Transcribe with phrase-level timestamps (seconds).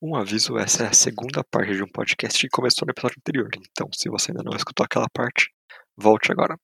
[0.00, 3.48] Um aviso, essa é a segunda parte de um podcast que começou no episódio anterior,
[3.68, 5.50] então se você ainda não escutou aquela parte,
[5.96, 6.56] volte agora.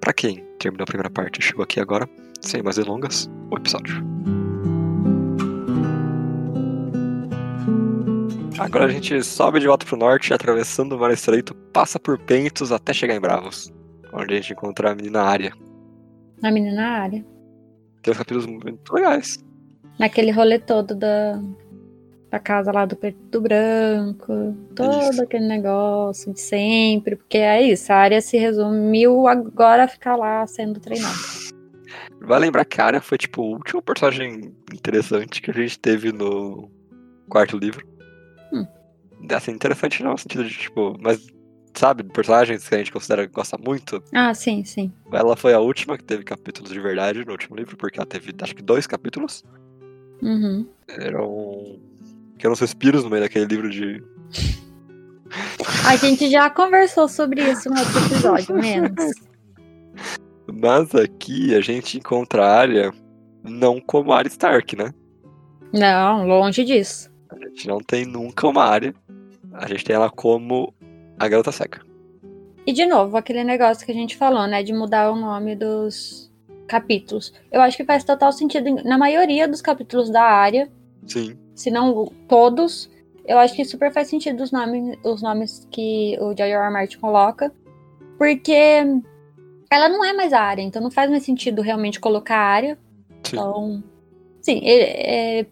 [0.00, 2.08] Pra quem terminou a primeira parte e chegou aqui agora,
[2.40, 3.96] sem mais delongas, o episódio.
[8.60, 12.70] Agora a gente sobe de volta pro norte, atravessando o Mar Estreito, passa por Pentos
[12.70, 13.72] até chegar em Bravos,
[14.12, 15.52] onde a gente encontra a menina Área.
[16.44, 17.26] A menina área.
[18.02, 19.44] Tem uns capítulos muito legais.
[19.98, 21.40] Naquele rolê todo da,
[22.32, 24.56] da casa lá do preto do branco.
[24.74, 25.22] Todo Isso.
[25.22, 27.14] aquele negócio de sempre.
[27.14, 31.14] Porque é isso, a área se resumiu agora a ficar lá sendo treinada.
[32.22, 36.10] Vai lembrar que a Arya foi, tipo, o último personagem interessante que a gente teve
[36.10, 36.70] no
[37.28, 37.86] quarto livro.
[38.50, 38.66] Hum.
[39.30, 41.26] Assim, interessante não, no sentido de, tipo, mas,
[41.74, 44.02] sabe, personagens que a gente considera que gosta muito.
[44.14, 44.90] Ah, sim, sim.
[45.12, 48.32] Ela foi a última que teve capítulos de verdade no último livro, porque ela teve,
[48.40, 49.44] acho que, dois capítulos.
[50.22, 50.66] Uhum.
[50.88, 51.91] Eram.
[52.42, 54.02] Que eram respiros no meio daquele livro de.
[55.86, 59.14] A gente já conversou sobre isso no outro episódio, menos.
[60.52, 62.92] Mas aqui a gente encontra a Arya
[63.44, 64.92] não como Arya Stark, né?
[65.72, 67.12] Não, longe disso.
[67.30, 68.92] A gente não tem nunca uma Arya.
[69.52, 70.74] A gente tem ela como
[71.20, 71.80] a garota seca.
[72.66, 74.64] E de novo, aquele negócio que a gente falou, né?
[74.64, 76.28] De mudar o nome dos
[76.66, 77.32] capítulos.
[77.52, 80.68] Eu acho que faz total sentido na maioria dos capítulos da área,
[81.06, 81.36] Sim.
[81.54, 82.90] se não todos.
[83.24, 86.52] Eu acho que super faz sentido os nomes, os nomes que o J.R.
[86.64, 86.72] R.
[86.72, 87.52] Martin coloca.
[88.18, 88.52] Porque
[89.70, 92.78] ela não é mais a área, então não faz mais sentido realmente colocar a área.
[93.24, 93.36] Sim.
[93.36, 93.84] Então,
[94.40, 95.46] sim, é-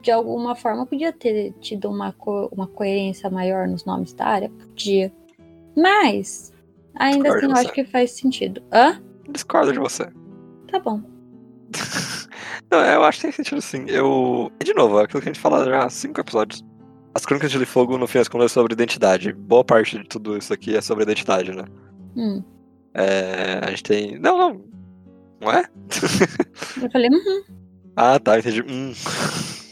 [0.00, 4.48] de alguma forma podia ter tido uma, co- uma coerência maior nos nomes da área,
[4.48, 5.12] podia.
[5.76, 6.52] Mas,
[6.94, 8.62] ainda Discordo assim, eu acho que faz sentido.
[8.72, 9.02] Hã?
[9.28, 10.08] Discordo de você.
[10.70, 11.02] Tá bom.
[12.70, 13.84] Não, eu acho que tem sentido sim.
[13.88, 14.52] Eu.
[14.60, 16.64] E de novo, é aquilo que a gente fala já há cinco episódios.
[17.14, 19.32] As Crônicas de Fogo, no fim das contas, é sobre identidade.
[19.32, 21.64] Boa parte de tudo isso aqui é sobre identidade, né?
[22.16, 22.42] Hum.
[22.94, 24.18] É, a gente tem.
[24.18, 24.64] Não, não.
[25.40, 25.64] Não é?
[26.82, 27.42] Eu falei, uhum,
[27.96, 28.62] Ah, tá, entendi.
[28.62, 28.92] Hum.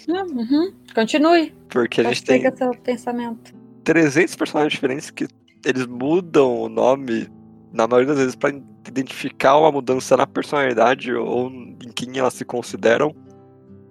[0.08, 0.72] uhum.
[0.94, 1.54] Continue.
[1.68, 3.54] Porque a gente tem seu pensamento.
[3.84, 5.28] 300 personagens diferentes que
[5.64, 7.28] eles mudam o nome,
[7.72, 8.52] na maioria das vezes, pra
[8.88, 13.14] identificar uma mudança na personalidade ou em quem elas se consideram.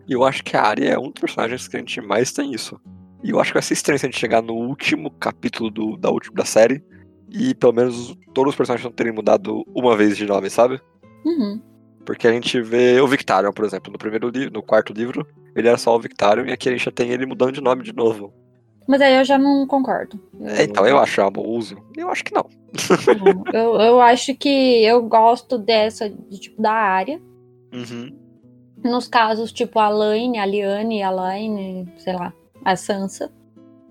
[0.07, 2.53] E eu acho que a Arya é um dos personagens que a gente mais tem
[2.53, 2.79] isso.
[3.23, 5.97] E eu acho que vai ser estranho se a gente chegar no último capítulo do,
[5.97, 6.83] da, última, da série
[7.31, 10.79] e pelo menos todos os personagens não terem mudado uma vez de nome, sabe?
[11.25, 11.59] Uhum.
[12.05, 15.25] Porque a gente vê o Victarion, por exemplo, no primeiro livro, no quarto livro,
[15.55, 17.81] ele era só o Victarion e aqui a gente já tem ele mudando de nome
[17.81, 18.31] de novo.
[18.87, 20.19] Mas aí eu já não concordo.
[20.41, 21.75] É, então eu acho abuso.
[21.97, 22.45] Eu acho que não.
[23.23, 23.43] não.
[23.53, 27.19] eu, eu acho que eu gosto dessa, de, tipo, da área.
[27.73, 28.15] Uhum.
[28.83, 32.31] Nos casos, tipo, a Laine, a Liane, a Laine, sei lá,
[32.63, 33.31] a Sansa.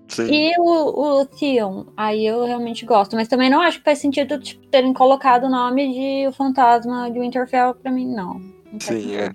[0.06, 0.27] Sim.
[0.31, 3.16] E o, o Theon, aí eu realmente gosto.
[3.16, 7.10] Mas também não acho que faz sentido tipo, terem colocado o nome de o fantasma
[7.10, 8.34] de Winterfell pra mim, não.
[8.71, 9.33] Não Sim, é.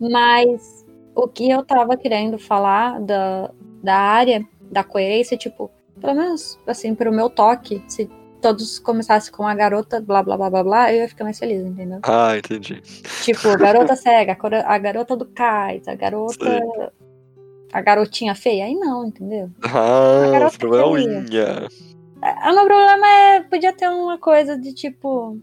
[0.00, 3.50] Mas o que eu tava querendo falar da,
[3.82, 5.70] da área, da coerência, tipo,
[6.00, 8.08] pelo menos assim, pro meu toque, se
[8.40, 11.64] todos começassem com a garota, blá blá blá blá blá, eu ia ficar mais feliz,
[11.64, 12.00] entendeu?
[12.02, 12.80] Ah, entendi.
[13.22, 16.44] Tipo, garota cega, a garota do cais, a garota.
[16.44, 16.90] Sei.
[17.72, 19.48] A garotinha feia, aí não, entendeu?
[19.62, 21.68] Ah, esse problema é.
[22.50, 23.40] O meu problema é.
[23.42, 25.38] Podia ter uma coisa de tipo.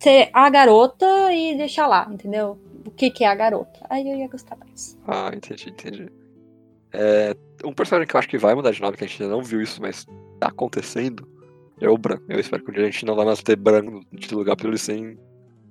[0.00, 2.58] Ser a garota e deixar lá, entendeu?
[2.84, 3.86] O que, que é a garota.
[3.88, 4.98] Aí eu ia gostar mais.
[5.06, 6.10] Ah, entendi, entendi.
[6.94, 9.34] É, um personagem que eu acho que vai mudar de nome, que a gente ainda
[9.34, 10.06] não viu isso, mas
[10.38, 11.26] tá acontecendo,
[11.80, 12.20] é o Bran.
[12.28, 14.48] Eu espero que um dia a gente não vai mais ter Bran no título do
[14.48, 15.16] capítulo, e sim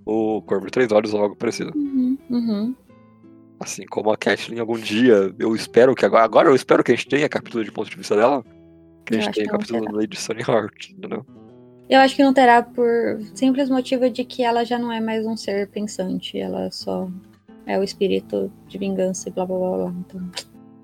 [0.06, 1.72] o Corvo de Três Olhos ou algo parecido.
[1.76, 2.76] Uhum, uhum.
[3.60, 6.96] Assim como a Catelyn algum dia, eu espero que agora, agora eu espero que a
[6.96, 8.44] gente tenha capítulo de ponto de vista dela,
[9.06, 11.26] que a Eu gente acho tenha capítulo da Lady Sunny Heart, entendeu?
[11.90, 15.26] Eu acho que não terá por simples motivo de que ela já não é mais
[15.26, 16.38] um ser pensante.
[16.38, 17.10] Ela só
[17.66, 19.94] é o espírito de vingança e blá blá blá blá.
[20.00, 20.32] Então,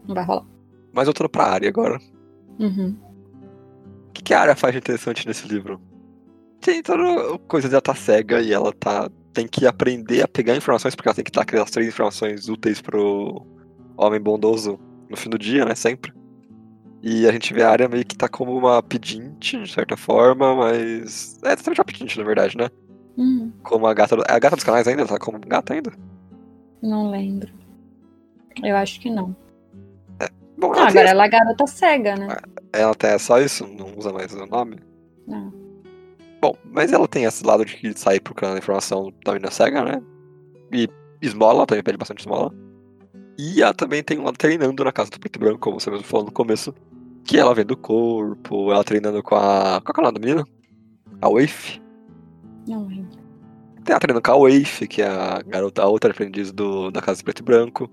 [0.08, 0.46] não vai rolar.
[0.94, 2.00] Mas eu tô pra área agora.
[2.60, 2.96] Uhum.
[4.10, 5.80] O que, que a Arya faz de interessante nesse livro?
[6.60, 10.56] Tem toda coisa de ela tá cega e ela tá tem que aprender a pegar
[10.58, 13.46] informações, porque ela tem que dar aquelas três informações úteis pro
[13.96, 14.80] homem bondoso
[15.10, 15.76] no fim do dia, né?
[15.76, 16.12] Sempre.
[17.02, 20.54] E a gente vê a Arya meio que tá como uma pedinte, de certa forma,
[20.56, 21.40] mas.
[21.46, 22.70] É totalmente uma pedinte, na verdade, né?
[23.16, 23.54] Uhum.
[23.64, 24.18] Como a gata.
[24.18, 25.06] do- É a gata dos canais ainda?
[25.06, 25.94] Tá como gata ainda?
[26.82, 27.54] Não lembro.
[28.64, 29.34] Eu acho que não.
[30.60, 32.28] Bom, Não, agora ela é garota cega, né?
[32.74, 34.78] ela tem só isso, não usa mais o nome.
[35.26, 35.54] Não.
[36.42, 40.02] Bom, mas ela tem esse lado de sair procurando informação da menina cega, né?
[40.72, 40.88] E
[41.22, 42.54] esmola, também pede bastante esmola.
[43.38, 45.90] E ela também tem um lado treinando na casa do preto e branco, como você
[45.90, 46.74] mesmo falou no começo.
[47.24, 49.82] Que ela vendo o corpo, ela treinando com a.
[49.82, 50.48] Qual que é o nome da menina?
[51.22, 51.82] A Waif.
[52.68, 53.18] Não lembro.
[53.84, 57.02] Tem ela treinando com a Waif, que é a garota, a outra aprendiz do, da
[57.02, 57.90] casa do preto e branco.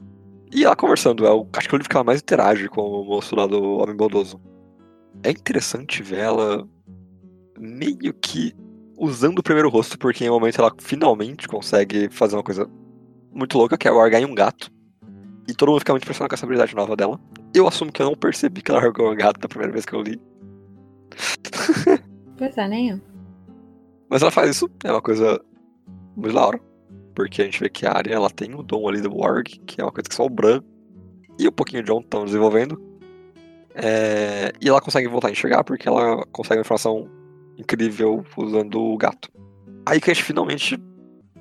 [0.52, 2.82] E ela conversando, é o, acho que é o livro que ela mais interage com
[2.82, 4.40] o moço lá do Homem Bondoso.
[5.22, 6.68] É interessante ver ela
[7.58, 8.54] meio que
[8.98, 12.68] usando o primeiro rosto, porque em um momento ela finalmente consegue fazer uma coisa
[13.32, 14.70] muito louca, que é largar em um gato.
[15.48, 17.20] E todo mundo fica muito impressionado com essa habilidade nova dela.
[17.54, 19.94] Eu assumo que eu não percebi que ela largou um gato da primeira vez que
[19.94, 20.20] eu li.
[22.36, 23.00] Pois é, nem eu.
[24.08, 25.40] Mas ela faz isso, é uma coisa
[26.16, 26.60] muito da hora.
[27.16, 29.80] Porque a gente vê que a área ela tem o dom ali do Warg, que
[29.80, 30.62] é uma coisa que só o Bran
[31.38, 32.78] e um pouquinho de John estão desenvolvendo.
[33.74, 37.08] É, e ela consegue voltar a enxergar porque ela consegue uma informação
[37.56, 39.30] incrível usando o gato.
[39.86, 40.78] Aí que a gente finalmente,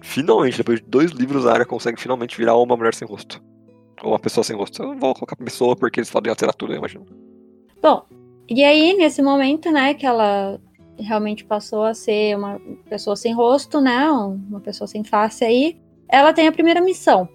[0.02, 3.44] finalmente, depois de dois livros, a área consegue finalmente virar uma mulher sem rosto.
[4.02, 4.82] Ou uma pessoa sem rosto.
[4.82, 7.06] Eu não vou colocar pessoa porque eles falam em literatura, eu imagino.
[7.82, 8.06] Bom,
[8.48, 10.58] e aí, nesse momento, né, que ela
[11.00, 12.60] realmente passou a ser uma
[12.90, 15.78] pessoa sem rosto, né, uma pessoa sem face aí,
[16.08, 17.28] ela tem a primeira missão,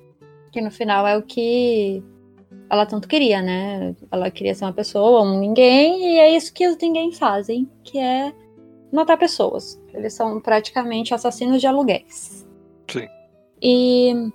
[0.52, 2.02] que no final é o que
[2.68, 3.96] ela tanto queria, né?
[4.12, 7.98] Ela queria ser uma pessoa, um ninguém, e é isso que os ninguém fazem, que
[7.98, 8.32] é
[8.92, 9.80] matar pessoas.
[9.92, 12.46] Eles são praticamente assassinos de aluguéis.
[12.88, 13.08] Sim.
[13.60, 14.30] E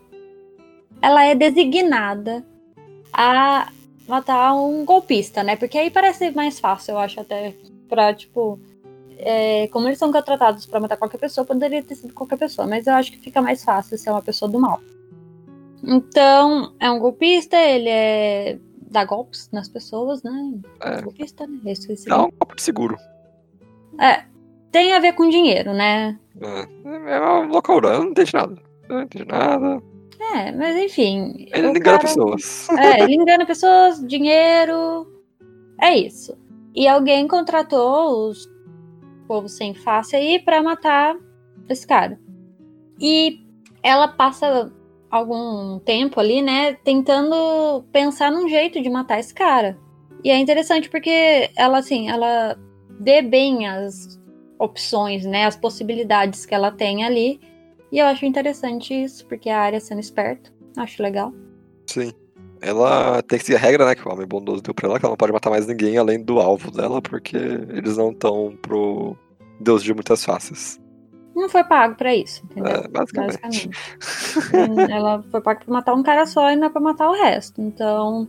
[1.01, 2.45] ela é designada
[3.12, 3.72] a
[4.07, 5.56] matar um golpista, né?
[5.56, 7.56] Porque aí parece mais fácil, eu acho, até
[7.88, 8.60] pra, tipo.
[9.17, 12.85] É, como eles são contratados para matar qualquer pessoa, poderia ter sido qualquer pessoa, mas
[12.88, 14.79] eu acho que fica mais fácil ser uma pessoa do mal.
[15.83, 18.57] Então, é um golpista, ele é.
[18.89, 20.53] dá golpes nas pessoas, né?
[20.81, 21.01] É.
[21.01, 21.59] Golpista, né?
[21.71, 22.97] Isso, isso, É um copo de seguro.
[24.00, 24.23] é,
[24.71, 26.19] tem a ver com dinheiro, né?
[26.41, 28.56] É, é um local, eu não entendi nada.
[28.89, 29.81] Eu não entendi nada.
[30.33, 31.47] É, mas enfim.
[31.53, 32.67] Ele engana cara- pessoas.
[32.77, 35.07] É, ele engana pessoas, dinheiro.
[35.81, 36.35] É isso.
[36.73, 38.47] E alguém contratou os
[39.27, 41.16] povos sem face aí pra matar
[41.69, 42.19] esse cara.
[43.00, 43.39] E
[43.83, 44.72] ela passa
[45.10, 49.77] algum tempo ali, né, tentando pensar num jeito de matar esse cara.
[50.24, 52.57] E é interessante porque ela, assim, ela
[53.00, 54.19] vê bem as
[54.57, 57.39] opções, né, as possibilidades que ela tem ali.
[57.92, 61.33] E eu acho interessante isso, porque a área sendo esperta, acho legal.
[61.88, 62.12] Sim.
[62.61, 63.95] Ela tem que seguir a regra, né?
[63.95, 66.23] Que o homem bondoso deu pra ela, que ela não pode matar mais ninguém além
[66.23, 69.15] do alvo dela, porque eles não estão pro
[69.59, 70.79] Deus de muitas faces.
[71.35, 72.71] Não foi pago pra isso, entendeu?
[72.71, 73.69] É, basicamente.
[73.69, 74.91] Basicamente.
[74.91, 77.61] Ela foi paga pra matar um cara só e não é pra matar o resto.
[77.61, 78.27] Então.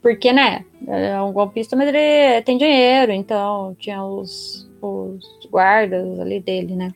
[0.00, 0.64] Porque, né?
[0.88, 6.92] É um golpista, mas ele tem dinheiro, então tinha os, os guardas ali dele, né?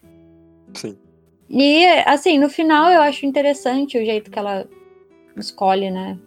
[0.75, 0.97] Sim.
[1.49, 4.67] E, assim, no final eu acho interessante o jeito que ela
[5.37, 6.19] escolhe, né?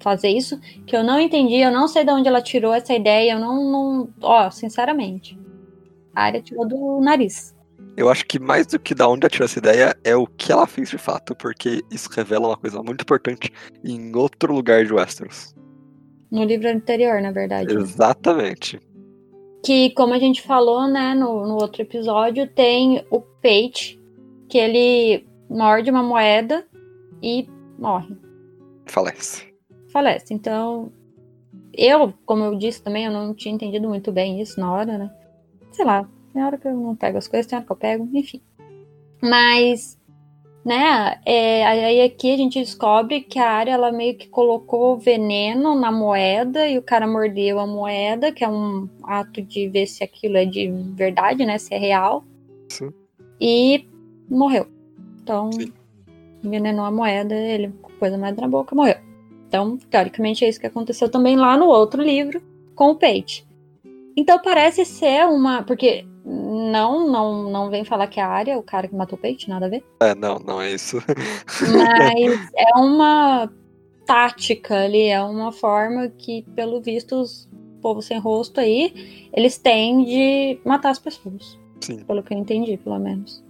[0.00, 3.32] Fazer isso, que eu não entendi, eu não sei de onde ela tirou essa ideia,
[3.32, 3.70] eu não.
[3.70, 5.38] não ó, sinceramente.
[6.14, 7.54] A área tirou do nariz.
[7.96, 10.52] Eu acho que mais do que da onde ela tirou essa ideia é o que
[10.52, 13.52] ela fez de fato, porque isso revela uma coisa muito importante
[13.84, 15.52] em outro lugar de Westeros.
[16.30, 17.74] No livro anterior, na verdade.
[17.74, 18.80] Exatamente.
[19.64, 24.00] Que, como a gente falou, né, no, no outro episódio, tem o Pate,
[24.48, 26.64] que ele morde uma moeda
[27.22, 27.48] e
[27.78, 28.16] morre.
[28.86, 29.47] Falece.
[29.98, 30.32] Falece.
[30.32, 30.92] Então,
[31.74, 35.10] eu, como eu disse também, eu não tinha entendido muito bem isso na hora, né?
[35.72, 38.08] Sei lá, tem hora que eu não pego as coisas, tem hora que eu pego,
[38.14, 38.40] enfim.
[39.20, 39.98] Mas,
[40.64, 45.74] né, é, aí aqui a gente descobre que a área, ela meio que colocou veneno
[45.74, 50.04] na moeda e o cara mordeu a moeda, que é um ato de ver se
[50.04, 52.22] aquilo é de verdade, né, se é real.
[52.68, 52.92] Sim.
[53.40, 53.84] E
[54.30, 54.68] morreu.
[55.20, 55.72] Então, Sim.
[56.44, 59.07] envenenou a moeda, ele pôs a moeda na boca, morreu.
[59.48, 62.42] Então, teoricamente, é isso que aconteceu também lá no outro livro
[62.74, 63.46] com o Page.
[64.14, 65.62] Então parece ser uma.
[65.62, 69.20] Porque não, não, não vem falar que é a área, o cara que matou o
[69.20, 69.82] Page, nada a ver.
[70.00, 70.98] É, não, não é isso.
[71.60, 73.50] Mas é uma
[74.04, 77.48] tática ali, é uma forma que, pelo visto, os
[77.80, 81.58] povos sem rosto aí, eles têm de matar as pessoas.
[81.80, 82.04] Sim.
[82.04, 83.42] Pelo que eu entendi, pelo menos.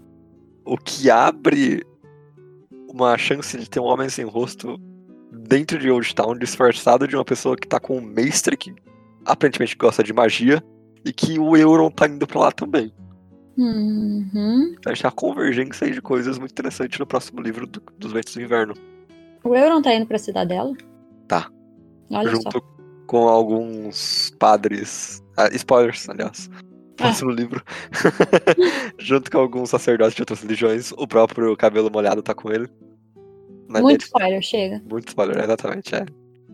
[0.64, 1.84] O que abre
[2.88, 4.78] uma chance de ter um homem sem rosto
[5.48, 8.74] dentro de Old Town, disfarçado de uma pessoa que tá com um mestre que
[9.24, 10.62] aparentemente gosta de magia
[11.04, 12.92] e que o Euron tá indo pra lá também.
[13.56, 14.74] Uhum.
[14.78, 17.82] Então a gente tem uma convergência aí de coisas muito interessante no próximo livro do-
[17.98, 18.74] dos Ventos do Inverno.
[19.42, 20.72] O Euron tá indo pra cidadela?
[21.26, 21.50] Tá.
[22.10, 22.42] Olha só.
[22.42, 22.62] junto
[23.06, 25.22] com alguns padres.
[25.36, 26.48] ah, spoilers, aliás.
[26.96, 27.62] Próximo livro.
[28.98, 30.92] junto com alguns sacerdotes de outras religiões.
[30.92, 32.68] O próprio cabelo molhado tá com ele.
[33.68, 34.82] Mas Muito ele- spoiler, chega.
[34.88, 36.06] Muito spoiler, exatamente, é.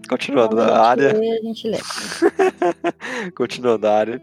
[0.08, 1.16] Continuando a área.
[1.16, 1.78] lê, a gente lê.
[3.34, 4.22] Continuando a área.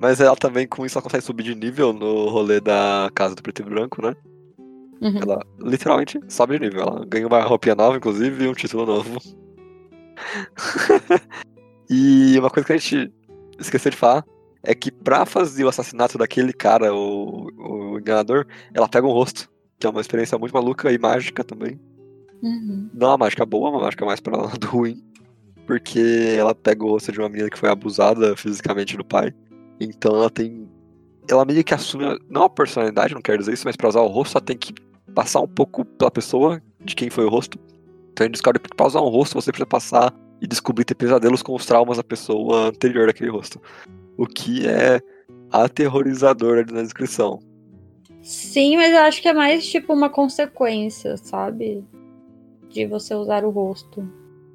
[0.00, 3.42] Mas ela também, com isso, ela consegue subir de nível no rolê da casa do
[3.42, 4.14] preto e branco, né?
[5.00, 5.18] Uhum.
[5.20, 6.82] Ela literalmente sobe de nível.
[6.82, 9.18] Ela ganha uma roupinha nova, inclusive, e um título novo.
[11.90, 13.12] e uma coisa que a gente
[13.58, 14.24] esqueceu de falar
[14.62, 19.48] é que pra fazer o assassinato daquele cara, o, o enganador, ela pega um rosto.
[19.80, 21.78] Que é uma experiência muito maluca e mágica também.
[22.42, 22.88] Uhum.
[22.92, 25.02] Não é uma mágica boa, é uma mágica mais pra lado ruim.
[25.66, 29.34] Porque ela pega o rosto de uma menina que foi abusada fisicamente do pai.
[29.78, 30.68] Então ela tem.
[31.30, 32.18] Ela meio que assume.
[32.30, 34.72] Não a personalidade, não quero dizer isso, mas pra usar o rosto ela tem que
[35.14, 37.58] passar um pouco pela pessoa de quem foi o rosto.
[38.12, 40.94] Então a gente descobre que pra usar um rosto você precisa passar e descobrir ter
[40.94, 43.60] pesadelos com os traumas da pessoa anterior daquele rosto.
[44.16, 45.00] O que é
[45.50, 47.40] aterrorizador ali na descrição.
[48.22, 51.84] Sim, mas eu acho que é mais tipo uma consequência, sabe?
[52.70, 54.06] De você usar o rosto.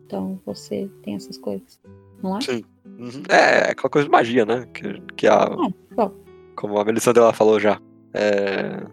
[0.05, 1.79] Então você tem essas coisas.
[2.21, 2.41] Não é?
[2.41, 2.63] Sim.
[2.85, 3.23] Uhum.
[3.29, 4.67] É, é aquela coisa de magia, né?
[4.73, 5.49] Que, que a.
[5.95, 6.11] bom.
[6.55, 7.79] Como a Melissandra ela falou já.
[8.13, 8.85] É.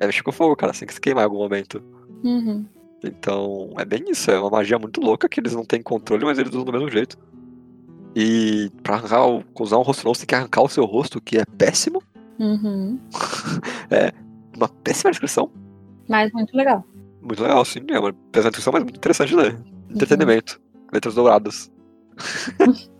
[0.00, 0.72] É mexer com fogo, cara.
[0.72, 1.82] Você tem que se queimar em algum momento.
[2.22, 2.64] Uhum.
[3.04, 4.30] Então, é bem isso.
[4.30, 6.88] É uma magia muito louca que eles não têm controle, mas eles usam do mesmo
[6.88, 7.18] jeito.
[8.14, 11.20] E pra arrancar, o- usar um rosto novo, você tem que arrancar o seu rosto,
[11.20, 12.02] que é péssimo.
[12.38, 12.98] Uhum.
[14.56, 15.50] Uma péssima descrição.
[16.08, 16.84] Mas muito legal.
[17.20, 17.80] Muito legal, sim.
[17.90, 19.58] É uma descrição, mas muito interessante de ler.
[19.90, 20.60] Entretenimento.
[20.92, 21.70] Letras douradas.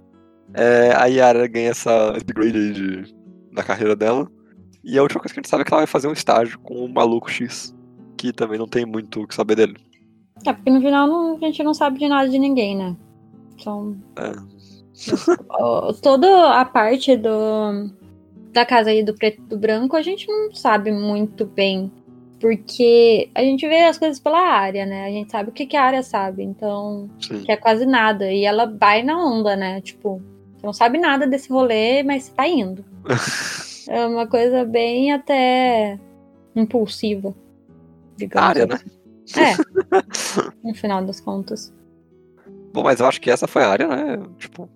[0.54, 3.14] É, a Yara ganha essa upgrade aí de,
[3.52, 4.26] na carreira dela.
[4.82, 6.58] E a última coisa que a gente sabe é que ela vai fazer um estágio
[6.60, 7.76] com o maluco X.
[8.16, 9.76] Que também não tem muito o que saber dele.
[10.46, 12.96] É, porque no final não- a gente não sabe de nada de ninguém, né?
[13.54, 13.96] Então.
[14.16, 14.32] É.
[16.02, 17.90] toda a parte do
[18.52, 21.92] da casa aí do preto e do branco a gente não sabe muito bem.
[22.40, 25.07] Porque a gente vê as coisas pela área, né?
[25.07, 26.42] A gente sabe o que, que a área sabe.
[26.42, 27.42] Então, Sim.
[27.42, 28.30] que é quase nada.
[28.33, 29.80] E ela vai na onda, né?
[29.80, 30.23] Tipo,
[30.57, 32.85] você não sabe nada desse rolê, mas você tá indo.
[33.90, 35.99] É uma coisa bem até
[36.54, 37.35] impulsiva.
[38.18, 38.75] Digamos área, né?
[38.75, 39.40] assim.
[39.40, 39.57] É.
[40.62, 41.73] No final das contas.
[42.71, 44.23] Bom, mas eu acho que essa foi a área, né?
[44.37, 44.68] Tipo,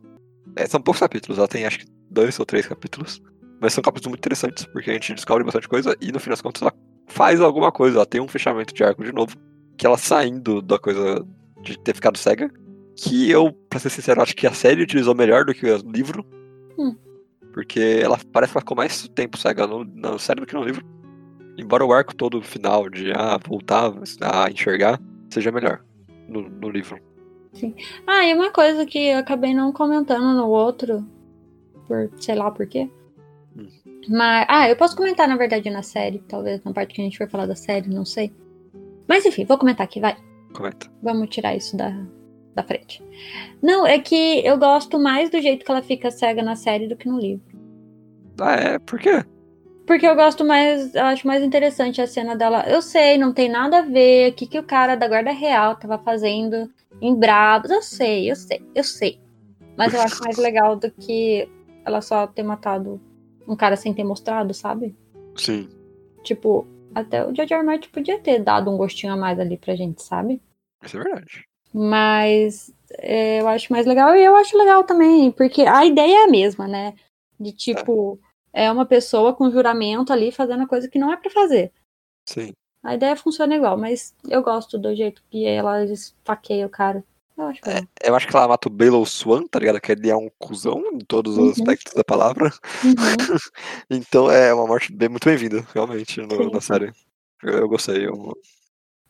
[0.56, 1.36] é, são poucos capítulos.
[1.36, 3.22] Ela tem acho que dois ou três capítulos.
[3.60, 6.40] Mas são capítulos muito interessantes, porque a gente descobre bastante coisa e no fim das
[6.40, 6.72] contas ela
[7.12, 7.98] faz alguma coisa.
[7.98, 9.36] Ela tem um fechamento de arco de novo.
[9.76, 11.24] Que ela saindo da coisa
[11.60, 12.50] de ter ficado cega.
[12.96, 16.24] Que eu, pra ser sincero, acho que a série utilizou melhor do que o livro.
[16.78, 16.96] Hum.
[17.52, 20.64] Porque ela parece que ela ficou mais tempo cega no, na série do que no
[20.64, 20.84] livro.
[21.56, 23.92] Embora o arco todo final de ah, voltar
[24.22, 25.00] a enxergar
[25.30, 25.82] seja melhor
[26.28, 26.98] no, no livro.
[28.06, 31.06] Ah, e uma coisa que eu acabei não comentando no outro,
[31.86, 32.90] por sei lá por quê.
[34.08, 37.18] Mas, ah, eu posso comentar na verdade na série, talvez na parte que a gente
[37.18, 38.32] for falar da série, não sei.
[39.06, 40.16] Mas enfim, vou comentar aqui, vai.
[40.52, 40.90] Comenta.
[41.02, 41.92] Vamos tirar isso da,
[42.54, 43.02] da frente.
[43.62, 46.96] Não, é que eu gosto mais do jeito que ela fica cega na série do
[46.96, 47.44] que no livro.
[48.40, 48.78] Ah, é?
[48.78, 49.24] Por quê?
[49.86, 52.64] Porque eu gosto mais, eu acho mais interessante a cena dela.
[52.68, 55.76] Eu sei, não tem nada a ver o que, que o cara da guarda real
[55.76, 57.70] tava fazendo em Bravos.
[57.70, 59.20] Eu sei, eu sei, eu sei.
[59.76, 61.48] Mas eu acho mais legal do que
[61.84, 63.00] ela só ter matado
[63.52, 64.94] um cara sem ter mostrado, sabe?
[65.36, 65.68] Sim.
[66.22, 67.62] Tipo, até o George R.
[67.62, 70.40] Martin podia ter dado um gostinho a mais ali pra gente, sabe?
[70.82, 71.44] Isso é verdade.
[71.72, 76.24] Mas é, eu acho mais legal e eu acho legal também, porque a ideia é
[76.24, 76.94] a mesma, né?
[77.40, 78.20] De tipo,
[78.52, 81.72] é uma pessoa com juramento ali fazendo a coisa que não é pra fazer.
[82.28, 82.52] Sim.
[82.82, 87.02] A ideia funciona igual, mas eu gosto do jeito que ela esfaqueia o cara.
[87.42, 87.82] Eu acho legal.
[88.04, 89.80] Eu acho que ela mata o Belo Swan, tá ligado?
[89.80, 91.50] Que ele é um cuzão em todos os Uhum.
[91.50, 92.50] aspectos da palavra.
[92.84, 92.94] Uhum.
[93.90, 96.92] Então é uma morte bem, muito bem-vinda, realmente, no- na série.
[97.42, 98.06] Eu, eu gostei.
[98.06, 98.36] Eu...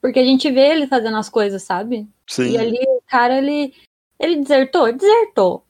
[0.01, 2.09] Porque a gente vê ele fazendo as coisas, sabe?
[2.29, 2.51] Sim.
[2.51, 3.73] E ali o cara, ele,
[4.19, 4.93] ele desertou?
[4.93, 5.65] Desertou.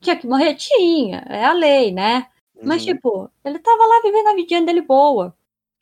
[0.00, 0.54] Tinha que morrer?
[0.54, 1.24] Tinha.
[1.28, 2.26] É a lei, né?
[2.62, 2.94] Mas, Uhum.
[2.94, 5.34] tipo, ele tava lá vivendo a vidinha dele boa.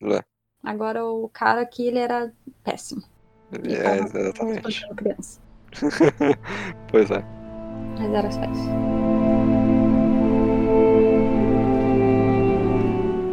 [0.02, 0.22] É.
[0.62, 2.32] Agora o cara aqui, ele era
[2.64, 3.02] péssimo.
[3.52, 4.86] Ele É, exatamente.
[4.94, 5.40] criança.
[6.90, 7.24] pois é.
[7.98, 8.70] Mas era só isso.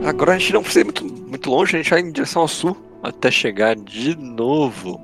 [0.06, 2.48] Agora a gente não precisa ir muito, muito longe, a gente vai em direção ao
[2.48, 5.01] sul até chegar de novo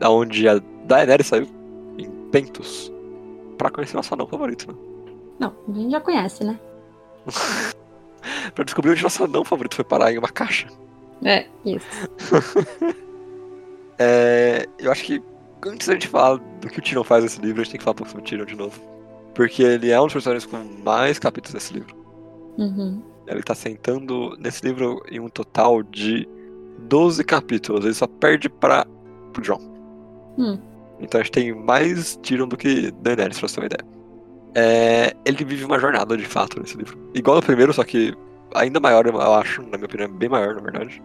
[0.00, 1.46] aonde a Daenerys saiu,
[1.98, 2.92] em Pentos,
[3.58, 4.78] pra conhecer nosso anão favorito, né?
[5.38, 6.58] Não, a gente já conhece, né?
[8.54, 10.68] Pra descobrir onde nosso anão favorito foi parar em uma caixa.
[11.22, 11.86] É, isso.
[13.96, 15.22] É, eu acho que
[15.66, 17.84] antes da gente falar do que o Tyrion faz nesse livro, a gente tem que
[17.84, 18.80] falar um pouco sobre o Tyrion de novo.
[19.34, 21.94] Porque ele é um dos personagens com mais capítulos nesse livro.
[22.58, 23.02] Uhum.
[23.26, 26.28] Ele tá sentando nesse livro em um total de
[26.80, 27.84] 12 capítulos.
[27.84, 28.86] Ele só perde para
[29.32, 29.60] pro John.
[30.38, 30.58] Hum.
[31.00, 33.94] Então a gente tem mais Tyrion do que Daenerys, pra você ter uma ideia.
[34.56, 36.96] É, ele vive uma jornada, de fato, nesse livro.
[37.12, 38.14] Igual no primeiro, só que
[38.54, 41.02] ainda maior, eu acho, na minha opinião, bem maior, na verdade.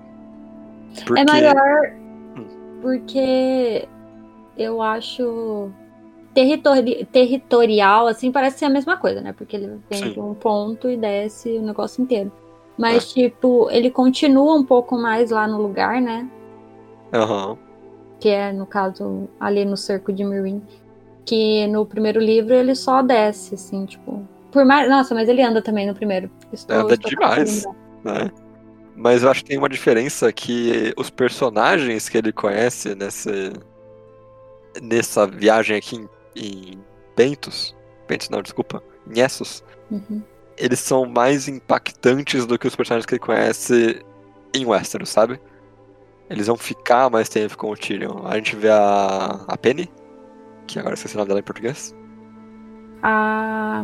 [1.05, 1.21] Porque...
[1.21, 1.55] É maior
[2.37, 2.45] Hum.
[2.81, 3.87] porque
[4.61, 5.69] eu acho
[6.33, 9.33] territori- territorial, assim, parece ser a mesma coisa, né?
[9.33, 10.11] Porque ele vem Sim.
[10.13, 12.31] de um ponto e desce o negócio inteiro.
[12.77, 16.29] Mas, tipo, ele continua um pouco mais lá no lugar, né?
[17.13, 17.57] Aham.
[18.19, 20.61] Que é, no caso, ali no cerco de Mirin.
[21.25, 24.25] Que no primeiro livro ele só desce, assim, tipo.
[24.51, 24.89] Por mais.
[24.89, 26.29] Nossa, mas ele anda também no primeiro.
[26.51, 27.65] Estou- Anda estou demais.
[28.03, 28.31] né?
[28.95, 33.31] Mas eu acho que tem uma diferença que os personagens que ele conhece nessa,
[34.81, 36.83] nessa viagem aqui em, em
[37.15, 37.75] Bentos,
[38.07, 39.63] Bentos não, desculpa, em Essos.
[39.91, 40.21] Uhum.
[40.55, 44.05] eles são mais impactantes do que os personagens que ele conhece
[44.53, 45.39] em Westeros, sabe?
[46.29, 48.25] Eles vão ficar mais tempo com o Tyrion.
[48.25, 49.91] A gente vê a, a Penny,
[50.67, 51.95] que agora esqueci o nome dela em português.
[53.01, 53.83] A.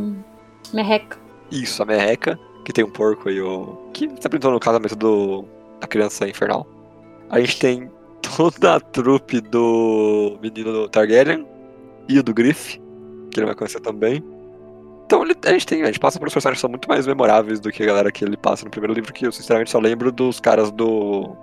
[0.74, 1.18] Merreca.
[1.50, 3.89] Isso, a Merreca, que tem um porco e o.
[3.94, 5.46] que se apresentou no casamento do.
[5.80, 6.68] da criança infernal.
[7.30, 7.92] A gente tem
[8.36, 11.46] toda a trupe do menino do Targaryen
[12.10, 12.80] e o do Griff,
[13.32, 14.24] que ele vai conhecer também.
[15.06, 15.84] Então ele- a gente tem.
[15.84, 18.25] A gente passa por personagens que são muito mais memoráveis do que a galera que
[18.25, 21.36] ele passa no primeiro livro, que eu sinceramente só lembro dos caras do.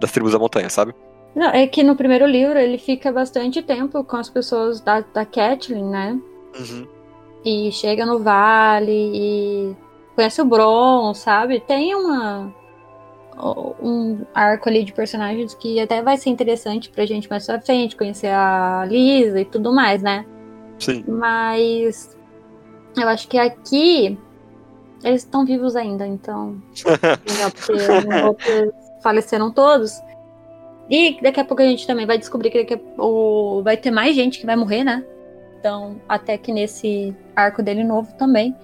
[0.00, 0.92] das tribos da montanha, sabe?
[1.34, 5.24] Não, é que no primeiro livro ele fica bastante tempo com as pessoas da, da
[5.24, 6.20] Catelyn, né?
[6.58, 6.86] Uhum.
[7.44, 9.76] E chega no vale e
[10.14, 11.60] conhece o Bron, sabe?
[11.60, 12.52] Tem uma
[13.82, 17.96] um arco ali de personagens que até vai ser interessante pra gente mais pra frente,
[17.96, 20.24] conhecer a Lisa e tudo mais, né?
[20.78, 21.04] Sim.
[21.08, 22.16] Mas
[23.00, 24.18] eu acho que aqui
[25.02, 26.56] eles estão vivos ainda, então
[27.28, 28.72] legal, porque vou ter-
[29.02, 30.00] faleceram todos.
[30.90, 34.14] E daqui a pouco a gente também vai descobrir que daqui a- vai ter mais
[34.14, 35.04] gente que vai morrer, né?
[35.58, 38.54] Então, até que nesse arco dele novo também.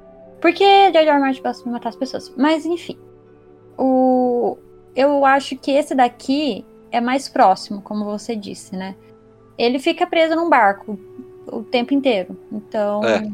[0.41, 1.09] Porque George.
[1.09, 1.19] R.
[1.21, 2.33] Martin gosta de matar as pessoas.
[2.37, 2.99] Mas, enfim.
[3.79, 4.57] O,
[5.01, 8.95] eu acho que esse daqui é mais próximo, como você disse, né?
[9.57, 10.99] Ele fica preso num barco
[11.47, 12.37] o tempo inteiro.
[12.53, 13.27] Então, É.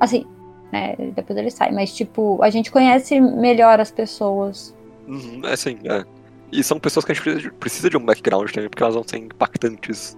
[0.00, 0.24] assim,
[0.72, 0.94] né?
[1.14, 1.72] Depois ele sai.
[1.72, 4.74] Mas, tipo, a gente conhece melhor as pessoas.
[5.06, 6.04] Uhum, é sim, é.
[6.52, 8.94] E são pessoas que a gente precisa de, precisa de um background também, porque elas
[8.94, 10.16] vão ser impactantes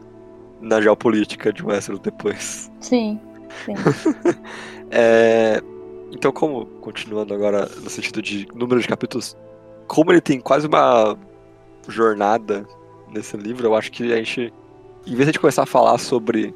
[0.60, 2.70] na geopolítica de Westeros depois.
[2.80, 3.18] Sim.
[3.64, 3.74] sim.
[4.90, 5.60] É,
[6.10, 9.36] Então, como, continuando agora no sentido de número de capítulos,
[9.88, 11.16] como ele tem quase uma
[11.88, 12.66] jornada
[13.10, 14.52] nesse livro, eu acho que a gente,
[15.06, 16.54] em vez de começar a falar sobre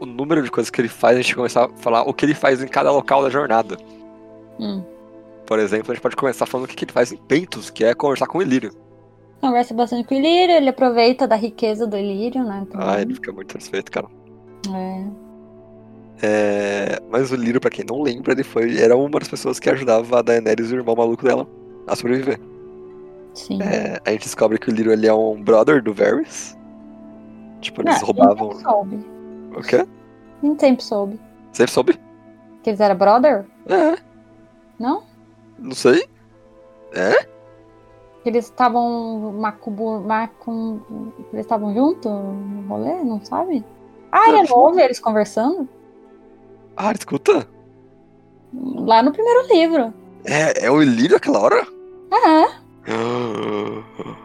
[0.00, 2.34] o número de coisas que ele faz, a gente começar a falar o que ele
[2.34, 3.76] faz em cada local da jornada.
[4.58, 4.82] Hum.
[5.46, 7.94] Por exemplo, a gente pode começar falando o que ele faz em Pentos, que é
[7.94, 8.72] conversar com o Ilírio.
[9.40, 12.66] Conversa bastante com o Ilírio, ele aproveita da riqueza do Ilírio, né?
[12.68, 12.86] também.
[12.88, 14.08] Ah, ele fica muito satisfeito, cara.
[14.74, 15.26] É.
[16.22, 19.70] É, Mas o Lírio, pra quem não lembra, ele foi, era uma das pessoas que
[19.70, 21.46] ajudava a Daenerys e o irmão maluco dela
[21.86, 22.40] a sobreviver.
[23.34, 23.60] Sim.
[23.62, 26.56] É, a gente descobre que o Lírio ele é um brother do Varys.
[27.60, 28.50] Tipo, eles Não, roubavam.
[28.50, 29.06] A gente sempre soube.
[29.56, 29.86] O quê?
[30.42, 31.20] Gente sempre soube.
[31.52, 32.00] Você soube?
[32.62, 33.44] Que eles eram brother?
[33.66, 33.96] É,
[34.78, 35.02] Não?
[35.58, 36.06] não sei.
[36.92, 37.22] É?
[38.22, 40.80] Que eles estavam macubu, macum,
[41.32, 43.64] eles estavam juntos no rolê, não sabe?
[44.10, 45.68] Ah, ele Não, não ouve eles conversando?
[46.76, 47.46] Ah, escuta.
[48.52, 49.94] Lá no primeiro livro.
[50.24, 51.66] É, é o Lírio aquela hora?
[52.12, 52.66] É.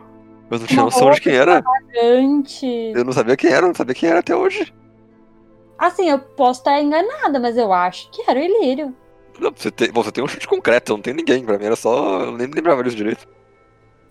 [0.52, 1.64] Eu não tinha noção de quem era.
[1.94, 4.74] Eu não sabia quem era, não sabia quem era até hoje.
[5.80, 8.94] Assim, eu posso estar enganada, mas eu acho que era o Ilírio.
[9.40, 11.44] Não, você tem, você tem um chute concreto, não tem ninguém.
[11.46, 12.26] Pra mim era só.
[12.26, 13.28] Eu nem lembrava disso direito.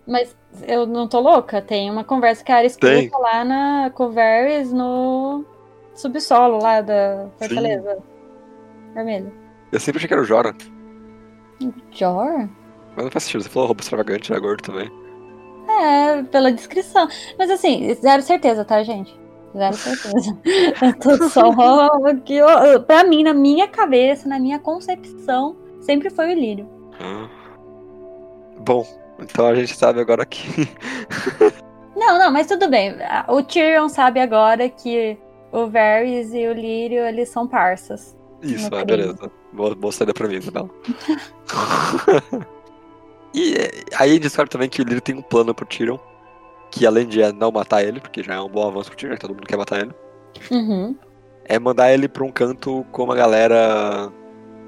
[0.05, 0.35] Mas
[0.67, 1.61] eu não tô louca.
[1.61, 3.05] Tem uma conversa que a Tem.
[3.05, 5.45] escuta lá na Coveres no
[5.93, 7.99] subsolo lá da Fortaleza
[8.95, 9.31] Vermelha.
[9.71, 10.55] Eu sempre achei que era o Jora.
[11.91, 12.49] Jor?
[12.95, 14.91] Mas não faz sentido, você falou roubo extravagante, era gordo também.
[15.69, 17.07] É, pela descrição.
[17.37, 19.17] Mas assim, zero certeza, tá, gente?
[19.55, 20.37] Zero certeza.
[20.81, 21.51] eu tô só
[22.25, 26.69] que eu, pra mim, na minha cabeça, na minha concepção, sempre foi o Ilírio.
[26.99, 27.29] Ah.
[28.59, 28.85] Bom,
[29.19, 30.69] então a gente sabe agora que.
[31.93, 32.95] Não, não, mas tudo bem.
[33.27, 35.15] O Tyrion sabe agora que
[35.51, 38.17] o Varys e o Lírio, eles são parças.
[38.41, 38.85] Isso, é, querido.
[38.85, 39.31] beleza.
[39.53, 40.69] Boa, boa saída pra mim, Isabela.
[43.33, 45.97] e é, aí descobre também que o Lírio tem um plano pro Tyrion.
[46.69, 49.17] Que além de é, não matar ele, porque já é um bom avanço pro Tyrion,
[49.17, 49.91] todo mundo quer matar ele.
[50.49, 50.95] Uhum.
[51.45, 54.11] É mandar ele pra um canto com uma galera.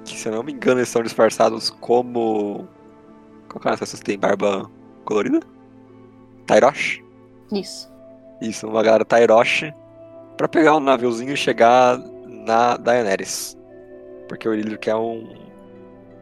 [0.04, 2.68] Que se eu não me engano, eles são disfarçados como.
[3.50, 4.70] Qual que é essa que tem barba
[5.06, 5.40] colorida?
[6.46, 7.02] Tyrosh?
[7.52, 7.92] Isso.
[8.42, 9.74] Isso, uma galera Tairoshi
[10.36, 11.98] pra pegar um naviozinho e chegar
[12.28, 13.58] na Daenerys.
[14.28, 15.34] Porque o Ilírio quer um,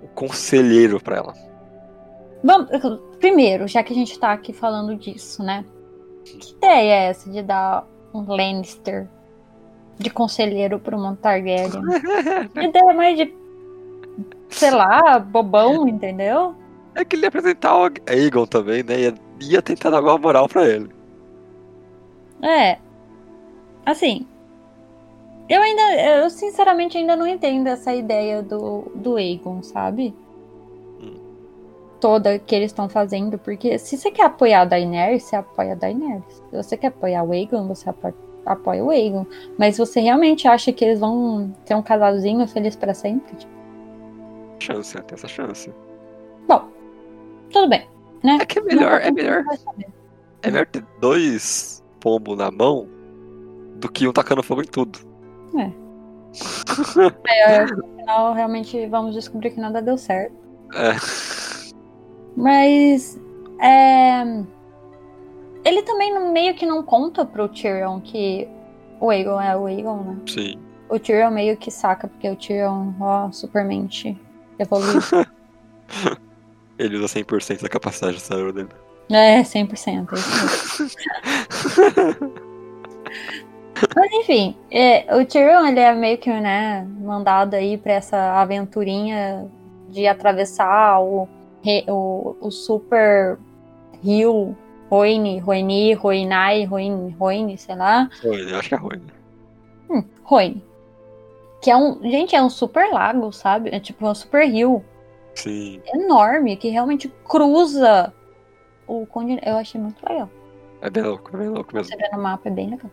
[0.03, 1.50] um conselheiro pra ela.
[2.43, 2.69] Vamos,
[3.19, 5.63] primeiro, já que a gente tá aqui falando disso, né?
[6.25, 9.07] Que ideia é essa de dar um Lannister
[9.97, 11.69] de conselheiro pro uma Targaryen?
[12.55, 13.33] ideia mais de,
[14.49, 16.55] sei lá, bobão, entendeu?
[16.95, 18.99] É que ele ia apresentar o Aegon também, né?
[18.99, 20.89] Ia, ia tentar dar uma moral pra ele.
[22.41, 22.77] É.
[23.85, 24.25] Assim.
[25.47, 25.81] Eu ainda.
[25.95, 30.13] Eu sinceramente ainda não entendo essa ideia do, do Aegon, sabe?
[32.01, 33.37] Toda que eles estão fazendo.
[33.37, 36.23] Porque se você quer apoiar a Daenerys, você apoia a Daenerys.
[36.49, 39.25] Se você quer apoiar o Aegon, você apoia, apoia o Aegon.
[39.57, 43.37] Mas você realmente acha que eles vão ter um casalzinho feliz pra sempre?
[44.59, 45.73] Chance, tem essa chance.
[46.47, 46.67] Bom,
[47.51, 47.87] tudo bem,
[48.23, 48.39] né?
[48.41, 49.43] É que é melhor, é melhor.
[50.41, 52.87] É melhor ter dois pombos na mão
[53.75, 54.99] do que um tacando fogo em tudo.
[57.27, 60.35] É, no final, realmente vamos descobrir que nada deu certo.
[60.73, 60.95] É.
[62.35, 63.19] Mas
[63.59, 64.23] é,
[65.63, 68.47] ele também não- meio que não conta pro Tyrion que
[68.99, 70.17] o Aegon é o Aegon, né?
[70.27, 70.57] Sim.
[70.89, 74.19] O Tyrion meio que saca, porque o Tyrion, ó, supermente
[74.59, 74.99] evoluído.
[76.77, 78.69] Ele usa 100% da capacidade do cérebro dele.
[79.09, 80.07] é, 100%.
[80.11, 80.95] É isso.
[83.95, 89.49] Mas enfim, é, o Tyrion ele é meio que né, mandado aí pra essa aventurinha
[89.89, 91.27] de atravessar o,
[91.87, 93.37] o, o super
[94.03, 94.55] rio
[94.89, 98.09] Roine, Roini, Roinai, Roine, Roine, sei lá.
[98.21, 99.01] Ruim, eu acho que é ruim.
[99.89, 100.63] Hum, Roine.
[101.61, 102.01] Que é um.
[102.01, 103.69] Gente, é um super lago, sabe?
[103.71, 104.83] É tipo um super rio
[105.35, 105.81] Sim.
[105.93, 108.13] enorme que realmente cruza
[108.85, 109.47] o continente.
[109.47, 110.29] Eu achei muito legal.
[110.81, 111.91] É bem louco, é bem louco mesmo.
[111.91, 112.91] Você vê no mapa, é bem legal.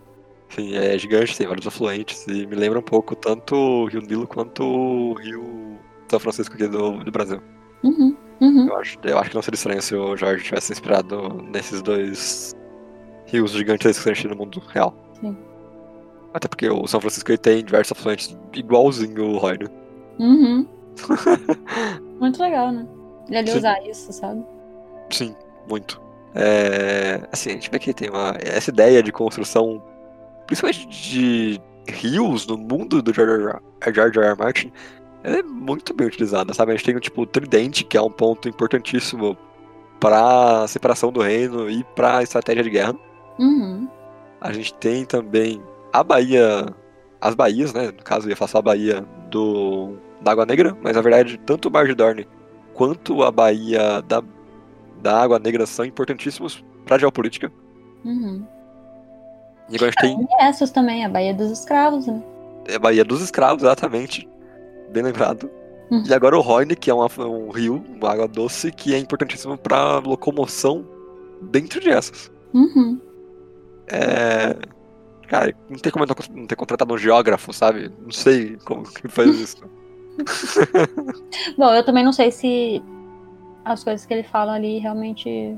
[0.50, 4.26] Sim, é gigante, tem vários afluentes e me lembra um pouco tanto o Rio Nilo
[4.26, 5.78] quanto o Rio
[6.08, 7.42] São Francisco aqui do, do Brasil.
[7.82, 8.68] Uhum, uhum.
[8.68, 12.54] Eu acho, eu acho que não seria estranho se o Jorge tivesse inspirado nesses dois
[13.26, 14.94] rios gigantescos que a gente tem no mundo real.
[15.20, 15.36] Sim.
[16.32, 19.66] Até porque o São Francisco ele tem diversos afluentes igualzinho o Roy, né?
[20.18, 20.66] Uhum.
[22.20, 22.86] Muito legal, né?
[23.30, 23.58] Ele Sim.
[23.58, 24.44] usar isso, sabe?
[25.10, 25.34] Sim,
[25.68, 26.00] muito.
[26.34, 29.82] É, assim, a gente vê que tem uma, essa ideia de construção,
[30.46, 33.12] principalmente de rios no mundo do.
[33.12, 34.26] George R.
[34.26, 34.38] R.
[34.38, 34.72] Martin,
[35.22, 36.72] ela é muito bem utilizada, sabe?
[36.72, 39.36] A gente tem o tipo o tridente, que é um ponto importantíssimo
[39.98, 42.94] para separação do reino e para estratégia de guerra.
[43.38, 43.88] Uhum.
[44.40, 45.60] A gente tem também
[45.92, 46.66] a Baía,
[47.20, 47.86] as baías, né?
[47.86, 51.68] No caso, eu ia falar a Baía do, da Água Negra, mas na verdade, tanto
[51.68, 52.28] o Mar de Dorne
[52.74, 54.22] quanto a Baía da,
[55.02, 57.50] da Água Negra são importantíssimos para geopolítica.
[58.04, 58.46] Uhum.
[59.68, 62.22] E agora a gente tem E essas também, a Baía dos Escravos, né?
[62.72, 64.28] a Baía dos Escravos, exatamente.
[64.92, 65.50] Bem lembrado.
[65.90, 66.02] Uhum.
[66.06, 69.56] E agora o Roine, que é uma- um rio, uma água doce, que é importantíssimo
[69.56, 70.84] para locomoção
[71.42, 72.30] dentro de essas.
[72.52, 73.00] Uhum.
[73.90, 74.54] É.
[75.28, 77.90] Cara, não tem como eu não ter contratado um geógrafo, sabe?
[78.02, 79.62] Não sei como que faz isso.
[81.56, 82.82] Bom, eu também não sei se
[83.64, 85.54] as coisas que ele fala ali realmente,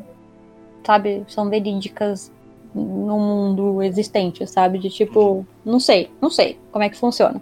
[0.84, 2.32] sabe, são verídicas
[2.74, 4.78] no mundo existente, sabe?
[4.78, 7.40] De tipo, não sei, não sei como é que funciona.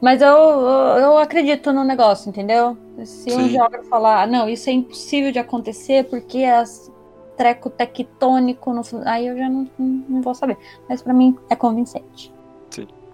[0.00, 2.76] Mas eu, eu, eu acredito no negócio, entendeu?
[3.04, 3.48] Se um Sim.
[3.50, 6.92] geógrafo falar, "Ah, não, isso é impossível de acontecer porque as
[7.36, 10.56] treco tectônico, no, fu-", aí eu já não, não, vou saber.
[10.88, 12.32] Mas pra mim é convincente.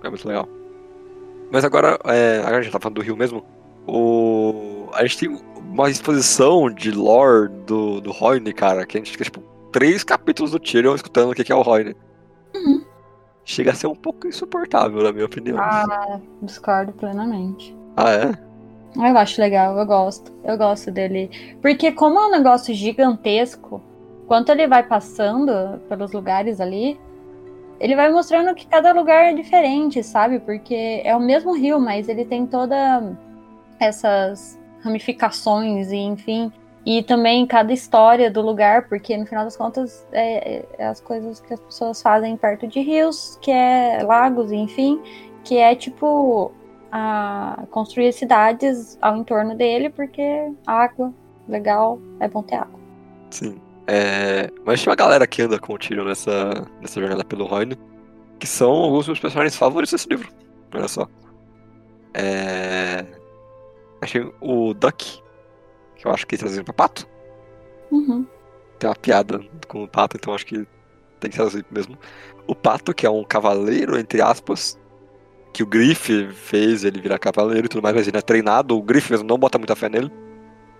[0.02, 0.48] É muito legal.
[1.50, 3.44] Mas agora, é, agora a gente tá falando do rio mesmo.
[3.86, 4.88] O...
[4.94, 9.24] A gente tem uma exposição de lore do, do Roine, cara, que a gente fica,
[9.24, 11.96] tipo, três capítulos do Tyrion escutando o que é o Roine.
[12.54, 12.84] Uhum.
[13.44, 15.58] Chega a ser um pouco insuportável, na minha opinião.
[15.58, 17.74] Ah, discordo plenamente.
[17.96, 18.52] Ah, é?
[18.94, 20.30] Eu acho legal, eu gosto.
[20.44, 21.30] Eu gosto dele.
[21.60, 23.82] Porque como é um negócio gigantesco,
[24.28, 27.00] quanto ele vai passando pelos lugares ali,
[27.80, 30.38] ele vai mostrando que cada lugar é diferente, sabe?
[30.38, 33.16] Porque é o mesmo rio, mas ele tem toda
[33.80, 36.52] essas ramificações e enfim.
[36.84, 41.40] E também cada história do lugar, porque no final das contas é, é as coisas
[41.40, 45.00] que as pessoas fazem perto de rios, que é lagos, enfim,
[45.44, 46.52] que é tipo
[46.90, 51.12] a construir cidades ao entorno dele, porque água,
[51.48, 52.78] legal, é bom ter água.
[53.30, 53.58] Sim.
[53.86, 57.78] É, mas tem uma galera que anda com o Tyrion nessa, nessa jornada pelo Roine,
[58.38, 60.28] que são alguns dos meus personagens favoritos desse livro.
[60.74, 61.08] Olha só.
[62.12, 63.06] É...
[64.00, 65.21] Achei o Duck,
[66.02, 67.06] que eu acho que trazido pra pato.
[67.90, 68.26] Uhum.
[68.78, 70.66] Tem uma piada com o pato, então acho que
[71.20, 71.96] tem que traduzir mesmo.
[72.46, 74.76] O Pato, que é um cavaleiro, entre aspas,
[75.52, 78.82] que o Griff fez ele virar cavaleiro e tudo mais, mas ele é treinado, o
[78.82, 80.10] Griff mesmo não bota muita fé nele.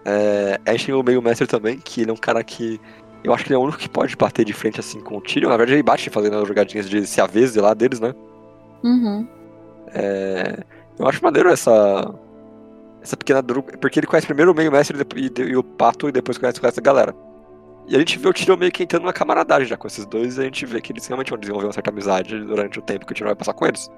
[0.05, 2.81] É, a gente tem o meio mestre também, que ele é um cara que.
[3.23, 5.21] Eu acho que ele é o único que pode bater de frente assim com o
[5.21, 5.49] Tyrion.
[5.49, 8.13] Na verdade, ele bate fazendo as jogadinhas de se avese lá deles, né?
[8.83, 9.29] Uhum.
[9.95, 10.65] É,
[10.99, 12.13] eu acho maneiro essa.
[13.03, 13.77] Essa pequena dupla.
[13.79, 16.79] Porque ele conhece primeiro o meio mestre e, e, o Pato e depois conhece, conhece
[16.79, 17.15] a galera.
[17.89, 20.39] E a gente vê o Tyrion meio que entrando na camaradagem já com esses dois,
[20.39, 23.05] e a gente vê que eles realmente vão desenvolver uma certa amizade durante o tempo
[23.05, 23.91] que o Tyrion vai passar com eles.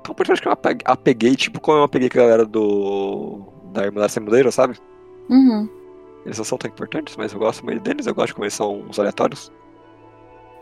[0.00, 0.52] Então, por isso que eu
[0.84, 3.40] apeguei, tipo como eu apeguei com a galera do.
[3.72, 4.78] da Irmã da Assembleira, sabe?
[5.28, 5.68] Uhum.
[6.24, 8.80] Eles não são tão importantes, mas eu gosto muito deles, eu gosto como eles são
[8.80, 9.50] uns aleatórios.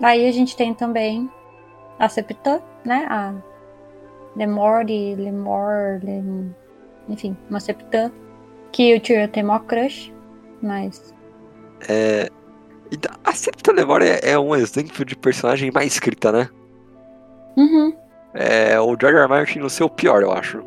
[0.01, 1.31] Aí a gente tem também
[1.99, 3.07] a Septa, né?
[3.11, 3.35] A
[4.37, 6.55] Lemore, Lemor, Lem...
[7.09, 8.13] enfim, uma Septa.
[8.71, 10.13] Que o Tyrion tem maior crush,
[10.63, 11.15] mas.
[11.89, 12.29] É.
[13.25, 16.49] A Septa Lemore é, é um exemplo de personagem mais escrita, né?
[17.57, 17.95] Uhum.
[18.35, 19.19] É o George.
[19.19, 19.29] R.
[19.29, 20.63] Martin no seu pior, eu acho.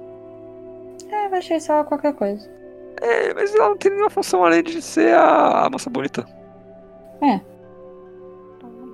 [1.10, 2.48] É, eu achei só qualquer coisa.
[3.02, 6.26] É, mas ela não tem nenhuma função além de ser a, a moça bonita.
[7.22, 7.40] É.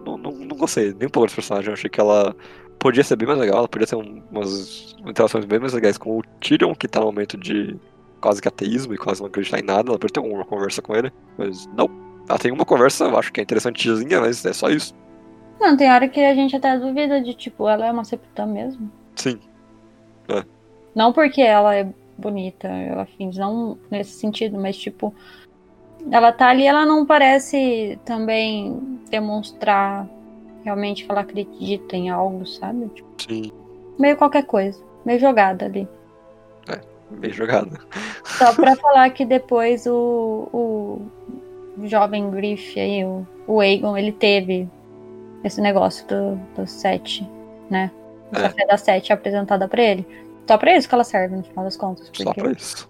[0.06, 1.68] Não, não, não gostei nem um pouco desse personagem.
[1.68, 2.36] Eu achei que ela
[2.82, 3.60] podia ser bem mais legal.
[3.60, 7.06] Ela podia ter um, umas interações bem mais legais com o Tyrion, que tá no
[7.06, 7.78] momento de
[8.20, 9.90] quase que ateísmo e quase não acreditar em nada.
[9.90, 11.14] Ela podia ter uma conversa com ele.
[11.38, 11.90] Mas não.
[12.28, 14.96] Ela tem uma conversa, eu acho que é interessantezinha, mas é só isso.
[15.60, 18.92] Não, tem hora que a gente até duvida de, tipo, ela é uma septã mesmo.
[19.16, 19.40] Sim.
[20.96, 25.14] Não porque ela é bonita, afins, não nesse sentido, mas tipo,
[26.10, 30.08] ela tá ali, ela não parece também demonstrar
[30.64, 32.88] realmente que ela acredita em algo, sabe?
[32.90, 33.52] Tipo, Sim.
[34.00, 35.88] meio qualquer coisa, meio jogada ali.
[37.12, 37.78] Bem jogada.
[38.24, 40.48] Só pra falar que depois o,
[41.78, 44.66] o jovem Griff aí, o, o Aegon, ele teve
[45.44, 47.28] esse negócio do, do sete,
[47.70, 47.92] né?
[48.32, 48.44] O É.
[48.44, 50.08] café da sete apresentada pra ele.
[50.48, 52.10] Só pra isso que ela serve, no final das contas.
[52.16, 52.90] Só Porque pra isso.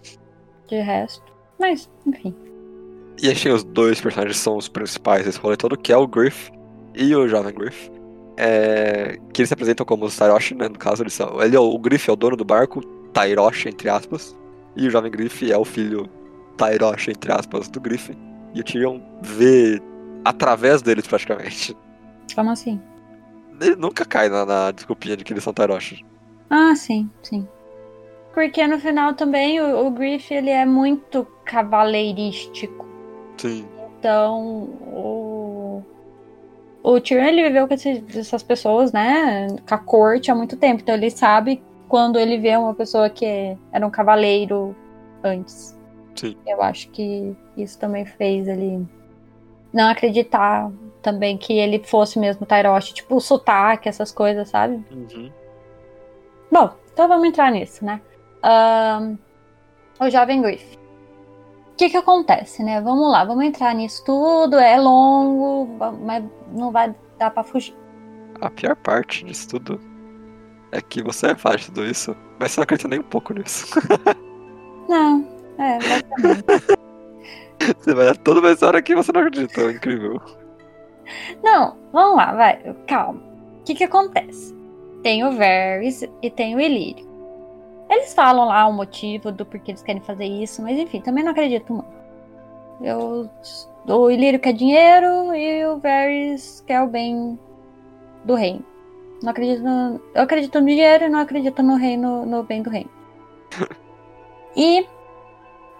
[0.67, 1.23] de resto.
[1.59, 2.35] Mas, enfim.
[3.23, 6.05] E achei os dois personagens que são os principais desse rolê todo, que é o
[6.07, 6.51] Griff
[6.95, 7.91] e o jovem Griff.
[8.37, 10.67] É, que eles se apresentam como os Tyroshi, né?
[10.67, 11.41] No caso, eles são.
[11.41, 12.81] Ele é o, o Griff é o dono do barco,
[13.13, 14.35] Tyroshi, entre aspas.
[14.75, 16.09] E o jovem Griff é o filho
[16.57, 18.17] Tyroshi, entre aspas, do Griff.
[18.53, 19.81] E o Tyrion vê
[20.25, 21.75] através deles praticamente.
[22.33, 22.81] Como assim?
[23.59, 26.05] Ele nunca cai na, na desculpinha de que eles são Tyroshi.
[26.49, 27.47] Ah, sim, sim.
[28.33, 32.85] Porque no final também o, o Griff ele é muito cavaleirístico.
[33.37, 33.67] Sim.
[33.99, 35.30] Então, o.
[36.83, 39.47] O Tyrion ele viveu com esses- essas pessoas, né?
[39.67, 40.81] Com a corte há muito tempo.
[40.81, 44.75] Então ele sabe quando ele vê uma pessoa que era um cavaleiro
[45.23, 45.77] antes.
[46.15, 46.35] Sim.
[46.45, 48.85] Eu acho que isso também fez ele
[49.73, 52.93] não acreditar também que ele fosse mesmo Tyrosh.
[52.93, 54.83] Tipo, o sotaque, essas coisas, sabe?
[54.91, 55.31] Uhum.
[56.51, 58.01] Bom, então vamos entrar nisso, né?
[58.43, 59.15] Ahn,
[59.99, 60.77] o jovem Griff.
[61.81, 62.79] O que que acontece, né?
[62.79, 64.55] Vamos lá, vamos entrar nisso tudo.
[64.55, 65.67] É longo,
[66.05, 67.75] mas não vai dar pra fugir.
[68.39, 69.81] A pior parte disso tudo
[70.71, 73.65] é que você faz tudo isso, mas você não acredita nem um pouco nisso.
[74.87, 76.81] Não, é, basicamente.
[77.79, 79.61] Você vai dar toda uma história que você não acredita.
[79.61, 80.19] É incrível.
[81.43, 83.21] Não, vamos lá, vai, calma.
[83.59, 84.53] O que que acontece?
[85.03, 87.10] Tem o Varys e tem o Ilírio.
[87.91, 91.33] Eles falam lá o motivo do porquê eles querem fazer isso, mas enfim, também não
[91.33, 91.91] acredito muito.
[92.81, 93.29] Eu,
[93.85, 97.37] o Ilírio quer dinheiro e o Varys quer o bem
[98.23, 98.65] do reino.
[99.21, 102.69] Não acredito no, eu acredito no dinheiro e não acredito no reino, no bem do
[102.69, 102.89] reino.
[104.53, 104.85] E,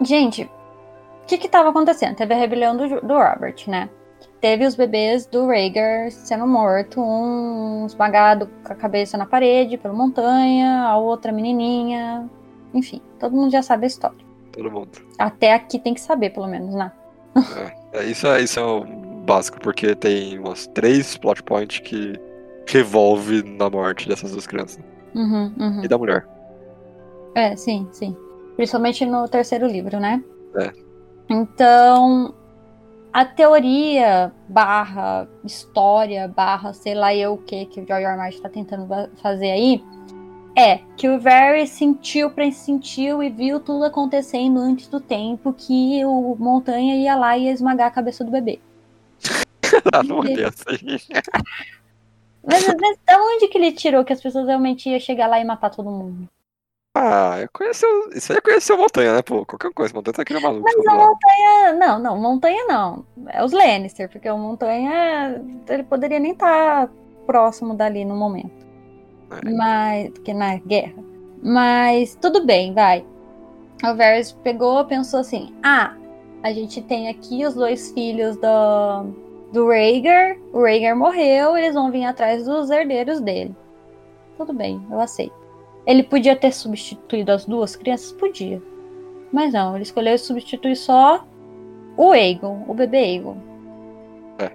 [0.00, 2.16] gente, o que que tava acontecendo?
[2.16, 3.90] Teve a rebelião do, do Robert, né?
[4.42, 9.94] Teve os bebês do Rhaegar sendo morto, um esmagado com a cabeça na parede pela
[9.94, 12.28] montanha, a outra menininha.
[12.74, 14.18] Enfim, todo mundo já sabe a história.
[14.50, 14.90] Todo mundo.
[15.16, 16.90] Até aqui tem que saber, pelo menos, né?
[17.92, 18.84] É, isso, é, isso é o
[19.24, 22.18] básico, porque tem umas três plot points que
[22.66, 24.82] revolve na morte dessas duas crianças.
[25.14, 25.84] Uhum, uhum.
[25.84, 26.26] E da mulher.
[27.36, 28.16] É, sim, sim.
[28.56, 30.20] Principalmente no terceiro livro, né?
[30.56, 30.72] É.
[31.30, 32.34] Então,
[33.12, 38.12] a teoria barra história barra sei lá eu o que que o George R.
[38.12, 38.16] R.
[38.16, 38.88] Martin tá tentando
[39.20, 39.82] fazer aí
[40.56, 46.36] é que o Varys sentiu, pressentiu e viu tudo acontecendo antes do tempo que o
[46.38, 48.60] Montanha ia lá e ia esmagar a cabeça do bebê.
[49.92, 50.98] Ah, não é assim.
[52.44, 55.44] Mas, mas da onde que ele tirou que as pessoas realmente iam chegar lá e
[55.44, 56.28] matar todo mundo?
[56.94, 58.10] Ah, eu conheci o...
[58.14, 59.46] Isso aí é conhecer o Montanha, né, pô?
[59.46, 60.62] Qualquer coisa, Montanha tá aqui no maluco.
[60.62, 61.72] Mas a montanha.
[61.78, 63.06] Não, não, montanha não.
[63.28, 65.42] É os Lannister, porque o montanha.
[65.68, 66.90] Ele poderia nem estar
[67.26, 68.66] próximo dali no momento.
[69.30, 69.50] É.
[69.50, 70.10] Mas.
[70.10, 71.02] Porque na guerra.
[71.42, 73.04] Mas tudo bem, vai.
[73.82, 75.96] O Varys pegou, pensou assim: ah,
[76.42, 79.04] a gente tem aqui os dois filhos do,
[79.50, 80.36] do Rhaegar.
[80.52, 83.56] O Rhaegar morreu, eles vão vir atrás dos herdeiros dele.
[84.36, 85.41] Tudo bem, eu aceito.
[85.86, 88.12] Ele podia ter substituído as duas crianças?
[88.12, 88.62] Podia.
[89.32, 91.26] Mas não, ele escolheu substituir só
[91.96, 93.36] o Aegon, o bebê Aegon.
[94.38, 94.52] É.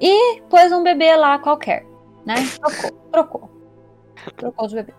[0.00, 1.84] E pôs um bebê lá qualquer,
[2.24, 2.34] né?
[2.60, 3.50] Trocou, trocou.
[4.36, 4.96] Trocou os bebês.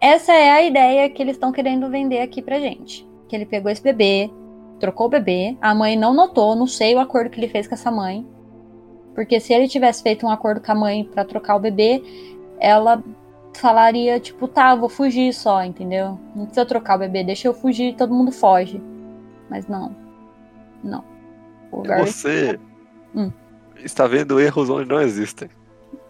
[0.00, 3.06] Essa é a ideia que eles estão querendo vender aqui pra gente.
[3.28, 4.30] Que ele pegou esse bebê,
[4.78, 7.74] trocou o bebê, a mãe não notou, não sei o acordo que ele fez com
[7.74, 8.26] essa mãe.
[9.14, 12.02] Porque se ele tivesse feito um acordo com a mãe pra trocar o bebê,
[12.60, 13.02] ela
[13.60, 16.18] falaria, tipo, tá, vou fugir só, entendeu?
[16.34, 18.82] Não precisa trocar o bebê, deixa eu fugir, todo mundo foge.
[19.50, 19.94] Mas não.
[20.82, 21.04] Não.
[21.72, 22.58] O Você
[23.14, 23.30] Hum.
[23.84, 25.48] está vendo erros onde não existem.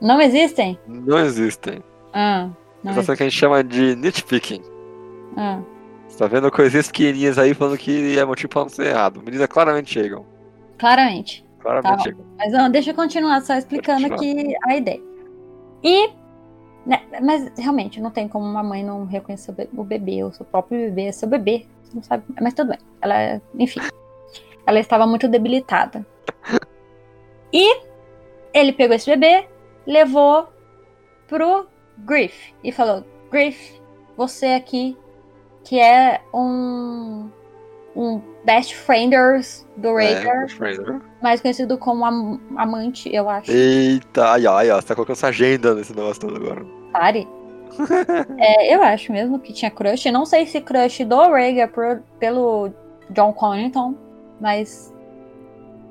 [0.00, 0.78] Não existem?
[0.86, 1.82] Não existem.
[2.12, 2.48] Ah,
[2.82, 4.62] não Isso é o que a gente chama de nitpicking.
[5.36, 5.60] ah.
[6.08, 9.20] Você tá vendo coisinhas pequenininhas aí falando que é motivo pra não ser errado.
[9.22, 10.24] Meninas claramente chegam.
[10.78, 11.44] Claramente.
[11.58, 12.02] Claramente Tá.
[12.04, 12.24] chegam.
[12.38, 15.02] Mas não, deixa eu continuar só explicando Pode aqui a ideia.
[15.82, 16.08] E.
[16.86, 20.32] né, mas realmente, não tem como uma mãe não reconhecer o be- o bebê, o
[20.32, 21.66] seu próprio bebê, seu bebê.
[21.82, 22.24] Você não sabe.
[22.40, 22.78] Mas tudo bem.
[23.02, 23.80] Ela, enfim.
[24.66, 26.06] Ela estava muito debilitada.
[27.52, 27.80] E
[28.54, 29.46] ele pegou esse bebê,
[29.86, 30.48] levou
[31.28, 31.66] pro
[31.98, 33.80] Griff e falou: Griff,
[34.16, 34.96] você aqui,
[35.64, 37.28] que é um.
[37.94, 41.02] um best frienders do É, friend.
[41.22, 43.50] mais conhecido como am- amante, eu acho.
[43.50, 46.64] Eita, ó, aí ó, você tá colocando essa agenda nesse negócio todo agora.
[46.98, 47.28] Pare.
[48.38, 50.06] É, eu acho mesmo que tinha crush.
[50.10, 52.70] Não sei se crush do Rhaegar por- pelo
[53.10, 53.94] John Connington,
[54.40, 54.92] mas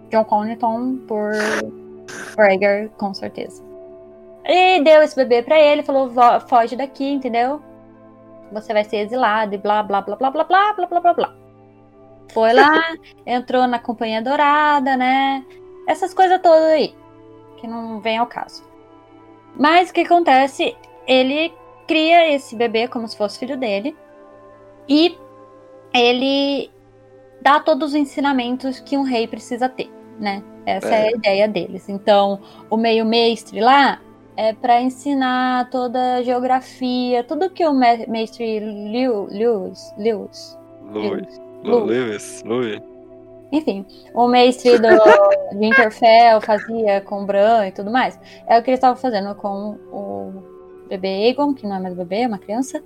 [0.10, 1.32] John Connington por
[2.38, 3.62] Rhaegar, com certeza.
[4.46, 7.62] E deu esse bebê pra ele, falou, "Vo- foge daqui, entendeu?
[8.52, 11.34] Você vai ser exilado e blá, blá, blá, blá, blá, blá, blá, blá, blá, blá.
[12.32, 12.72] Foi lá,
[13.26, 15.44] entrou na Companhia Dourada, né?
[15.88, 16.96] Essas coisas todas aí,
[17.58, 18.64] que não vem ao caso.
[19.58, 20.76] Mas o que acontece?
[21.08, 21.54] Ele
[21.88, 23.96] cria esse bebê como se fosse filho dele.
[24.88, 25.18] E
[25.94, 26.70] ele
[27.42, 29.90] dá todos os ensinamentos que um rei precisa ter,
[30.20, 30.44] né?
[30.66, 31.08] Essa é, É.
[31.08, 31.88] a ideia deles.
[31.90, 32.40] Então,
[32.70, 34.00] o meio mestre lá
[34.36, 40.58] é para ensinar toda a geografia, tudo que o me- mestre Lew- Lewis, Lewis.
[41.64, 41.84] Lu.
[41.86, 42.80] Lewis, Louis.
[43.52, 44.88] enfim, o mestre do
[45.58, 48.20] Winterfell fazia com o Bran e tudo mais.
[48.48, 50.44] É o que eles estavam fazendo com o
[50.88, 52.84] bebê Aegon, que não é mais bebê, é uma criança.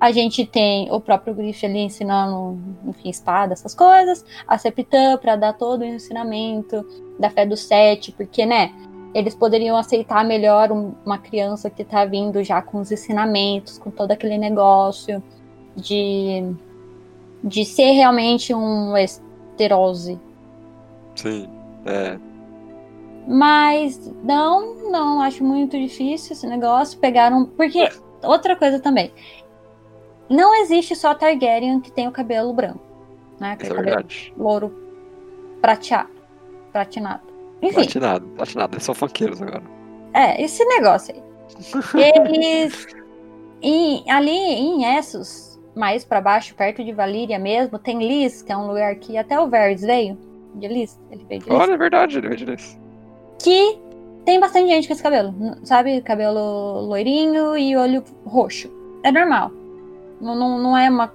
[0.00, 4.24] A gente tem o próprio Griff ali ensinando, enfim, espada, essas coisas.
[4.46, 6.86] A Septã para dar todo o ensinamento
[7.18, 8.72] da fé do sete, porque, né,
[9.12, 13.90] eles poderiam aceitar melhor um- uma criança que tá vindo já com os ensinamentos, com
[13.90, 15.20] todo aquele negócio
[15.74, 16.44] de,
[17.42, 20.20] de ser realmente um esterose.
[21.16, 21.48] Sim.
[21.84, 22.18] É.
[23.30, 26.98] Mas não, não, acho muito difícil esse negócio.
[26.98, 27.44] Pegaram.
[27.44, 27.86] Porque,
[28.22, 29.12] outra coisa também.
[30.30, 32.80] Não existe só Targaryen que tem o cabelo branco.
[33.38, 33.56] Né?
[33.60, 34.34] Isso é é verdade.
[34.36, 34.72] louro
[35.60, 36.08] prateado.
[36.72, 37.22] Pratinado.
[37.62, 38.74] Enfim, Platinado, platinado.
[38.74, 39.62] Eles são funkeiros agora.
[40.14, 41.22] é, esse negócio aí.
[42.30, 42.86] Eles.
[43.60, 48.56] em- ali em Essos, mais pra baixo, perto de Valíria mesmo, tem Lis, que é
[48.56, 50.16] um lugar que até o Varys veio.
[50.54, 51.00] De Lis.
[51.10, 51.58] Ele veio de Lis.
[51.58, 52.78] Olha, é verdade, ele veio disso.
[53.38, 53.78] Que
[54.24, 56.00] tem bastante gente com esse cabelo, sabe?
[56.02, 58.70] Cabelo loirinho e olho roxo.
[59.02, 59.50] É normal.
[60.20, 61.12] Não, não, não é uma,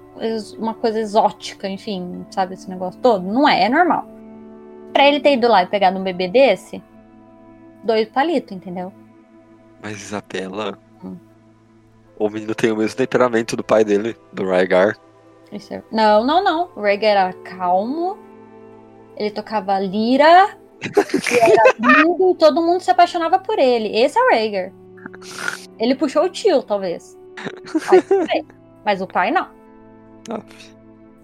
[0.58, 2.54] uma coisa exótica, enfim, sabe?
[2.54, 3.24] Esse negócio todo.
[3.24, 4.06] Não é, é normal.
[4.92, 6.82] Pra ele ter ido lá e pegado um bebê desse,
[7.82, 8.92] dois palitos, entendeu?
[9.82, 10.78] Mas Isabela.
[11.04, 11.16] Hum.
[12.18, 14.96] O menino tem o mesmo temperamento do pai dele, do Rygar.
[15.52, 16.70] É- Não, não, não.
[16.74, 18.18] O Rhaegar era calmo,
[19.16, 20.56] ele tocava lira,
[21.40, 23.96] era lindo, e todo mundo se apaixonava por ele.
[23.96, 24.72] Esse é o Rhaegar.
[25.78, 27.16] Ele puxou o tio, talvez.
[28.84, 29.48] Mas o pai não.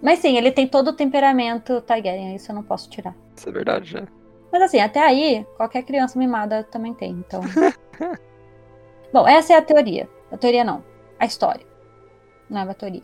[0.02, 3.14] Mas sim, ele tem todo o temperamento Targaryen, isso eu não posso tirar.
[3.36, 4.06] isso é verdade, né?
[4.50, 7.40] Mas assim, até aí, qualquer criança mimada também tem, então.
[9.12, 10.08] Bom, essa é a teoria.
[10.32, 10.84] A teoria não.
[11.18, 11.66] A história.
[12.48, 13.02] Não é uma teoria.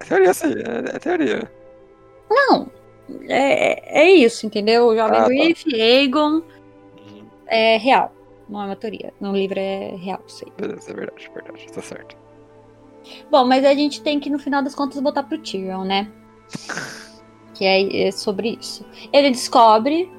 [0.00, 0.54] É teoria, sim.
[0.54, 1.50] É, é teoria.
[2.30, 2.70] Não.
[3.28, 4.86] É, é isso, entendeu?
[4.86, 5.28] O Jovem Ah, tá.
[5.28, 6.42] Griff, Aegon, Uhum.
[7.46, 8.12] é real.
[8.48, 9.12] Não é uma teoria.
[9.20, 10.50] No livro é real, sei.
[10.56, 11.66] Beleza, é verdade, é verdade.
[11.72, 12.16] Tá certo.
[13.30, 16.08] Bom, mas a gente tem que, no final das contas, botar pro Tyrion, né?
[17.54, 18.84] que é, é sobre isso.
[19.12, 20.10] Ele descobre.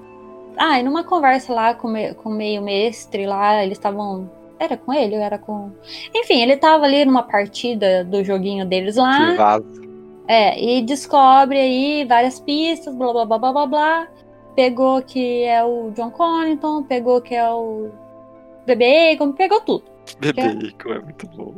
[0.58, 4.30] Ah, e numa conversa lá com, me, com o meio mestre lá, eles estavam.
[4.60, 5.72] Era com ele ou era com.
[6.14, 9.32] Enfim, ele tava ali numa partida do joguinho deles lá.
[9.32, 9.91] Que vaso.
[10.32, 14.08] É, e descobre aí várias pistas, blá blá blá blá blá blá.
[14.56, 17.90] Pegou que é o John Connington, pegou que é o
[18.66, 19.84] Bebê Egon, pegou tudo.
[20.22, 21.56] Bebê é muito bom.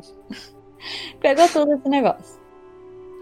[1.21, 2.41] pegou tudo esse negócio.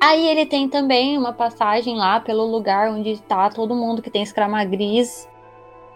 [0.01, 4.23] Aí ele tem também uma passagem lá pelo lugar onde tá todo mundo que tem
[4.23, 5.27] escrama gris.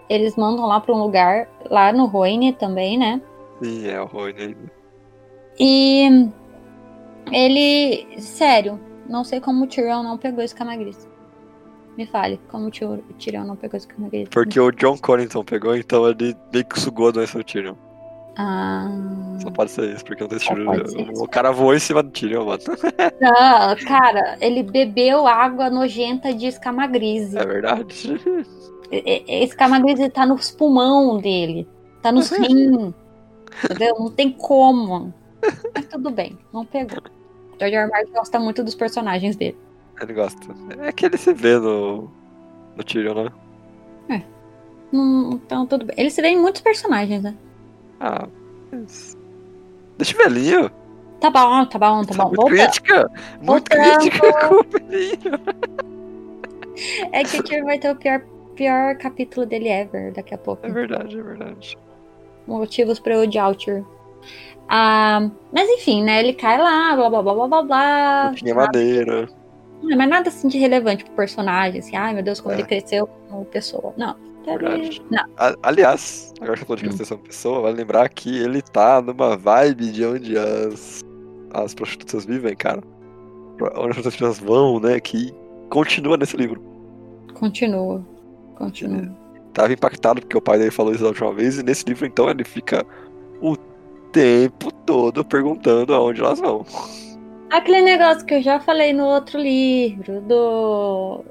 [0.09, 3.21] Eles mandam lá para um lugar, lá no Roine também, né?
[3.63, 4.57] Sim, é o Roine.
[5.57, 6.29] E
[7.31, 8.77] ele, sério,
[9.07, 11.07] não sei como o Tyrion não pegou escama gris.
[11.97, 14.27] Me fale, como o Tyrion não pegou escama gris.
[14.29, 17.75] Porque o John Connington pegou, então ele meio que sugou a doença do Tyrion.
[18.37, 18.89] Ah.
[19.41, 20.39] Só pode ser isso, porque não tem.
[21.17, 22.61] O cara voou em cima do Tyrion, mano.
[23.21, 27.37] Não, cara, ele bebeu água nojenta de escamagrise.
[27.37, 28.19] É verdade.
[28.91, 31.65] Escamagrise tá nos pulmão dele.
[32.01, 32.93] Tá nos rim.
[33.63, 33.95] Entendeu?
[33.97, 35.13] Não tem como.
[35.73, 37.01] Mas tudo bem, não pegou.
[37.59, 37.89] George R.
[37.89, 39.57] Martin gosta muito dos personagens dele.
[40.01, 40.39] Ele gosta.
[40.79, 42.09] É que ele se vê no,
[42.75, 43.31] no Tyrion, né?
[44.09, 44.21] É.
[44.93, 45.95] Hum, então tudo bem.
[45.97, 47.35] Ele se vê em muitos personagens, né?
[47.99, 48.27] Ah,
[48.71, 49.17] mas...
[49.97, 50.69] Deixa o velhinho.
[51.19, 52.27] Tá bom, tá bom, tá bom.
[52.27, 53.11] Muito crítica.
[53.41, 55.39] Muito crítica com o velhinho.
[57.13, 58.21] É que o Tyrion vai ter o pior,
[58.55, 60.65] pior capítulo dele ever daqui a pouco.
[60.65, 61.77] É verdade, é verdade.
[62.45, 63.85] Motivos pra eu odiar o Tyrion.
[64.67, 66.19] Ah, mas enfim, né?
[66.19, 68.33] Ele cai lá, blá blá blá blá blá blá.
[68.35, 69.27] Tinha madeira.
[69.81, 72.57] Não, mas nada assim de relevante pro personagem, assim, ai meu Deus, como é.
[72.57, 73.93] ele cresceu como pessoa.
[73.97, 74.15] Não.
[74.45, 75.01] Verdade.
[75.09, 75.25] Não.
[75.63, 79.35] Aliás, agora que eu falou de crescer como pessoa, vale lembrar que ele tá numa
[79.35, 81.01] vibe de onde as,
[81.51, 82.81] as prostitutas vivem, cara.
[83.75, 84.99] Onde as prostitutas vão, né?
[84.99, 85.33] Que
[85.69, 86.61] continua nesse livro.
[87.33, 88.05] Continua.
[88.55, 89.01] Continua.
[89.01, 89.11] Ele
[89.51, 92.29] tava impactado porque o pai dele falou isso da última vez, e nesse livro, então,
[92.29, 92.85] ele fica
[93.41, 93.57] o
[94.15, 96.65] tempo todo perguntando aonde elas vão.
[97.49, 101.21] Aquele negócio que eu já falei no outro livro, do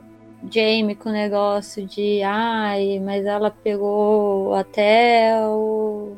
[0.51, 6.12] Jamie com o negócio de ai, mas ela pegou até o,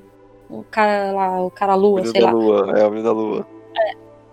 [0.51, 2.33] o cara lá, o cara lua, sei da lá.
[2.33, 3.47] Lua, é a da lua.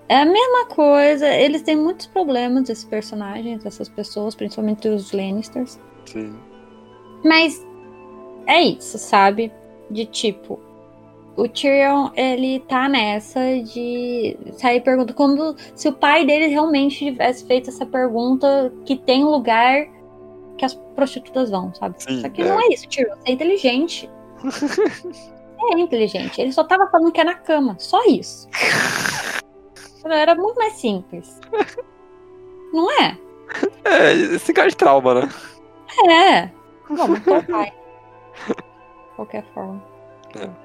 [0.10, 5.12] É, é a mesma coisa, eles têm muitos problemas, esses personagens, essas pessoas, principalmente os
[5.12, 5.80] Lannisters.
[6.08, 6.34] Sim.
[7.24, 7.64] Mas
[8.48, 9.54] é isso, sabe?
[9.92, 10.60] De tipo,
[11.36, 17.46] o Tyrion, ele tá nessa de sair perguntando como se o pai dele realmente tivesse
[17.46, 19.88] feito essa pergunta que tem lugar
[20.58, 21.96] que as prostitutas vão, sabe?
[21.98, 22.46] Sim, só que é.
[22.46, 24.10] não é isso, Tyrion, você é inteligente.
[25.74, 26.40] é inteligente.
[26.40, 28.48] Ele só tava falando que é na cama, só isso.
[30.06, 31.40] Era muito mais simples.
[32.74, 33.18] Não é?
[33.86, 35.30] É, esse cara de trauma, né?
[36.10, 36.48] É.
[36.90, 37.74] Bom, mas qual pai?
[38.48, 39.82] De qualquer forma.
[40.36, 40.63] É.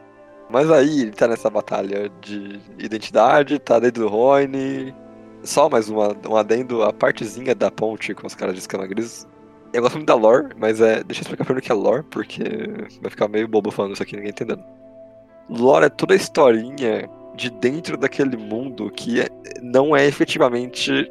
[0.51, 4.95] Mas aí ele tá nessa batalha de identidade, tá dentro do Roine.
[5.43, 9.27] Só mais uma, um adendo, a partezinha da ponte com os caras de escama gris.
[9.73, 11.03] Eu gosto muito da lore, mas é.
[11.05, 12.43] Deixa eu explicar primeiro o que é lore, porque
[13.03, 14.65] vai ficar meio bobo falando isso aqui, ninguém entendendo.
[15.51, 19.29] Lore é toda a historinha de dentro daquele mundo que é,
[19.63, 21.11] não é efetivamente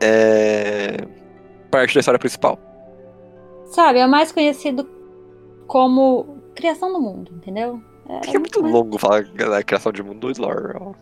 [0.00, 0.96] é,
[1.70, 2.58] parte da história principal.
[3.66, 4.88] Sabe, é mais conhecido
[5.66, 7.82] como criação do mundo, entendeu?
[8.08, 10.94] É, que é muito longo falar da criação de mundo e lore.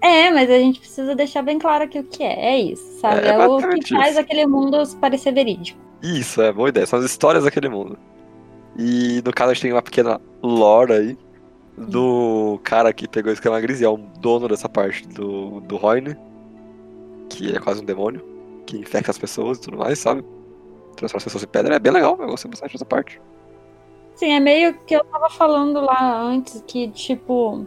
[0.00, 2.54] É, mas a gente precisa deixar bem claro aqui o que é.
[2.54, 3.26] É isso, sabe?
[3.26, 4.20] É, é o que faz isso.
[4.20, 5.80] aquele mundo parecer verídico.
[6.02, 6.86] Isso, é boa ideia.
[6.86, 7.98] São as histórias daquele mundo.
[8.78, 11.18] E no caso a gente tem uma pequena lore aí
[11.76, 15.76] do cara que pegou a escama gris e é o dono dessa parte do, do
[15.76, 16.16] Roine,
[17.28, 18.22] que é quase um demônio,
[18.66, 20.22] que infecta as pessoas e tudo mais, sabe?
[20.96, 21.74] Transforma as pessoas em pedra.
[21.74, 23.20] É bem legal, eu gostei bastante dessa parte.
[24.16, 27.66] Sim, é meio que eu tava falando lá antes, que, tipo,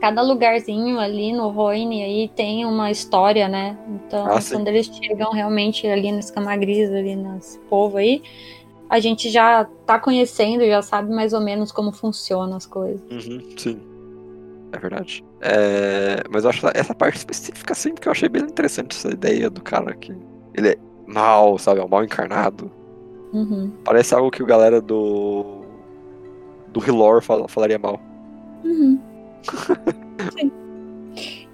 [0.00, 3.78] cada lugarzinho ali no Roine aí tem uma história, né?
[3.88, 8.22] Então, Ah, quando eles chegam realmente ali no Escama Gris, ali nesse povo aí,
[8.90, 13.00] a gente já tá conhecendo, já sabe mais ou menos como funcionam as coisas.
[13.10, 13.80] Uhum, sim.
[14.72, 15.24] É verdade.
[15.40, 19.48] É, Mas eu acho essa parte específica, assim, porque eu achei bem interessante essa ideia
[19.48, 20.12] do cara que.
[20.54, 20.76] Ele é
[21.06, 21.80] mal, sabe?
[21.80, 22.70] É o mal encarnado.
[23.32, 23.70] Uhum.
[23.84, 25.57] Parece algo que o galera do.
[26.72, 28.00] Do Hilor fal- falaria mal.
[28.64, 28.98] Uhum.
[30.38, 30.52] Sim.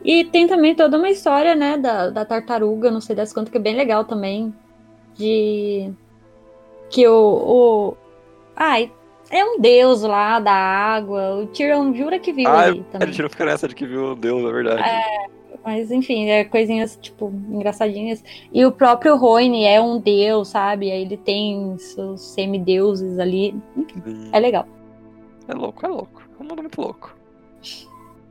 [0.05, 3.57] E tem também toda uma história, né, da, da tartaruga, não sei das quantas, que
[3.57, 4.53] é bem legal também.
[5.17, 5.91] De.
[6.91, 7.15] Que o.
[7.15, 7.97] o...
[8.55, 8.93] Ai,
[9.31, 11.37] é um deus lá da água.
[11.37, 13.11] O Tyrion jura que viu Ah, ali também.
[13.11, 14.83] tirou fica nessa de que viu o Deus, é verdade.
[15.65, 18.23] Mas, enfim, é coisinhas, tipo, engraçadinhas.
[18.53, 20.93] E o próprio Roine é um deus, sabe?
[20.93, 23.55] Aí ele tem seus semideuses ali.
[23.75, 24.67] Enfim, é legal.
[25.49, 26.23] É louco, é louco.
[26.39, 27.15] É um mundo muito louco.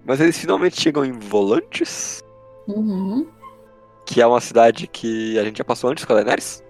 [0.05, 2.21] Mas eles finalmente chegam em Volantes,
[2.67, 3.27] Uhum.
[4.05, 6.63] que é uma cidade que a gente já passou antes com a Daenerys.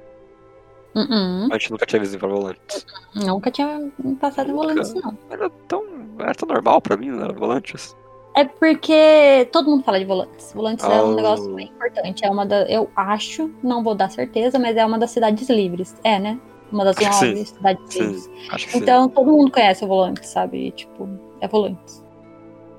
[0.95, 1.47] Uhum.
[1.51, 2.85] A gente nunca tinha visto em Volantes.
[3.15, 3.91] Nunca tinha
[4.21, 5.17] passado em volantes, não.
[5.29, 5.83] Era tão,
[6.19, 7.27] era tão normal pra mim, né?
[7.35, 7.95] Volantes.
[8.35, 10.53] É porque todo mundo fala de volantes.
[10.53, 11.15] Volantes é um Oh.
[11.15, 12.23] negócio bem importante.
[12.25, 12.63] É uma da.
[12.65, 15.95] Eu acho, não vou dar certeza, mas é uma das cidades livres.
[16.03, 16.39] É, né?
[16.73, 17.45] Uma das sim.
[17.45, 18.17] cidades que
[18.59, 18.77] sim.
[18.77, 20.71] Então todo mundo conhece o volante, sabe?
[20.71, 21.07] Tipo,
[21.39, 22.03] é volantes.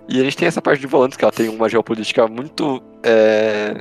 [0.09, 2.82] E a gente tem essa parte de Volantes, que ela tem uma geopolítica muito.
[3.03, 3.72] É...
[3.72, 3.80] não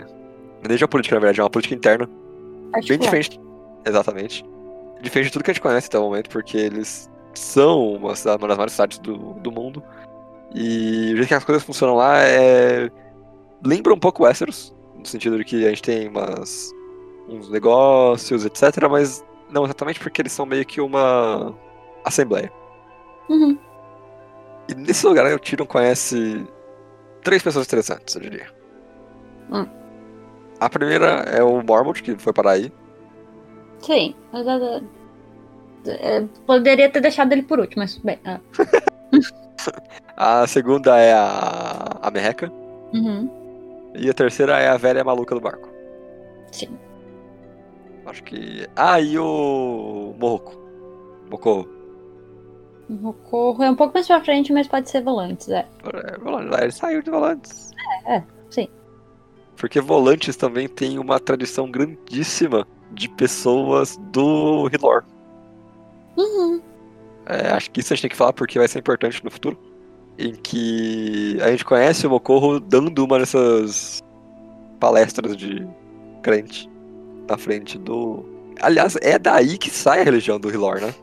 [0.63, 2.05] é Nem geopolítica, na verdade, é uma política interna.
[2.05, 2.99] Bem Particular.
[3.01, 3.41] diferente.
[3.85, 4.45] Exatamente.
[5.01, 8.41] Diferente de tudo que a gente conhece até o momento, porque eles são uma, cidade-
[8.41, 9.83] uma das maiores cidades do, do mundo.
[10.55, 12.89] E o jeito que as coisas funcionam lá é.
[13.65, 16.71] Lembra um pouco Westeros, no sentido de que a gente tem umas.
[17.27, 18.87] uns negócios, etc.
[18.89, 21.53] Mas não exatamente porque eles são meio que uma.
[22.03, 22.51] assembleia.
[23.29, 23.57] Uhum.
[24.67, 26.45] E nesse lugar o Tyrion conhece
[27.23, 28.47] três pessoas interessantes, eu diria.
[29.51, 29.65] Hum.
[30.59, 32.71] A primeira é o Mormont, que foi parar aí.
[33.79, 34.15] Sim.
[34.31, 34.81] Mas, é,
[35.87, 38.19] é, poderia ter deixado ele por último, mas bem.
[38.25, 38.39] é.
[40.15, 42.51] A segunda é a, a Merreca.
[42.93, 43.29] Uhum.
[43.95, 45.69] E a terceira é a velha maluca do barco.
[46.51, 46.77] Sim.
[48.13, 48.67] Acho que.
[48.75, 50.13] Ah, e o.
[50.19, 50.55] Morroco.
[51.31, 51.67] Mocorro.
[52.87, 55.65] Mocorro é um pouco mais pra frente, mas pode ser volantes, é.
[55.91, 56.59] É, Volantes.
[56.61, 57.71] Ele saiu de Volantes.
[58.05, 58.67] É, é, sim.
[59.57, 65.03] Porque Volantes também tem uma tradição grandíssima de pessoas do Hilor.
[66.15, 66.61] Uhum.
[67.25, 69.57] É, acho que isso a gente tem que falar porque vai ser importante no futuro.
[70.19, 74.03] Em que a gente conhece o Mocorro dando uma dessas
[74.79, 75.67] palestras de
[76.21, 76.71] crente
[77.27, 78.23] na frente do.
[78.61, 80.93] Aliás, é daí que sai a religião do Hilor, né?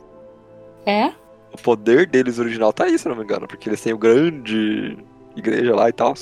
[0.86, 1.12] É?
[1.52, 3.98] O poder deles original tá aí, se eu não me engano, porque eles têm o
[3.98, 4.96] grande
[5.36, 6.14] igreja lá e tal.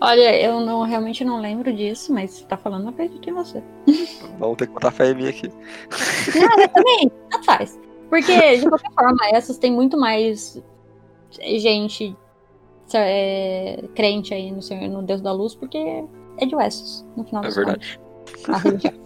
[0.00, 3.62] Olha, eu não realmente não lembro disso, mas você tá falando, eu acredito em você.
[4.38, 5.48] Vamos ter que botar fé em mim aqui.
[5.48, 7.78] Não, mas também, tanto faz.
[8.08, 10.60] Porque, de qualquer forma, essas tem muito mais
[11.30, 12.16] gente
[12.94, 15.78] é, crente aí no, Senhor, no Deus da Luz, porque
[16.38, 17.98] é de Wessos, no final É verdade.
[17.98, 18.09] contos.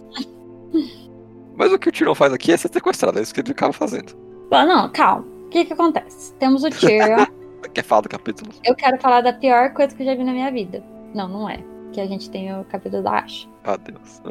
[1.55, 3.71] Mas o que o Tyrion faz aqui é ser sequestrado, é isso que ele acaba
[3.71, 4.13] fazendo.
[4.49, 5.25] Bom, não, calma.
[5.45, 6.33] O que que acontece?
[6.33, 7.25] Temos o Tyrion.
[7.73, 8.51] Quer falar do capítulo?
[8.63, 10.83] eu quero falar da pior coisa que eu já vi na minha vida.
[11.15, 11.63] Não, não é.
[11.91, 13.49] Que a gente tem o capítulo da Asha.
[13.63, 14.21] Ah, Deus.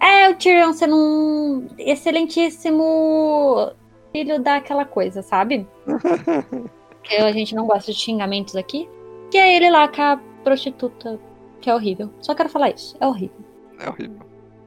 [0.00, 3.70] É, o Tyrion sendo um excelentíssimo
[4.12, 5.66] filho daquela coisa, sabe?
[7.02, 8.88] que a gente não gosta de xingamentos aqui.
[9.30, 11.18] Que é ele lá com a prostituta,
[11.60, 12.10] que é horrível.
[12.20, 13.43] Só quero falar isso, é horrível.
[13.78, 14.20] É horrível.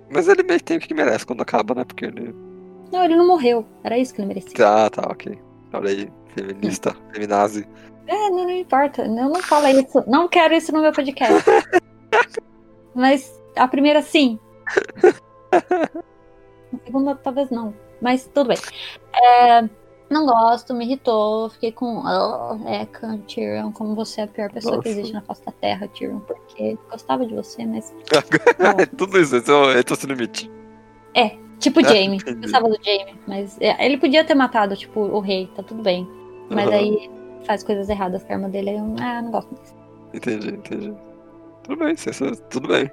[0.09, 1.83] Mas ele meio que tem o que merece quando acaba, né?
[1.83, 2.33] Porque ele.
[2.91, 3.65] Não, ele não morreu.
[3.83, 4.53] Era isso que ele merecia.
[4.53, 5.37] Tá, tá, ok.
[5.73, 7.67] Olha aí, feminista, feminazi.
[8.07, 9.07] É, não, não importa.
[9.07, 10.03] Não, não fala isso.
[10.07, 11.43] Não quero isso no meu podcast.
[12.95, 14.39] Mas a primeira, sim.
[15.51, 17.73] A segunda, talvez não.
[18.01, 18.57] Mas tudo bem.
[19.15, 19.69] É,
[20.09, 21.49] não gosto, me irritou.
[21.49, 22.03] Fiquei com.
[22.05, 24.99] Oh, Eka, Tyrion, como você é a pior pessoa que Nossa.
[24.99, 26.19] existe na face da Terra, Tyrion.
[26.19, 27.93] Porque gostava de você, mas.
[28.79, 30.51] É Tudo isso, esse é o, esse é o seu limite.
[31.59, 32.17] Tipo Jaime.
[32.17, 32.41] Entendi.
[32.41, 33.15] Gostava do Jaime.
[33.27, 36.07] Mas é, ele podia ter matado, tipo, o rei, tá tudo bem.
[36.49, 36.75] Mas Aham.
[36.75, 37.09] aí
[37.45, 38.71] faz coisas erradas com a arma dele.
[38.71, 39.75] aí Eu, ah, não gosto mais.
[40.13, 40.93] Entendi, entendi.
[41.63, 42.91] Tudo bem, é- tudo bem.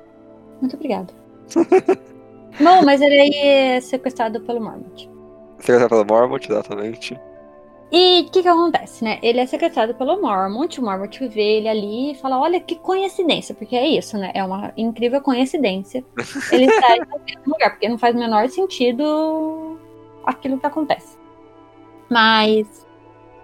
[0.61, 1.13] Muito obrigada.
[2.61, 5.11] Bom, mas ele aí é sequestrado pelo Mormont.
[5.65, 7.19] Secretário pela Mormont, exatamente.
[7.91, 9.19] E o que que acontece, né?
[9.23, 13.55] Ele é sequestrado pelo Mormont, o Mormont vê ele ali e fala, olha que coincidência,
[13.55, 14.31] porque é isso, né?
[14.35, 16.05] É uma incrível coincidência.
[16.53, 19.79] Ele está no mesmo lugar, porque não faz o menor sentido
[20.27, 21.17] aquilo que acontece.
[22.11, 22.87] Mas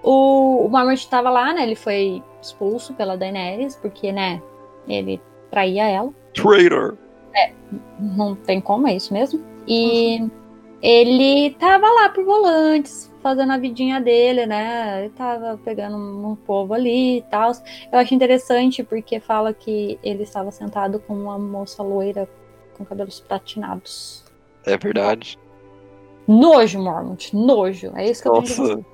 [0.02, 1.62] o, o Mormont estava lá, né?
[1.62, 4.42] Ele foi expulso pela Daenerys, porque, né?
[4.86, 6.12] Ele traía ela.
[6.34, 6.98] Traitor!
[7.98, 9.42] Não tem como, é isso mesmo.
[9.66, 10.28] E
[10.82, 15.00] ele tava lá por volantes, fazendo a vidinha dele, né?
[15.00, 17.52] Ele tava pegando um, povo ali e tal.
[17.92, 22.28] Eu acho interessante porque fala que ele estava sentado com uma moça loira
[22.76, 24.24] com cabelos platinados.
[24.64, 25.38] É verdade.
[26.26, 27.92] Nojo, Mormont, nojo.
[27.94, 28.84] É isso que eu tenho de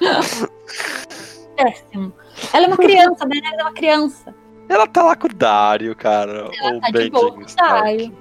[0.00, 0.48] Nossa.
[1.56, 2.12] Péssimo.
[2.52, 3.40] Ela é uma criança, né?
[3.44, 4.34] Ela é uma criança.
[4.68, 6.50] ela tá lá com o Dario, cara.
[6.60, 7.56] Ela o tá de boa com o.
[7.56, 8.16] Dario.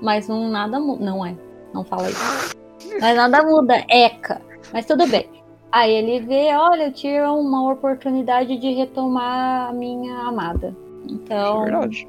[0.00, 0.78] Mas não nada.
[0.78, 1.36] Não é.
[1.74, 2.56] Não fala isso.
[3.00, 3.84] Mas nada muda.
[3.88, 4.40] Eca.
[4.72, 5.28] Mas tudo bem.
[5.72, 10.74] Aí ele vê, olha, eu tive uma oportunidade de retomar a minha amada.
[11.10, 12.08] Então, É verdade.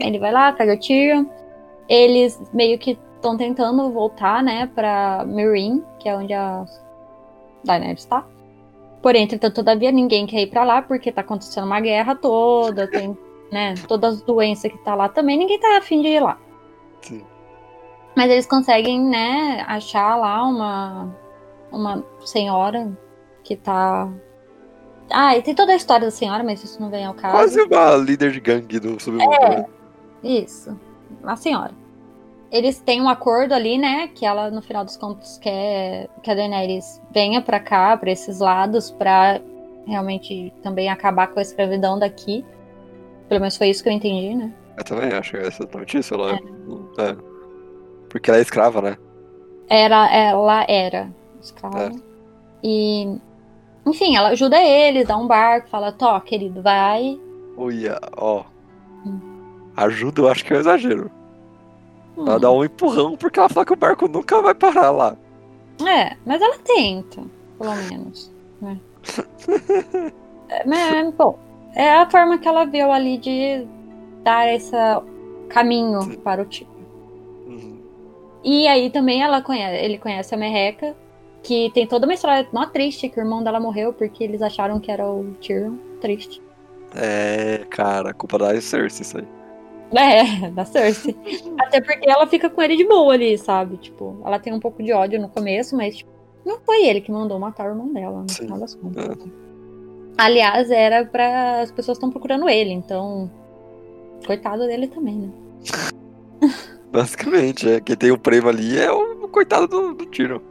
[0.00, 1.26] ele vai lá, pega o Tyrion.
[1.88, 6.64] Eles meio que estão tentando voltar, né, pra Meereen, que é onde a
[7.62, 8.24] Daenerys tá.
[9.02, 13.16] Porém, entretanto, todavia, ninguém quer ir pra lá, porque tá acontecendo uma guerra toda, tem,
[13.50, 16.38] né, todas as doenças que tá lá também, ninguém tá afim de ir lá.
[17.02, 17.22] Sim.
[18.16, 21.16] Mas eles conseguem, né, achar lá uma,
[21.70, 22.92] uma senhora
[23.42, 24.08] que tá.
[25.10, 27.34] Ah, e tem toda a história da senhora, mas isso não vem ao caso.
[27.34, 29.34] Quase uma líder de gangue do submundo.
[29.34, 29.48] É.
[29.60, 29.66] né?
[30.22, 30.78] Isso,
[31.24, 31.72] a senhora.
[32.50, 34.08] Eles têm um acordo ali, né?
[34.08, 38.40] Que ela, no final dos contos, quer que a Daenerys venha pra cá, pra esses
[38.40, 39.40] lados, pra
[39.86, 42.44] realmente também acabar com a escravidão daqui.
[43.26, 44.52] Pelo menos foi isso que eu entendi, né?
[44.76, 46.14] Eu também acho que é exatamente isso.
[46.14, 46.38] Ela
[46.98, 47.31] é.
[48.12, 48.98] Porque ela é escrava, né?
[49.70, 51.10] Era, ela era
[51.40, 51.84] escrava.
[51.84, 51.90] É.
[52.62, 53.16] E,
[53.86, 57.18] enfim, ela ajuda eles, dá um barco, fala: Tó, querido, vai.
[57.56, 58.44] Olha, ó.
[59.06, 59.18] Hum.
[59.74, 61.10] Ajuda, eu acho que é um exagero.
[62.18, 65.16] Hum, Ela dá um empurrão porque ela fala que o barco nunca vai parar lá.
[65.80, 67.22] É, mas ela tenta,
[67.58, 68.30] pelo menos.
[68.60, 68.78] Né?
[70.54, 71.38] É, mas, bom,
[71.74, 73.66] é a forma que ela viu ali de
[74.22, 74.76] dar esse
[75.48, 76.70] caminho para o tipo.
[78.44, 80.96] E aí também ela conhece, ele conhece a Merreca,
[81.42, 84.80] que tem toda uma história mó triste, que o irmão dela morreu porque eles acharam
[84.80, 85.76] que era o Tyrion.
[86.00, 86.42] Triste.
[86.94, 89.26] É, cara, culpa da Cersei isso aí.
[89.94, 91.16] É, da Cersei.
[91.60, 93.76] Até porque ela fica com ele de boa ali, sabe?
[93.76, 96.10] Tipo, ela tem um pouco de ódio no começo, mas tipo,
[96.44, 98.44] não foi ele que mandou matar o irmão dela, no Sim.
[98.44, 99.04] final das contas.
[99.04, 99.42] É.
[100.18, 101.60] Aliás, era pra.
[101.60, 103.30] As pessoas estão procurando ele, então.
[104.26, 105.30] Coitado dele também, né?
[106.92, 107.80] Basicamente, é.
[107.80, 110.42] Quem tem o prêmio ali é o coitado do, do tiro.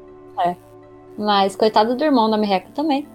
[1.18, 3.08] Mas coitado do irmão da Merreca também.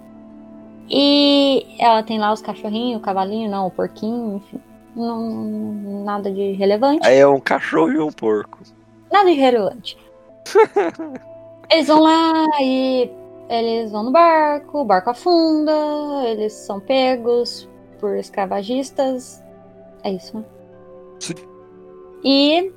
[0.88, 4.60] E ela tem lá os cachorrinhos, o cavalinho, não, o porquinho, enfim.
[4.94, 7.06] Não, nada de relevante.
[7.06, 8.58] É um cachorro e um porco.
[9.10, 9.98] Nada de relevante.
[11.70, 13.10] eles vão lá e
[13.48, 15.72] eles vão no barco, o barco afunda,
[16.24, 17.68] eles são pegos
[17.98, 19.42] por escravagistas.
[20.04, 20.44] É isso, né?
[21.18, 21.34] Sim.
[22.24, 22.72] E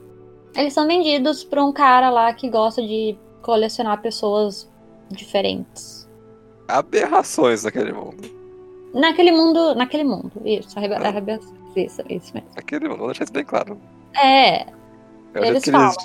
[0.55, 4.69] eles são vendidos pra um cara lá que gosta de colecionar pessoas
[5.09, 6.07] diferentes.
[6.67, 8.29] Aberrações naquele mundo.
[8.93, 9.75] Naquele mundo.
[9.75, 10.31] Naquele mundo.
[10.45, 11.39] Isso, arrebe- Ah.
[11.75, 12.49] isso, isso mesmo.
[12.55, 13.77] Naquele mundo, vou deixar isso bem claro.
[14.15, 14.61] É,
[15.33, 15.95] É Eles que eles.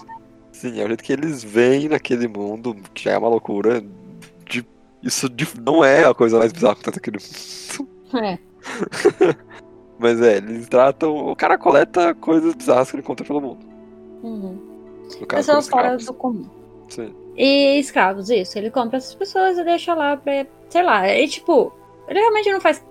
[0.52, 3.82] Sim, é o jeito que eles veem naquele mundo, que já é uma loucura.
[4.46, 4.64] De...
[5.02, 8.24] Isso de- não é a coisa mais bizarra que acontece naquele mundo.
[8.26, 8.38] é.
[9.98, 11.14] Mas é, eles tratam.
[11.30, 13.66] O cara coleta coisas bizarras que ele encontra pelo mundo.
[14.24, 14.58] Uhum.
[15.20, 16.46] No caso, Pessoas fora do comum.
[16.88, 17.14] Sim.
[17.36, 18.58] E escravos, isso.
[18.58, 20.46] Ele compra essas pessoas e deixa lá pra.
[20.70, 21.06] Sei lá.
[21.08, 21.72] E tipo,
[22.08, 22.82] ele realmente não faz.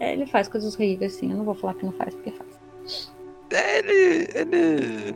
[0.00, 1.30] é, Ele faz coisas horríveis, assim.
[1.30, 3.12] Eu não vou falar que não faz, porque faz.
[3.50, 4.28] É, ele.
[4.34, 5.14] ele.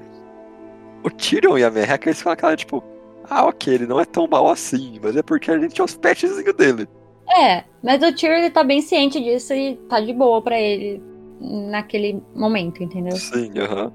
[1.03, 2.83] O Tyrion e a Merreca, eles falam aquela tipo.
[3.31, 5.95] Ah, ok, ele não é tão mal assim, mas é porque a gente é os
[5.97, 6.87] petzinhos dele.
[7.35, 11.01] É, mas o Tyrion ele tá bem ciente disso e tá de boa pra ele
[11.41, 13.17] naquele momento, entendeu?
[13.17, 13.93] Sim, aham.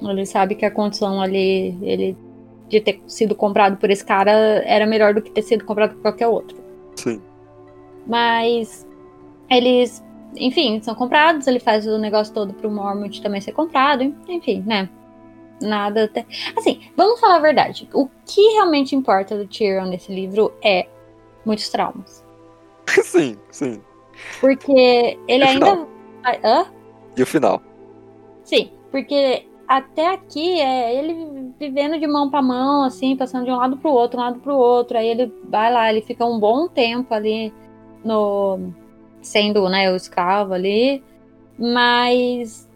[0.00, 2.16] Ele sabe que a condição ali, ele
[2.68, 6.02] de ter sido comprado por esse cara era melhor do que ter sido comprado por
[6.02, 6.56] qualquer outro.
[6.96, 7.20] Sim.
[8.06, 8.86] Mas
[9.50, 10.04] eles,
[10.36, 14.88] enfim, são comprados, ele faz o negócio todo pro Mormont também ser comprado, enfim, né?
[15.60, 16.24] Nada até.
[16.56, 17.88] Assim, vamos falar a verdade.
[17.92, 20.86] O que realmente importa do Tyrion nesse livro é
[21.44, 22.24] muitos traumas.
[23.02, 23.80] sim, sim.
[24.40, 25.86] Porque ele E ainda.
[26.44, 26.66] Hã?
[27.16, 27.62] E o final?
[28.44, 33.56] Sim, porque até aqui é ele vivendo de mão pra mão, assim, passando de um
[33.56, 34.96] lado pro outro, um lado pro outro.
[34.96, 37.52] Aí ele vai lá, ele fica um bom tempo ali
[38.04, 38.72] no.
[39.20, 41.02] sendo, né, o escravo ali.
[41.58, 42.68] Mas,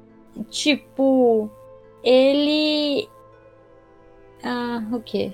[0.50, 1.48] tipo,
[2.04, 3.08] ele.
[4.44, 5.32] Ah, o quê?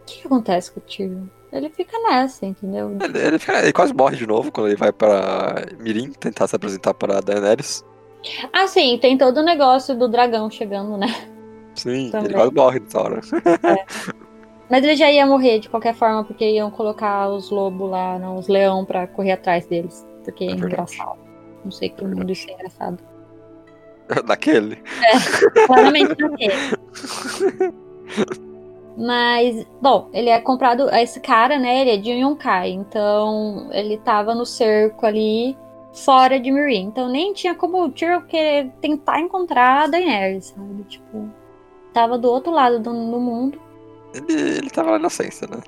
[0.00, 1.26] O que, que acontece com o Tyrion?
[1.52, 2.96] Ele fica nessa, entendeu?
[3.00, 6.56] Ele, ele, fica- ele quase morre de novo quando ele vai pra Mirim tentar se
[6.56, 7.84] apresentar para Daenerys.
[8.52, 11.06] Ah, sim, tem todo o negócio do dragão chegando, né?
[11.74, 12.26] Sim, Também.
[12.26, 13.20] ele quase morre nessa hora.
[14.70, 18.38] Mas ele já ia morrer de qualquer forma, porque iam colocar os lobos lá, não,
[18.38, 20.06] os leão, pra correr atrás deles.
[20.24, 21.18] Porque é, É engraçado.
[21.64, 22.98] Não sei que mundo isso é engraçado.
[24.26, 24.82] Daquele.
[25.66, 27.72] Claramente não é.
[28.96, 30.88] Mas, bom, ele é comprado.
[30.90, 31.80] Esse cara, né?
[31.80, 32.70] Ele é de Yonkai.
[32.70, 35.56] Então, ele tava no cerco ali,
[35.92, 36.86] fora de Mirin.
[36.86, 40.84] Então, nem tinha como o Tyrion querer tentar encontrar a Daenerys, sabe?
[40.84, 41.28] Tipo,
[41.92, 43.60] tava do outro lado do, do mundo.
[44.14, 45.60] Ele, ele tava na inocência, né?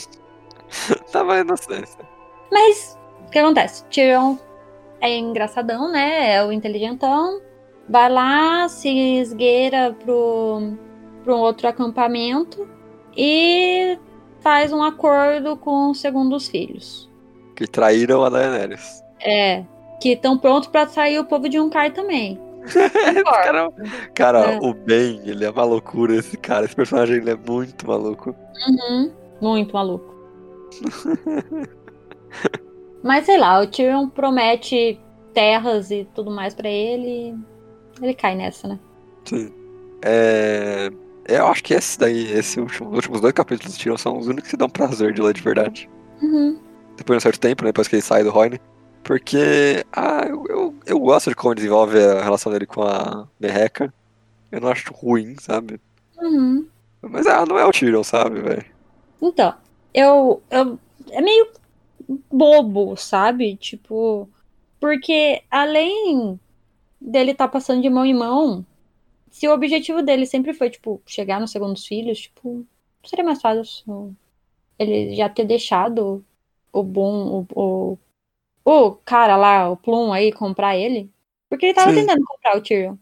[1.12, 2.00] tava na inocência.
[2.50, 3.84] Mas, o que acontece?
[3.84, 4.36] Tyrion
[5.00, 6.34] é engraçadão, né?
[6.34, 7.40] É o inteligentão.
[7.88, 10.74] Vai lá, se esgueira pro,
[11.24, 12.68] pro outro acampamento
[13.16, 13.98] e
[14.40, 17.10] faz um acordo com os segundos filhos.
[17.56, 19.02] Que traíram a Daenerys.
[19.22, 19.64] É,
[20.00, 22.38] que estão prontos para sair o povo de Unkai também.
[23.24, 23.70] cara,
[24.14, 24.58] cara É.
[24.60, 26.64] o Ben, ele é uma loucura, esse cara.
[26.66, 28.34] Esse personagem ele é muito maluco.
[28.68, 30.14] Uhum, muito maluco.
[33.02, 35.00] Mas sei lá, o Tyrion promete
[35.32, 37.34] terras e tudo mais pra ele.
[38.00, 38.78] Ele cai nessa, né?
[39.24, 39.52] Sim.
[40.02, 40.90] É...
[41.28, 44.26] Eu acho que esse daí, esse último, os últimos dois capítulos de Tyrion são os
[44.26, 45.88] únicos que dão prazer de ler de verdade.
[46.22, 46.58] Uhum.
[46.96, 48.60] Depois de um certo tempo, né, depois que ele sai do Roine.
[49.02, 53.92] Porque, ah, eu, eu, gosto de como desenvolve a relação dele com a Merreca.
[54.52, 55.80] Eu não acho ruim, sabe?
[56.18, 56.66] Uhum.
[57.02, 58.66] Mas ah, não é o Tyrion, sabe, velho?
[59.20, 59.54] Então,
[59.94, 60.78] eu, eu.
[61.10, 61.50] É meio
[62.30, 63.56] bobo, sabe?
[63.56, 64.28] Tipo.
[64.78, 66.38] Porque além
[67.00, 68.64] dele estar passando de mão em mão,
[69.30, 72.66] se o objetivo dele sempre foi, tipo, chegar nos segundos filhos, tipo,
[73.04, 74.14] seria mais fácil
[74.78, 76.24] ele já ter deixado
[76.72, 77.98] o bom, o, o,
[78.64, 81.10] o cara lá, o Plum aí, comprar ele.
[81.48, 81.96] Porque ele tava Sim.
[81.96, 82.96] tentando comprar o Tyrion.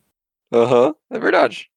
[0.52, 1.70] Aham, é verdade.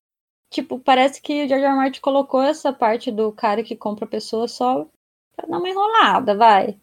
[0.50, 1.76] Tipo, parece que o George R.
[1.76, 4.86] Martin colocou essa parte do cara que compra a pessoa só
[5.36, 6.80] pra dar uma enrolada, vai.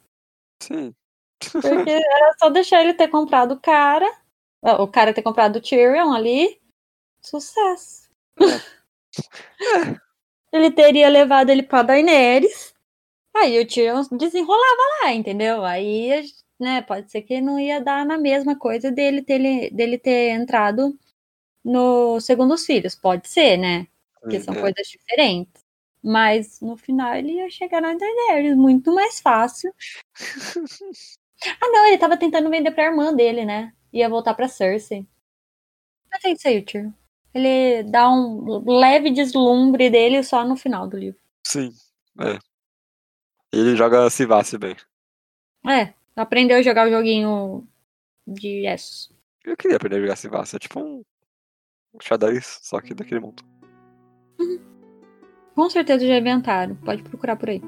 [0.62, 0.94] Sim.
[1.38, 4.10] Porque era só deixar ele ter comprado o cara,
[4.62, 6.60] o cara ter comprado o Tyrion ali,
[7.20, 8.08] sucesso.
[10.52, 12.74] ele teria levado ele pra Daenerys,
[13.34, 15.64] aí o Tyrion desenrolava lá, entendeu?
[15.64, 16.24] Aí,
[16.58, 20.98] né, pode ser que não ia dar na mesma coisa dele ter, dele ter entrado
[21.64, 23.86] no Segundos Filhos, pode ser, né?
[24.20, 24.60] Porque são É.
[24.60, 25.62] coisas diferentes.
[26.02, 29.72] Mas no final ele ia chegar na Daenerys, muito mais fácil.
[31.60, 33.72] ah, não, ele tava tentando vender pra irmã dele, né?
[33.92, 35.06] Ia voltar pra Cersei.
[36.10, 36.94] Mas é isso aí, tio.
[37.34, 41.20] Ele dá um leve deslumbre dele só no final do livro.
[41.46, 41.70] Sim,
[42.20, 42.38] é.
[43.52, 44.76] Ele joga Sivace bem.
[45.66, 47.66] É, aprendeu a jogar o joguinho
[48.26, 49.10] de Essos.
[49.44, 50.56] Eu queria aprender a jogar Sivace.
[50.56, 51.02] É tipo um
[52.02, 53.42] xadrez, só que daquele mundo.
[55.54, 56.74] Com certeza já inventaram.
[56.76, 57.62] Pode procurar por aí.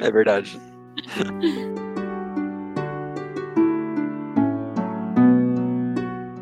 [0.00, 0.58] É verdade.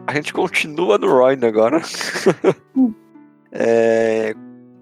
[0.06, 1.80] A gente continua no Royne agora.
[2.76, 2.92] Hum.
[3.52, 4.32] É,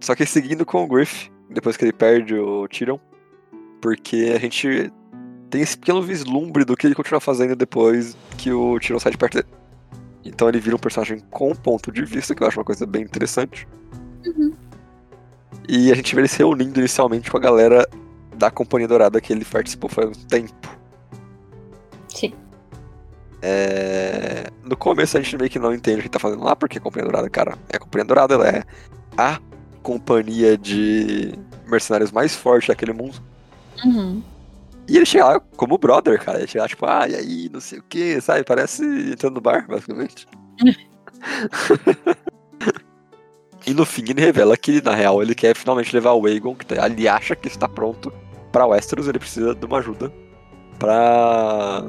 [0.00, 2.98] Só que seguindo com o Griff, depois que ele perde o Tyrion.
[3.80, 4.92] Porque a gente
[5.50, 9.18] tem esse pequeno vislumbre do que ele continua fazendo depois que o Tyrion sai de
[9.18, 9.48] perto dele.
[10.24, 13.02] Então ele vira um personagem com ponto de vista, que eu acho uma coisa bem
[13.02, 13.66] interessante.
[14.26, 14.52] Uhum.
[15.68, 17.88] E a gente vê ele se reunindo inicialmente com a galera
[18.36, 20.78] da Companhia Dourada que ele participou faz um tempo.
[22.08, 22.32] Sim.
[23.40, 26.78] É, No começo a gente meio que não entende o que tá fazendo lá, porque
[26.78, 28.64] a Companhia Dourada, cara, é a Companhia Dourada, ela é
[29.16, 29.40] a
[29.82, 31.32] companhia de
[31.66, 33.14] mercenários mais forte daquele mundo.
[33.84, 34.22] Uhum.
[34.88, 36.38] E ele chega lá como brother, cara.
[36.38, 38.42] Ele chega lá, tipo, ah, e aí, não sei o que, sabe?
[38.42, 38.82] Parece
[39.12, 40.26] entrando no bar, basicamente.
[43.66, 46.66] e no fim ele revela que, na real, ele quer finalmente levar o Aegon, que
[46.72, 48.10] ele acha que está pronto
[48.50, 50.10] pra Westeros, ele precisa de uma ajuda
[50.78, 51.84] pra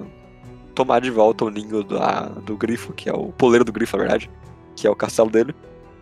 [0.75, 4.03] tomar de volta o ninho da, do grifo, que é o poleiro do grifo, na
[4.03, 4.29] verdade,
[4.75, 5.55] que é o castelo dele,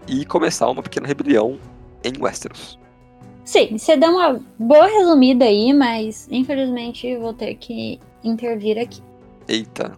[0.07, 1.59] e começar uma pequena rebelião
[2.03, 2.79] em Westeros.
[3.47, 9.01] Sim, você deu uma boa resumida aí, mas infelizmente vou ter que intervir aqui.
[9.47, 9.97] Eita.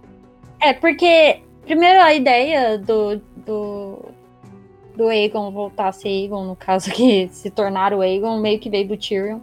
[0.62, 4.06] É, porque primeiro a ideia do, do,
[4.96, 8.70] do Aegon voltar a ser Aegon, no caso que se tornar o Aegon, meio que
[8.70, 9.40] veio do Tyrion.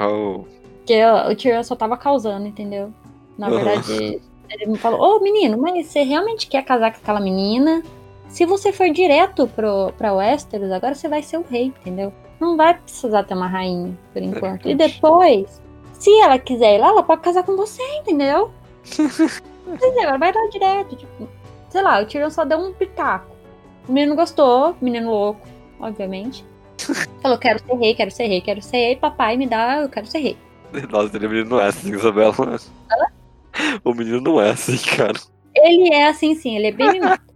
[0.00, 0.42] Oh.
[0.78, 1.00] Porque
[1.30, 2.92] o Tyrion só tava causando, entendeu?
[3.38, 3.54] Na Uhum.
[3.54, 7.80] verdade, ele me falou, ô menino, mas você realmente quer casar com aquela menina?
[8.26, 12.12] Se você for direto pro, pra Westeros, agora você vai ser o rei, entendeu?
[12.40, 14.68] Não vai precisar ter uma rainha, por enquanto.
[14.68, 15.60] E depois,
[15.92, 18.50] se ela quiser ir lá, ela pode casar com você, entendeu?
[19.80, 21.28] É, ela vai lá direto, tipo,
[21.68, 23.30] sei lá, o Tyrion só deu um pitaco.
[23.88, 25.46] O menino gostou, menino louco,
[25.78, 26.44] obviamente.
[27.22, 30.06] Falou, quero ser rei, quero ser rei, quero ser rei, papai me dá, eu quero
[30.06, 30.36] ser rei.
[30.90, 32.34] Nossa, o menino não é assim, Isabela.
[33.84, 35.18] O menino não é assim, cara.
[35.54, 37.20] Ele é assim, sim, ele é bem mimado.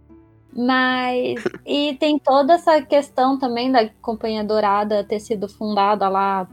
[0.55, 1.43] Mas.
[1.65, 6.47] E tem toda essa questão também da Companhia Dourada ter sido fundada lá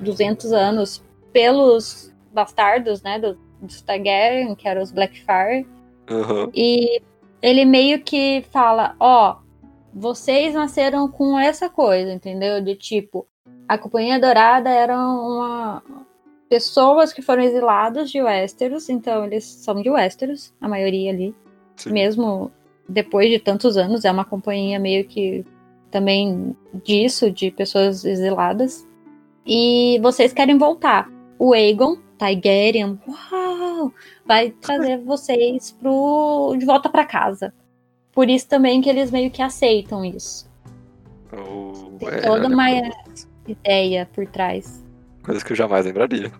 [0.00, 3.18] 200 anos pelos bastardos, né?
[3.18, 5.66] Dos, dos Targaryen, que eram os Blackfire.
[6.10, 6.50] Aham.
[6.54, 7.02] E
[7.42, 9.36] ele meio que fala: Ó,
[9.92, 12.62] vocês nasceram com essa coisa, entendeu?
[12.62, 13.26] De tipo,
[13.68, 15.82] a Companhia Dourada era uma,
[16.48, 21.34] pessoas que foram exiladas de Westeros, então eles são de Westeros, a maioria ali.
[21.76, 21.92] Sim.
[21.92, 22.50] Mesmo
[22.88, 25.44] depois de tantos anos, é uma companhia meio que
[25.90, 28.86] também disso, de pessoas exiladas.
[29.46, 31.10] E vocês querem voltar.
[31.38, 33.92] O Aegon Targaryen, uau,
[34.26, 37.54] vai trazer vocês pro, de volta para casa.
[38.12, 40.48] Por isso também que eles meio que aceitam isso.
[41.32, 42.66] Oh, Tem é, toda olha, uma
[43.46, 44.84] ideia por trás.
[45.22, 46.32] Coisas que eu jamais lembraria.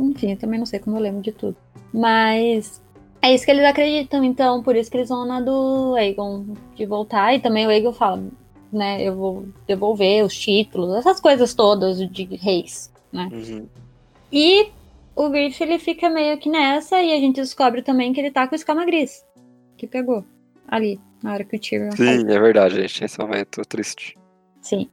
[0.00, 1.56] Enfim, eu também não sei como eu lembro de tudo.
[1.92, 2.82] Mas
[3.22, 6.86] é isso que eles acreditam, então, por isso que eles vão na do Aegon de
[6.86, 7.34] voltar.
[7.34, 8.22] E também o Aegon fala,
[8.72, 13.28] né, eu vou devolver os títulos, essas coisas todas de reis, né?
[13.32, 13.66] Uhum.
[14.32, 14.68] E
[15.16, 18.46] o Griff, ele fica meio que nessa, e a gente descobre também que ele tá
[18.46, 19.24] com o escama gris.
[19.76, 20.24] Que pegou
[20.68, 22.20] ali, na hora que o Tyrion faz.
[22.20, 23.04] Sim, é verdade, gente.
[23.04, 24.16] Esse momento triste.
[24.60, 24.88] Sim.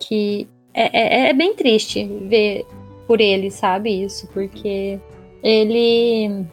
[0.00, 2.66] Que é, é, é bem triste ver
[3.06, 4.02] por ele, sabe?
[4.04, 5.00] Isso, porque
[5.42, 6.44] ele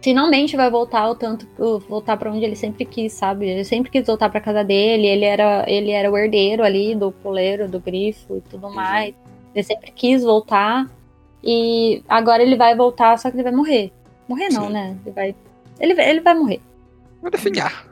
[0.00, 1.46] finalmente vai voltar ao tanto
[1.88, 3.48] voltar para onde ele sempre quis, sabe?
[3.48, 7.10] Ele sempre quis voltar para casa dele, ele era ele era o herdeiro ali do
[7.10, 9.14] poleiro, do grifo e tudo mais.
[9.54, 10.88] Ele sempre quis voltar
[11.42, 13.92] e agora ele vai voltar, só que ele vai morrer.
[14.28, 14.72] Morrer não, Sim.
[14.72, 14.96] né?
[15.04, 15.34] Ele vai
[15.80, 16.60] ele, vai- ele vai morrer.
[17.20, 17.86] Vou definhar.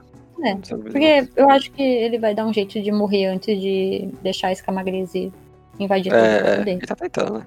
[0.45, 4.49] É, Porque eu acho que ele vai dar um jeito de morrer antes de deixar
[4.49, 5.33] a escama gris e
[5.81, 6.79] invadir todo É, mundo dele.
[6.79, 7.39] ele tá tentando,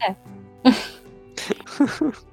[0.00, 0.16] né?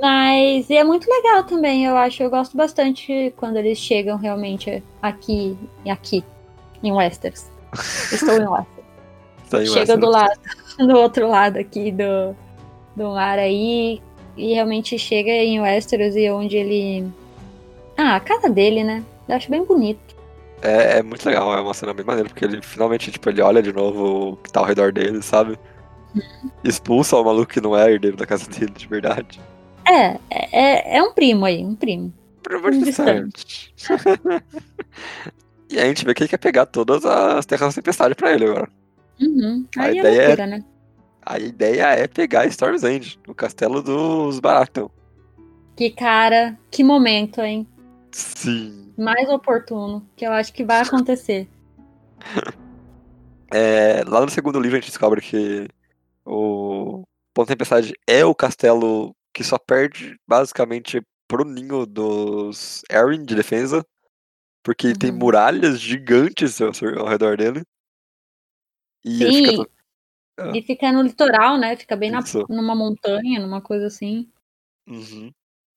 [0.00, 2.22] Mas é muito legal também, eu acho.
[2.22, 5.56] Eu gosto bastante quando eles chegam realmente aqui
[5.88, 6.24] aqui,
[6.82, 7.46] em Westeros.
[8.10, 8.80] Estou em Westeros.
[9.44, 10.40] Saiu Chega do lado,
[10.78, 12.34] do outro lado aqui do,
[12.96, 14.00] do mar aí.
[14.36, 17.06] E realmente chega em Westeros e onde ele.
[17.96, 19.04] Ah, a casa dele, né?
[19.28, 20.16] Eu acho bem bonito.
[20.62, 23.62] É, é muito legal, é uma cena bem maneira, porque ele finalmente, tipo, ele olha
[23.62, 25.58] de novo o que tá ao redor dele, sabe?
[26.64, 29.40] Expulsa o maluco que não é herdeiro da casa dele, de verdade.
[29.90, 32.12] É, é, é um primo aí, um primo.
[32.42, 33.72] Por muito Distante.
[33.74, 34.44] distante.
[35.70, 38.32] e aí a gente vê que ele quer pegar todas as terras da tempestade pra
[38.32, 38.68] ele agora.
[39.20, 39.66] Uhum.
[39.76, 40.64] A Aí é ideia é- loucura, né?
[41.22, 44.88] A ideia é pegar Storm's End, no castelo dos Baratheon.
[45.76, 47.66] Que cara, que momento, hein?
[48.10, 48.92] Sim.
[48.96, 51.48] Mais oportuno, que eu acho que vai acontecer.
[53.52, 55.66] É, lá no segundo livro a gente descobre que
[56.24, 57.02] o
[57.34, 63.34] Ponto da Tempestade é o castelo que só perde basicamente pro ninho dos Arryn de
[63.34, 63.82] defesa.
[64.62, 65.16] Porque ele tem Uhum.
[65.18, 66.68] muralhas gigantes ao,
[66.98, 67.62] ao redor dele.
[69.02, 69.70] E ele Sim, fica todo-
[70.38, 70.48] Ah.
[70.50, 71.74] ele fica no litoral, né?
[71.76, 72.20] Fica bem na,
[72.50, 74.30] numa montanha, numa coisa assim.
[74.86, 75.32] Uhum.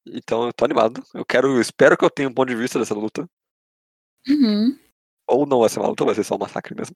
[0.05, 1.01] Então eu tô animado.
[1.13, 3.25] Eu quero, eu espero que eu tenha um ponto de vista dessa luta.
[4.27, 4.77] Uhum.
[5.29, 6.93] Ou não vai ser uma luta, vai ser só um massacre mesmo.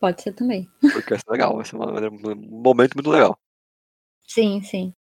[0.00, 0.66] Pode ser também.
[0.80, 3.38] Porque vai ser legal, vai ser uma- um momento muito legal.
[4.26, 4.94] Sim, sim.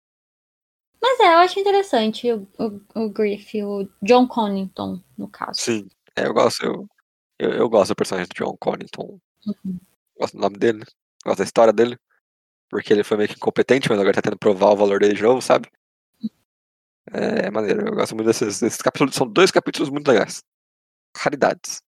[1.07, 5.61] Mas é, eu acho interessante o, o, o Griff, o John Connington, no caso.
[5.61, 6.89] Sim, é, eu gosto, eu,
[7.37, 9.19] eu, eu gosto do personagem do John Connington.
[9.45, 9.79] Uhum.
[10.19, 10.83] Gosto do nome dele,
[11.23, 11.95] gosto da história dele.
[12.71, 15.21] Porque ele foi meio que incompetente, mas agora tá tentando provar o valor dele de
[15.21, 15.69] novo, sabe?
[17.13, 19.13] É, é maneiro, eu gosto muito desses, desses capítulos.
[19.13, 20.43] São dois capítulos muito legais.
[21.15, 21.83] Raridades.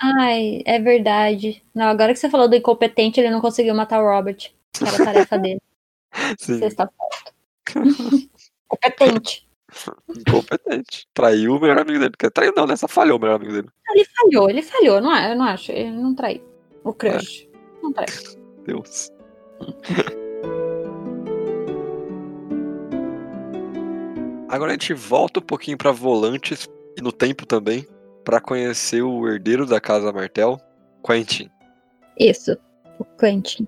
[0.00, 1.62] Ai, é verdade.
[1.74, 4.50] Não, agora que você falou do incompetente, ele não conseguiu matar o Robert.
[4.72, 5.60] Que era a tarefa dele.
[6.38, 6.74] Sim, Você
[8.74, 8.98] está certo.
[8.98, 9.48] Competente.
[10.16, 11.08] incompetente.
[11.12, 12.14] Traiu o melhor amigo dele.
[12.18, 12.76] Quer traiu não, né?
[12.76, 13.68] Só falhou o melhor amigo dele.
[13.90, 15.32] Ele falhou, ele falhou, não é?
[15.32, 15.72] Eu não acho.
[15.72, 16.42] Ele não traiu.
[16.82, 17.48] O crush.
[17.82, 18.14] Não traiu.
[18.64, 19.10] Deus.
[24.48, 27.84] Agora a gente volta um pouquinho pra Volantes e no tempo também
[28.24, 30.60] pra conhecer o herdeiro da casa Martel,
[31.04, 31.50] Quentin.
[32.18, 32.56] Isso.
[32.98, 33.66] O Quentin.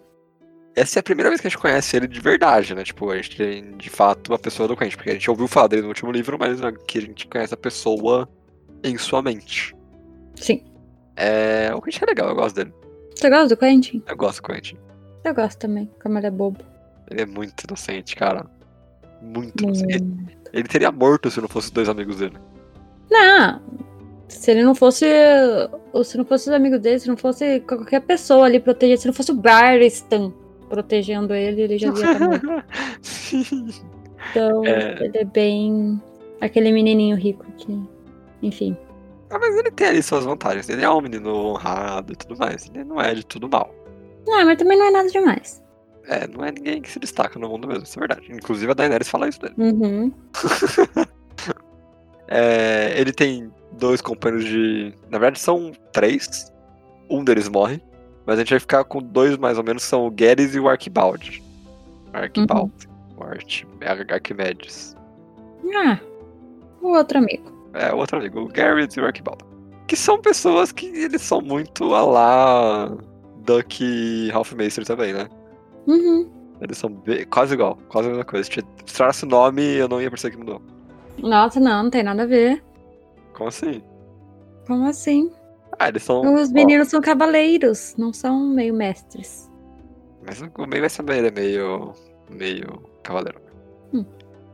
[0.77, 2.85] Essa é a primeira vez que a gente conhece ele de verdade, né?
[2.85, 5.69] Tipo, a gente tem de fato uma pessoa do Quentin, porque a gente ouviu falar
[5.69, 8.29] dele no último livro, mas aqui a gente conhece a pessoa
[8.85, 9.75] em sua mente.
[10.35, 10.63] Sim.
[11.17, 12.75] É, o Quentin é legal, eu gosto dele.
[13.15, 14.03] Você gosta do Quentin?
[14.07, 14.77] Eu gosto do Quentin.
[15.25, 16.63] Eu gosto também, como ele é bobo.
[17.11, 18.45] Ele é muito inocente, cara.
[19.23, 20.03] Muito inocente.
[20.03, 20.27] Hum.
[20.53, 22.37] Ele teria morto se não fosse os dois amigos dele.
[23.11, 23.63] Não.
[24.29, 25.07] Se ele não fosse.
[25.95, 29.07] Ou se não fosse os amigos dele, se não fosse qualquer pessoa ali protegendo, se
[29.07, 30.33] não fosse o Baristan
[30.69, 32.47] protegendo ele, ele já ia estar morto.
[33.03, 33.69] Sim.
[34.31, 35.05] Então, É.
[35.05, 36.01] ele é bem.
[36.41, 37.81] aquele menininho rico que.
[38.43, 38.77] Enfim.
[39.31, 40.69] Ah, mas ele tem ali suas vantagens.
[40.69, 42.69] Ele é um menino honrado e tudo mais.
[42.73, 43.75] Ele não é de tudo mal.
[44.27, 45.63] Não, mas também não é nada demais.
[46.09, 48.27] É, não é ninguém que se destaca no mundo mesmo, isso é verdade.
[48.31, 49.55] Inclusive a Daenerys fala isso dele.
[49.59, 50.13] Uhum.
[52.29, 54.93] É, ele tem dois companheiros de.
[55.11, 56.53] Na verdade, são três.
[57.09, 57.81] Um deles morre.
[58.27, 60.69] Mas a gente vai ficar com dois mais ou menos, são o Guedes e o
[60.69, 61.43] Archibald.
[62.13, 62.73] Archibald.
[63.17, 63.65] O Arch,
[64.11, 64.97] Arquimedes.
[65.75, 65.99] Ah,
[66.83, 67.51] o outro amigo.
[67.75, 69.43] É, o outro amigo, o Garrett e o Archibald.
[69.87, 72.97] Que são pessoas que eles são muito a lá
[73.45, 75.29] Duck e Ralph Maester também, né?
[75.87, 76.29] Uhum.
[76.61, 78.45] Eles são bem- quase igual, quase a mesma coisa.
[78.51, 80.61] Se tirasse o nome, eu não ia perceber que mudou.
[81.19, 82.63] Nossa, não, não tem nada a ver.
[83.35, 83.83] Como assim?
[84.67, 85.31] Como assim?
[85.79, 86.35] Ah, eles são.
[86.35, 89.51] Os ó, meninos são cavaleiros, não são meio mestres.
[90.25, 91.93] mas o meio vai saber, ele é meio.
[92.31, 93.41] meio cavaleiro.
[93.93, 94.05] Hum.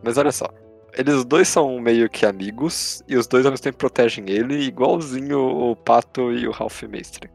[0.02, 0.48] Mas olha só.
[0.94, 5.38] Eles dois são meio que amigos, e os dois ao mesmo tempo protegem ele, igualzinho
[5.38, 7.30] o Pato e o Ralph Mestre.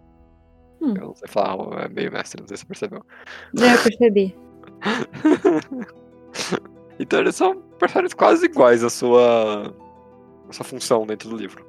[0.79, 0.93] Hum.
[0.95, 3.03] Eu não sei falar, é meio mestre, não sei se você percebeu.
[3.59, 4.35] É, eu percebi.
[6.99, 9.73] então eles são personagens quase iguais à sua.
[10.47, 11.65] à sua função dentro do livro.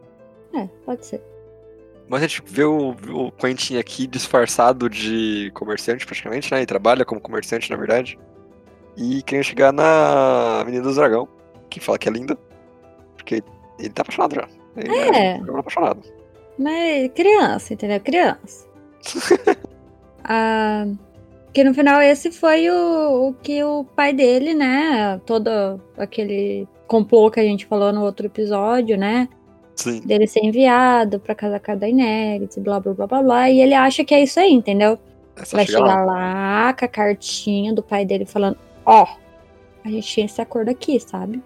[0.54, 1.22] É, pode ser.
[2.08, 6.58] Mas a gente vê o, o Quentin aqui disfarçado de comerciante, praticamente, né?
[6.58, 8.18] Ele trabalha como comerciante, na verdade.
[8.96, 11.28] E querendo chegar na Menina do Dragão,
[11.68, 12.36] que fala que é linda.
[13.14, 13.42] Porque
[13.78, 14.48] ele tá apaixonado já.
[14.76, 15.38] Ele É.
[15.38, 16.02] um apaixonado.
[16.58, 18.00] Mas criança, entendeu?
[18.00, 18.66] Criança.
[20.24, 20.86] ah,
[21.52, 25.20] que no final esse foi o, o que o pai dele, né?
[25.26, 29.28] Todo aquele complô que a gente falou no outro episódio, né?
[29.78, 30.00] Sim.
[30.00, 33.50] Dele ser enviado pra casar com a Daenerys, e blá blá blá blá blá.
[33.50, 34.98] E ele acha que é isso aí, entendeu?
[35.36, 36.64] É Vai chegar chegar lá.
[36.66, 39.06] lá com a cartinha do pai dele falando: Ó,
[39.84, 41.40] a gente tinha esse acordo aqui, sabe?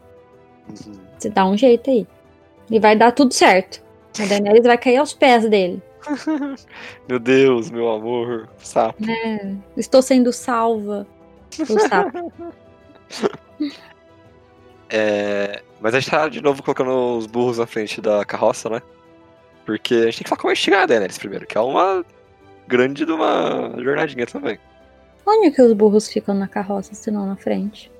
[0.66, 0.94] Uhum.
[1.18, 2.06] Você dá um jeito aí.
[2.70, 3.82] E vai dar tudo certo.
[4.18, 5.82] A Daenerys vai cair aos pés dele.
[7.06, 9.04] Meu Deus, meu amor, sapo.
[9.08, 11.06] É, estou sendo salva.
[11.60, 12.32] O sapo.
[14.94, 18.80] É, Mas a gente tá de novo colocando os burros na frente da carroça, né?
[19.66, 21.60] Porque a gente tem que falar como a gente chegar a Daenerys primeiro, que é
[21.60, 22.04] uma
[22.68, 24.60] grande de uma jornadinha também.
[25.26, 27.90] Onde que os burros ficam na carroça, se não na frente?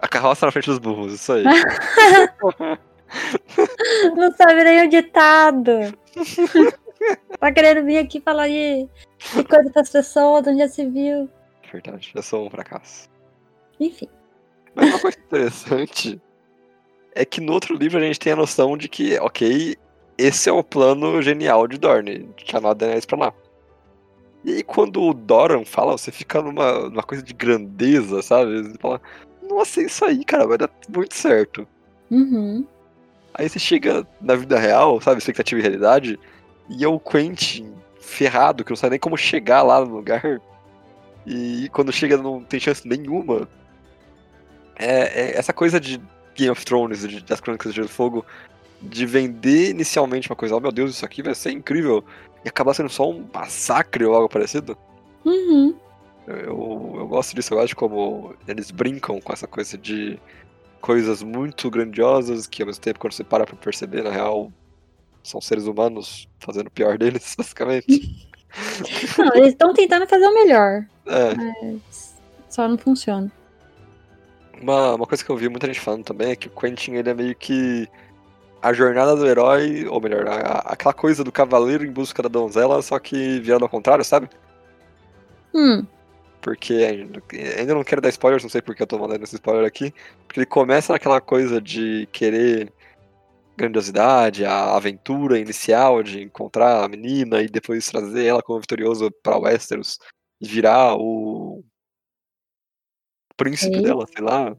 [0.00, 1.44] A carroça na frente dos burros, isso aí.
[4.16, 5.92] Não sabe nem o ditado.
[7.38, 8.88] tá querendo vir aqui falar de,
[9.34, 11.28] de coisa das pessoas, onde já se viu.
[11.70, 13.08] Verdade, eu sou um fracasso.
[13.78, 14.08] Enfim.
[14.74, 16.20] Mas uma coisa interessante
[17.14, 19.76] é que no outro livro a gente tem a noção de que, ok,
[20.16, 23.34] esse é o plano genial de Dorne, de chamar a Daenerys pra lá.
[24.44, 28.62] E aí quando o Doran fala, você fica numa, numa coisa de grandeza, sabe?
[28.62, 29.00] Você fala,
[29.48, 31.66] nossa, é isso aí, cara, vai dar muito certo.
[32.10, 32.66] Uhum.
[33.34, 36.18] Aí você chega na vida real, sabe, expectativa e realidade,
[36.68, 40.40] e é o Quentin ferrado, que não sabe nem como chegar lá no lugar.
[41.26, 43.48] E quando chega não tem chance nenhuma.
[44.76, 46.00] É, é essa coisa de
[46.34, 48.24] Game of Thrones, de, das Crônicas de Gelo e Fogo,
[48.80, 52.04] de vender inicialmente uma coisa, oh meu Deus, isso aqui vai ser incrível,
[52.44, 54.76] e acabar sendo só um massacre ou algo parecido.
[55.24, 55.74] Uhum.
[56.26, 60.18] Eu, eu, eu gosto disso, eu acho como eles brincam com essa coisa de
[60.80, 64.52] coisas muito grandiosas que ao mesmo tempo, quando você para pra perceber, na real,
[65.22, 68.28] são seres humanos fazendo o pior deles, basicamente.
[69.16, 70.84] Não, eles estão tentando fazer o melhor.
[71.06, 72.14] É, Mas
[72.50, 73.30] só não funciona.
[74.62, 77.10] Uma, uma coisa que eu vi muita gente falando também é que o Quentin ele
[77.10, 77.88] é meio que
[78.60, 82.80] a jornada do herói, ou melhor, a- aquela coisa do cavaleiro em busca da donzela,
[82.80, 84.28] só que virando ao contrário, sabe?
[85.52, 85.84] Hum.
[86.40, 87.22] Porque ainda,
[87.58, 89.92] ainda não quero dar spoilers, não sei porque eu tô mandando esse spoiler aqui.
[90.26, 92.72] Porque ele começa naquela coisa de querer
[93.56, 99.38] grandiosidade, a aventura inicial de encontrar a menina e depois trazer ela como vitorioso pra
[99.38, 99.98] Westeros
[100.40, 101.62] e virar o
[103.42, 104.56] príncipe dela, sei lá.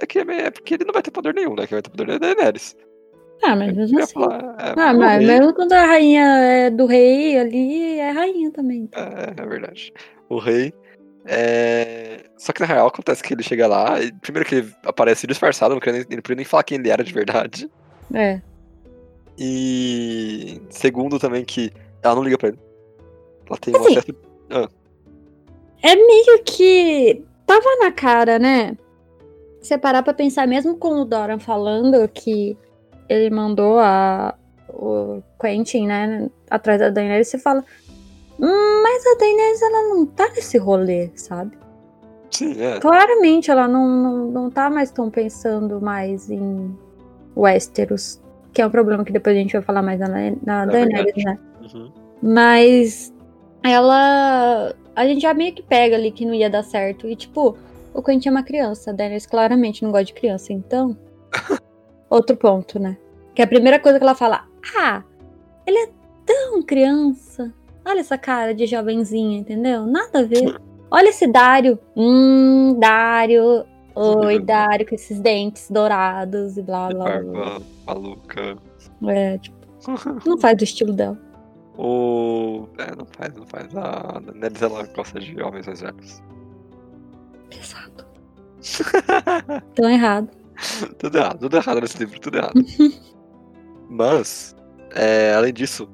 [0.00, 1.66] É, que, é porque ele não vai ter poder nenhum, né?
[1.66, 2.76] Quem vai ter poder é Daenerys.
[3.42, 4.12] Ah, mas mesmo assim.
[4.14, 8.88] falar, é, Ah, mas mesmo quando a rainha é do rei ali, é rainha também.
[8.94, 9.92] É, é verdade.
[10.28, 10.72] O rei.
[11.24, 12.24] É...
[12.36, 15.74] Só que na real acontece que ele chega lá, e primeiro que ele aparece disfarçado,
[15.74, 17.70] não queria nem, ele não podia nem falar quem ele era de verdade.
[18.14, 18.40] É.
[19.38, 21.72] E segundo também que
[22.02, 22.58] ela não liga pra ele.
[23.48, 24.72] Ela tem um Assim, acesso.
[25.82, 27.24] É meio que.
[27.52, 28.76] Tava na cara, né?
[29.60, 32.56] Você parar pra pensar, mesmo com o Doran falando que
[33.08, 34.34] ele mandou a,
[34.68, 37.62] o Quentin, né, atrás da Daenerys, você fala.
[38.40, 41.56] "Hum, mas a Daenerys, ela não tá nesse rolê, sabe?
[42.30, 42.80] Sim, é.
[42.80, 46.74] Claramente ela não, não, não tá mais tão pensando mais em
[47.36, 48.20] Westeros.
[48.52, 51.14] Que é um problema que depois a gente vai falar mais na, na É Daenerys,
[51.14, 51.24] verdade.
[51.24, 51.38] né?
[51.74, 51.92] Uhum.
[52.22, 53.12] Mas
[53.62, 54.74] ela.
[54.94, 57.06] A gente já meio que pega ali que não ia dar certo.
[57.06, 57.56] E, tipo,
[57.94, 58.90] o Quentin é uma criança.
[58.90, 60.96] A Daenerys claramente não gosta de criança, então.
[62.10, 62.96] Outro ponto, né?
[63.34, 65.02] Que é a primeira coisa que ela fala: Ah,
[65.66, 65.88] ele é
[66.26, 67.52] tão criança.
[67.84, 69.86] Olha essa cara de jovenzinha, entendeu?
[69.86, 70.60] Nada a ver.
[70.90, 71.78] Olha esse Dário.
[71.96, 73.64] Hum, Dário.
[73.94, 77.20] Oi, Dário, com esses dentes dourados e blá blá blá.
[77.20, 78.56] Barba maluca.
[79.06, 79.56] É, tipo,
[80.24, 81.18] não faz do estilo dela.
[81.76, 82.68] O.
[82.78, 83.74] É, não faz, não faz.
[83.76, 86.22] A Nelis ela gosta de homens mais velhos.
[87.50, 88.06] Pesado.
[89.74, 90.28] Tão errado.
[90.98, 92.54] tudo errado, tudo errado nesse livro, tudo errado.
[93.88, 94.54] Mas,
[94.94, 95.88] é, além disso,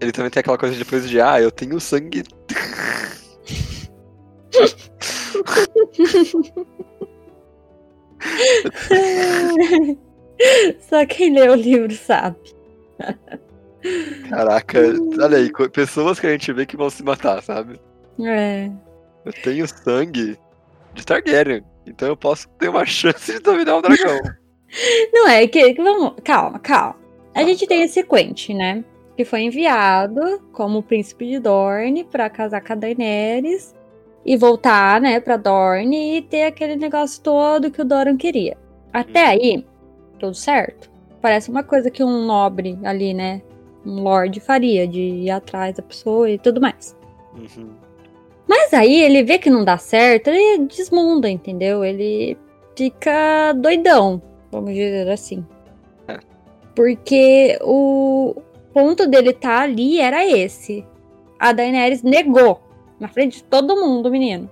[0.00, 2.24] ele também tem aquela coisa depois de, ah, eu tenho sangue.
[10.88, 12.38] Só quem lê o livro sabe.
[14.28, 14.78] Caraca,
[15.20, 17.80] olha aí, pessoas que a gente vê que vão se matar, sabe?
[18.20, 18.70] É.
[19.24, 20.38] Eu tenho sangue
[20.94, 24.18] de Targaryen, então eu posso ter uma chance de dominar um dragão.
[25.12, 25.74] Não é que.
[25.74, 26.96] que Vamos, calma, calma.
[27.34, 28.84] A gente tem esse Quentin, né?
[29.16, 33.74] Que foi enviado como príncipe de Dorne pra casar com a Daenerys
[34.24, 38.56] e voltar, né, pra Dorne e ter aquele negócio todo que o Doran queria.
[38.92, 39.66] Até aí,
[40.18, 40.90] tudo certo.
[41.20, 43.42] Parece uma coisa que um nobre ali, né?
[43.84, 46.96] Um lord faria, de ir atrás da pessoa e tudo mais.
[47.34, 47.70] Uhum.
[48.46, 51.84] Mas aí ele vê que não dá certo, ele desmunda, entendeu?
[51.84, 52.36] Ele
[52.76, 54.20] fica doidão,
[54.50, 55.44] vamos dizer assim.
[56.08, 56.18] É.
[56.74, 58.34] Porque o
[58.72, 60.84] ponto dele estar ali era esse.
[61.38, 62.60] A Daenerys negou
[63.00, 64.50] na frente de todo mundo, menino.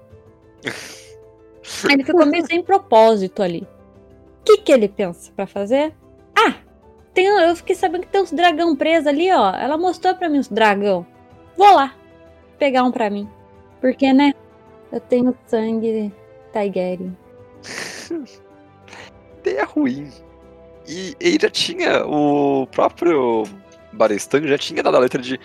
[1.89, 3.67] Ele ficou meio sem propósito ali.
[4.41, 5.95] O que, que ele pensa pra fazer?
[7.13, 9.55] Tem, eu fiquei sabendo que tem uns dragão presos ali, ó.
[9.55, 11.07] Ela mostrou pra mim uns dragão.
[11.57, 11.95] Vou lá
[12.59, 13.29] pegar um pra mim.
[13.81, 14.33] Porque, né?
[14.93, 16.13] Eu tenho sangue
[16.53, 17.17] Targaryen.
[19.41, 20.11] Ideia ruim.
[20.87, 23.45] E ele já tinha, o próprio
[23.93, 25.41] Baristan já tinha dado a letra de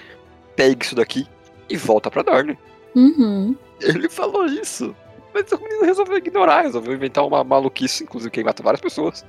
[0.56, 1.28] pegue isso daqui
[1.70, 2.58] e volta pra Dorne.
[2.96, 3.56] Uhum.
[3.82, 4.96] Ele falou isso.
[5.34, 9.26] Mas o menino resolveu ignorar, resolveu inventar uma maluquice, inclusive que mata várias pessoas.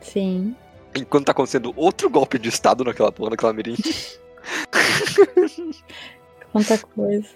[0.00, 0.56] Sim.
[0.96, 3.76] Enquanto tá acontecendo outro golpe de estado naquela porra, naquela mirim.
[6.52, 7.28] Quanta coisa.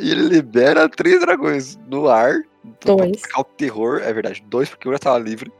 [0.00, 2.42] E ele libera três dragões no ar.
[2.80, 3.18] pra Dois.
[3.22, 4.42] atacar o terror, é verdade.
[4.46, 5.52] Dois, porque um já tava livre.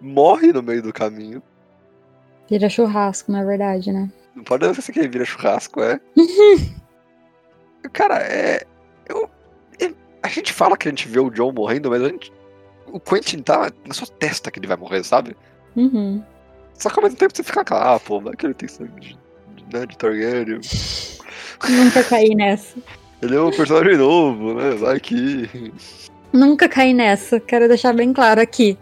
[0.00, 1.42] Morre no meio do caminho.
[2.48, 4.10] Vira churrasco, na verdade, né?
[4.34, 6.00] Não pode ser que vira churrasco, é.
[7.92, 8.62] Cara, é.
[9.08, 9.30] Eu,
[9.80, 12.32] é- A gente fala que a gente vê o John morrendo, mas a gente.
[12.86, 15.36] O Quentin tá na sua testa que ele vai morrer, sabe?
[15.76, 16.22] Uhum.
[16.74, 19.16] Só que ao mesmo tempo você fica, ah, pô, vai que ele tem sangue de,
[19.72, 20.60] né, de Targaryen.
[21.68, 22.76] Nunca caí nessa.
[23.22, 24.70] Ele é um personagem novo, né?
[24.72, 25.72] Vai que.
[26.32, 27.40] Nunca caí nessa.
[27.40, 28.76] Quero deixar bem claro aqui.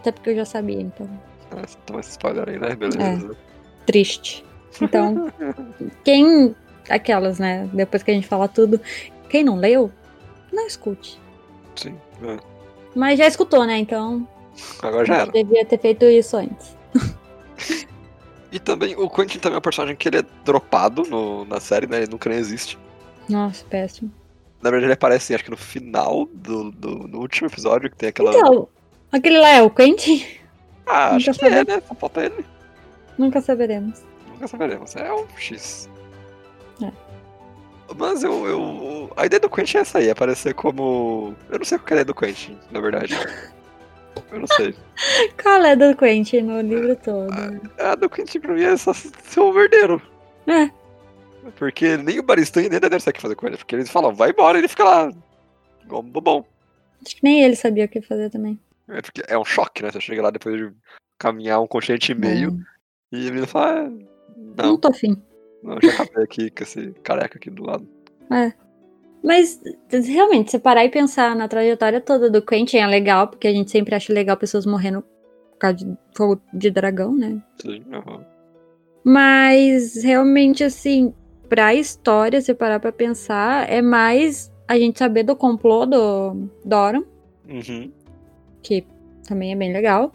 [0.00, 1.08] Até porque eu já sabia, então.
[1.50, 2.74] Ah, você toma esse spoiler aí, né?
[2.74, 3.36] Beleza.
[3.84, 4.44] Triste.
[4.80, 5.30] Então,
[6.04, 6.54] quem.
[6.88, 7.68] Aquelas, né?
[7.72, 8.80] Depois que a gente fala tudo.
[9.28, 9.92] Quem não leu,
[10.50, 11.20] não escute.
[11.76, 11.94] Sim.
[12.22, 12.38] é.
[12.94, 13.76] Mas já escutou, né?
[13.76, 14.26] Então.
[14.82, 15.32] Agora já era.
[15.32, 16.76] Devia ter feito isso antes.
[18.50, 21.86] E também, o Quentin também é um personagem que ele é dropado no, na série,
[21.86, 21.98] né?
[21.98, 22.78] Ele nunca nem existe.
[23.28, 24.10] Nossa, péssimo.
[24.62, 28.08] Na verdade, ele aparece, acho que no final do, do no último episódio, que tem
[28.08, 28.34] aquela.
[28.34, 28.68] Então,
[29.12, 30.24] aquele lá é o Quentin?
[30.86, 31.82] ah, acho que é, né?
[31.86, 32.44] Só falta ele.
[33.18, 34.02] Nunca saberemos.
[34.28, 34.96] Nunca saberemos.
[34.96, 35.88] É um X.
[36.82, 36.90] É.
[37.96, 39.12] Mas eu, eu.
[39.14, 41.34] A ideia do Quentin é essa aí, aparecer como.
[41.50, 43.14] Eu não sei qual que é a ideia do Quentin, na verdade.
[44.30, 44.74] Eu não sei.
[45.42, 47.30] Qual é do Quentin no livro todo?
[47.78, 50.00] A do Quentin pra mim é só ser um verdeiro.
[50.46, 50.70] É.
[51.56, 53.56] Porque nem o Baristan e nem a Daenerys sabem o que fazer com ele.
[53.56, 55.10] Porque eles falam, vai embora, ele fica lá.
[55.84, 56.44] Igual um bobão.
[57.04, 58.58] Acho que nem ele sabia o que fazer também.
[58.88, 59.90] É, porque é um choque, né?
[59.90, 60.72] Você chega lá depois de
[61.18, 62.50] caminhar um continente e meio.
[62.52, 62.62] Hum,
[63.12, 63.90] E a menina fala, ah,
[64.56, 65.22] Não não, tô afim.
[65.62, 67.88] não, já acabei aqui com esse careca aqui do lado.
[69.28, 69.60] Mas,
[70.06, 73.70] realmente, se parar e pensar na trajetória toda do Quentin é legal, porque a gente
[73.70, 77.38] sempre acha legal pessoas morrendo por causa de fogo de dragão, né?
[77.60, 78.24] Sim, aham.
[79.04, 81.12] Mas, realmente, assim,
[81.46, 87.02] pra história, se parar pra pensar, é mais a gente saber do complô do Doran,
[87.46, 87.92] Uhum.
[88.62, 88.86] que
[89.28, 90.10] também é bem legal.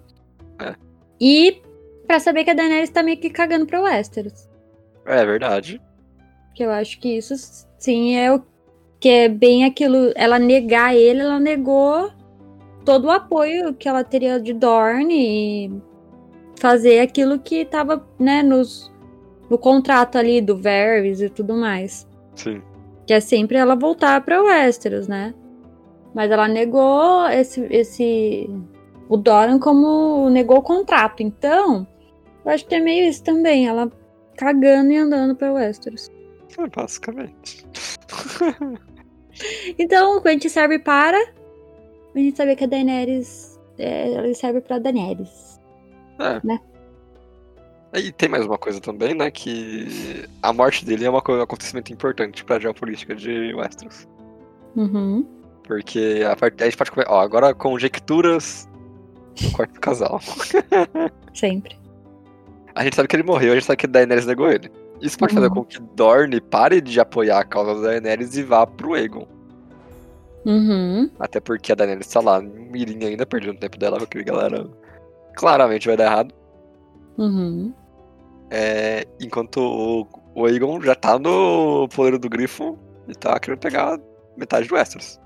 [0.59, 0.73] É.
[1.21, 1.61] E
[2.07, 4.49] pra saber que a Daenerys tá meio que cagando pra Westeros.
[5.05, 5.79] É verdade.
[6.55, 7.35] Que eu acho que isso
[7.77, 8.41] sim é o
[9.03, 10.13] que é bem aquilo.
[10.15, 12.09] Ela negar ele, ela negou
[12.85, 15.81] todo o apoio que ela teria de Dorne e
[16.57, 18.89] fazer aquilo que tava, né, nos,
[19.49, 22.07] no contrato ali do Varys e tudo mais.
[22.33, 22.61] Sim.
[23.05, 25.33] Que é sempre ela voltar pra Westeros, né?
[26.15, 27.67] Mas ela negou esse.
[27.69, 28.49] esse
[29.09, 31.21] o Doran como negou o contrato.
[31.21, 31.85] Então,
[32.45, 33.67] eu acho que é meio isso também.
[33.67, 33.91] Ela
[34.37, 36.09] cagando e andando pra Westeros.
[36.57, 37.65] É, basicamente.
[39.77, 41.17] Então, o Quentin serve para.
[42.15, 43.59] A gente sabia que a Daenerys.
[43.77, 45.59] É, ela serve pra Daenerys.
[46.19, 46.39] É.
[46.45, 46.59] Né?
[47.95, 49.29] E tem mais uma coisa também, né?
[49.29, 54.07] Que a morte dele é uma um acontecimento importante pra geopolítica de Westeros.
[54.75, 55.25] Uhum.
[55.63, 57.05] Porque a, a gente pode comer.
[57.07, 58.67] Ó, agora conjecturas
[59.39, 60.19] do quarto casal.
[61.33, 61.77] Sempre.
[62.75, 64.71] A gente sabe que ele morreu, a gente sabe que Daenerys negou ele.
[65.03, 65.53] Isso pode fazer Uhum.
[65.55, 69.27] com que Dorne pare de apoiar a causa da Daenerys e vá pro Aegon.
[70.45, 71.09] Uhum.
[71.19, 74.67] Até porque a Daenerys tá lá, mirinha ainda, perdendo tempo dela, porque galera
[75.35, 76.33] claramente vai dar errado.
[77.17, 77.73] Uhum.
[78.49, 82.77] É, enquanto o, o Aegon já tá no poder do grifo
[83.07, 83.99] e tá querendo pegar
[84.37, 85.19] metade do Westeros.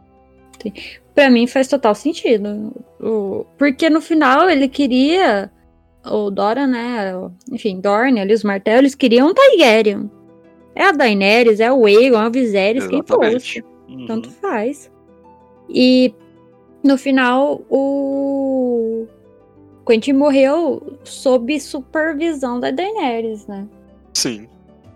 [1.14, 2.74] Pra mim faz total sentido.
[3.00, 5.52] O- Porque no final ele queria.
[6.06, 7.12] O Dora, né?
[7.52, 10.10] Enfim, Dorne, ali, os martelos, eles queriam um Targaryen.
[10.76, 13.64] É a Daenerys, é o Aegon, é o Viserys, quem fosse.
[13.90, 14.06] Uhum.
[14.06, 14.92] Tanto faz.
[15.70, 16.14] E
[16.84, 19.08] no final, o
[19.86, 23.68] Quentin morreu sob supervisão da Daenerys, né?
[24.14, 24.48] Sim.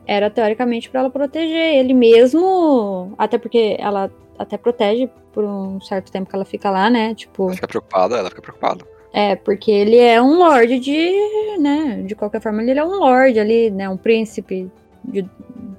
[0.06, 6.11] Era teoricamente pra ela proteger ele mesmo, até porque ela até protege por um certo
[6.11, 7.14] tempo que ela fica lá, né?
[7.15, 8.86] Tipo, Ela fica preocupada, ela fica preocupada.
[9.14, 13.40] É, porque ele é um lord de, né, de qualquer forma ele é um lord
[13.40, 14.72] ali, né, um príncipe
[15.04, 15.28] de,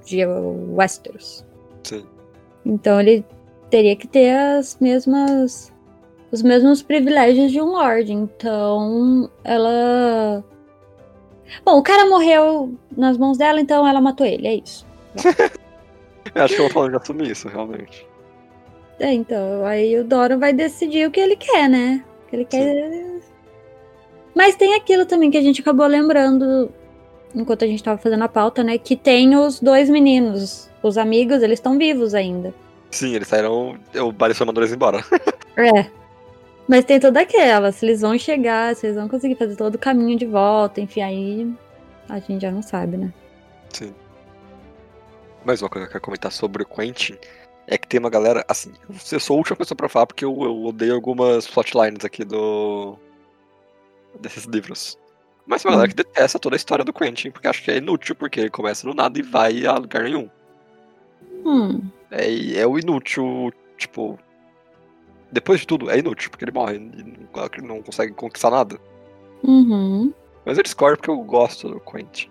[0.05, 1.45] de Westeros.
[1.83, 2.05] Sim.
[2.65, 3.25] Então ele
[3.69, 5.73] teria que ter as mesmas
[6.31, 8.11] os mesmos privilégios de um lord.
[8.11, 10.43] Então ela
[11.63, 14.87] Bom, o cara morreu nas mãos dela, então ela matou ele, é isso.
[16.33, 18.07] Eu acho que eu vou falando de assumir isso, realmente.
[18.99, 22.03] É, então, aí o Doran vai decidir o que ele quer, né?
[22.33, 23.21] Ele quer.
[24.33, 26.71] Mas tem aquilo também que a gente acabou lembrando
[27.35, 28.77] enquanto a gente tava fazendo a pauta, né?
[28.77, 32.53] Que tem os dois meninos, os amigos, eles estão vivos ainda.
[32.89, 33.77] Sim, eles saíram.
[33.95, 35.03] O Barry mandou eles embora.
[35.55, 35.85] É.
[36.67, 39.77] Mas tem toda aquela, se eles vão chegar, se eles vão conseguir fazer todo o
[39.77, 41.53] caminho de volta, enfim, aí
[42.09, 43.13] a gente já não sabe, né?
[43.69, 43.93] Sim.
[45.45, 47.19] Mais uma coisa que eu quero comentar sobre o Quentin
[47.67, 48.43] é que tem uma galera.
[48.47, 48.71] Assim,
[49.11, 52.97] eu sou a última pessoa pra falar porque eu, eu odeio algumas plotlines aqui do.
[54.19, 54.97] desses livros.
[55.45, 57.77] Mas tem uma galera que detesta toda a história do Quentin, porque acha que é
[57.77, 60.29] inútil, porque ele começa no nada e vai a lugar nenhum.
[61.45, 61.81] Hum.
[62.09, 64.17] É, é o inútil, tipo.
[65.31, 68.79] Depois de tudo, é inútil, porque ele morre e não, não consegue conquistar nada.
[69.43, 70.13] Uhum.
[70.45, 72.29] Mas eu discordo porque eu gosto do Quentin.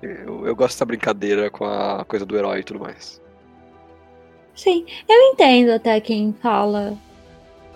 [0.00, 3.20] Eu, eu gosto dessa brincadeira com a coisa do herói e tudo mais.
[4.62, 6.92] Sim, eu entendo até quem fala.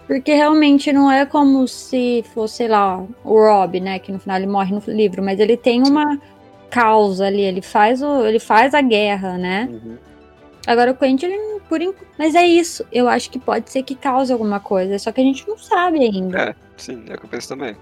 [0.07, 3.99] Porque realmente não é como se fosse, sei lá, o Rob, né?
[3.99, 6.21] Que no final ele morre no livro, mas ele tem uma
[6.69, 9.71] causa ali, ele faz, o, ele faz a guerra, né?
[10.67, 12.85] Agora o Quentin, ele, por enqu- mas é isso.
[12.93, 16.01] Eu acho que pode ser que cause alguma coisa, só que a gente não sabe
[16.01, 16.39] ainda.
[16.39, 17.75] É, sim, é o que eu penso também.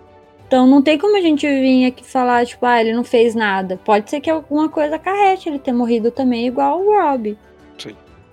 [0.47, 3.81] Então não tem como a gente vir aqui falar, tipo, ah, ele não fez nada.
[3.85, 7.37] Pode ser que alguma coisa carrete ele ter morrido também, igual o Rob.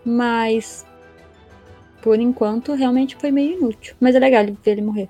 [0.10, 0.84] Mas,
[2.02, 3.95] por enquanto, realmente foi meio inútil.
[3.99, 5.07] Mas é legal ver ele morrer.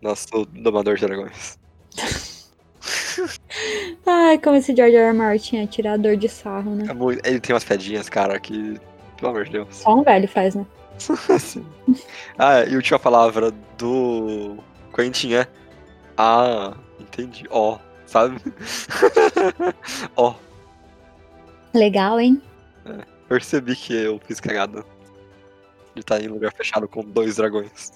[0.00, 1.58] Nossa, o domador de dragões.
[4.06, 5.06] Ai, como esse George R.
[5.08, 5.12] R.
[5.12, 6.86] Martin é tirador de sarro, né?
[6.88, 8.78] É muito- Ele tem umas pedinhas, cara, que.
[9.16, 9.68] Pelo amor de Deus.
[9.74, 10.64] Só um velho faz, né?
[11.40, 11.66] Sim.
[12.38, 14.58] Ah, e última palavra do
[14.94, 15.48] Quentin é.
[16.16, 17.44] Ah, entendi.
[17.50, 18.36] Ó, sabe?
[20.16, 20.34] Ó,
[21.74, 22.40] Legal, hein?
[23.28, 24.84] Percebi que eu fiz cagada.
[25.94, 27.90] De estar em lugar fechado com dois dragões.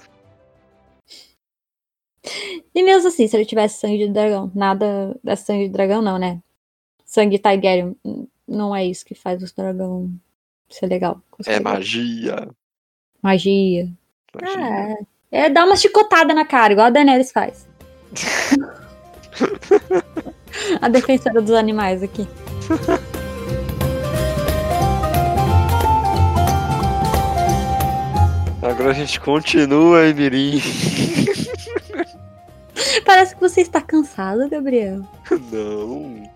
[2.75, 6.19] E mesmo assim, se ele tivesse sangue de dragão, nada é sangue de dragão, não,
[6.19, 6.41] né?
[7.05, 7.97] Sangue Targaryen,
[8.47, 10.11] não é isso que faz os dragão
[10.69, 11.21] ser legal.
[11.47, 12.49] É magia.
[13.21, 13.93] Magia.
[14.35, 15.07] Magia.
[15.31, 17.69] É, é dar uma chicotada na cara, igual a Daenerys faz.
[20.81, 22.27] a defensora dos animais aqui.
[28.73, 30.59] Agora a gente continua, hein, Mirim?
[33.05, 35.07] Parece que você está cansado, Gabriel.
[35.53, 36.31] Não.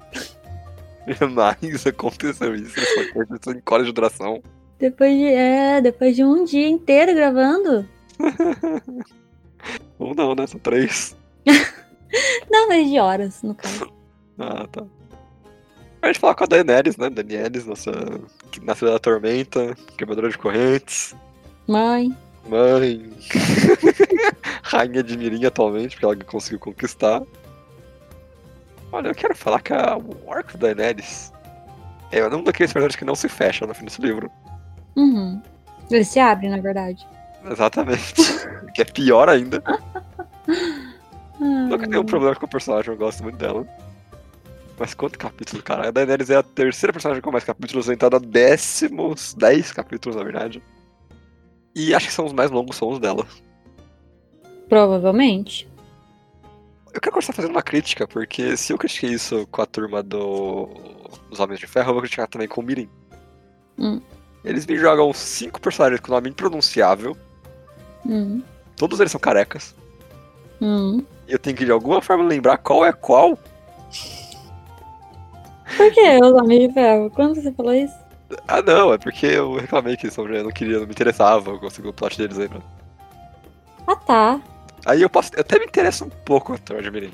[1.19, 2.79] Jamais aconteceu isso.
[2.79, 4.43] Essa aconteceu em horas de duração.
[4.79, 7.89] Depois de, é, depois de um dia inteiro gravando.
[9.99, 10.47] Ou não, né?
[10.47, 11.17] São três.
[12.51, 13.91] Não, mas de horas, no caso.
[14.39, 14.85] Ah, tá.
[16.03, 17.09] A gente fala com a Daenerys, né?
[17.09, 17.91] Daenerys, nossa
[18.63, 21.15] nasceu da tormenta, quebradora de correntes,
[21.67, 22.17] Mãe.
[22.48, 23.10] Mãe,
[24.62, 27.23] rainha de Mirim atualmente, porque ela conseguiu conquistar.
[28.93, 31.32] Olha, eu quero falar que a, o arco da Daenerys
[32.12, 34.31] É um daqueles personagens que não se fecha no fim desse livro.
[34.97, 35.43] Uhum.
[35.90, 37.06] Ele se abre, na verdade.
[37.51, 38.14] Exatamente.
[38.74, 39.62] que é pior ainda.
[41.39, 43.66] Nunca tenho um problema com o personagem, eu gosto muito dela.
[44.78, 45.89] Mas quanto capítulo, cara?
[45.89, 50.62] A Daenerys é a terceira personagem com mais capítulos, entrada décimos, dez capítulos, na verdade.
[51.77, 53.27] E acho que são os mais longos, são os dela.
[54.66, 55.69] Provavelmente.
[56.90, 60.70] Eu quero começar fazendo uma crítica, porque se eu critiquei isso com a turma do...
[61.28, 62.89] dos Homens de Ferro, eu vou criticar também com o Mirim.
[63.78, 64.01] Hum.
[64.43, 67.15] Eles me jogam cinco personagens com nome impronunciável.
[68.07, 68.40] Hum.
[68.74, 69.74] Todos eles são carecas.
[70.62, 71.05] Hum.
[71.28, 73.39] E eu tenho que de alguma forma lembrar qual é qual.
[75.77, 77.11] Por que os Homens de Ferro?
[77.11, 78.06] Quando você falou isso?
[78.48, 81.66] Ah, não, é porque eu reclamei que sobre eu não queria, não me interessava com
[81.66, 82.65] o plot deles aí, mano.
[83.86, 84.40] Ah, tá.
[84.85, 85.31] Aí eu posso.
[85.35, 87.12] Eu até me interessa um pouco a de Mirim.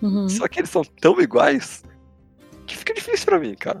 [0.00, 0.28] Uhum.
[0.28, 1.82] Só que eles são tão iguais
[2.66, 3.80] que fica difícil pra mim, cara.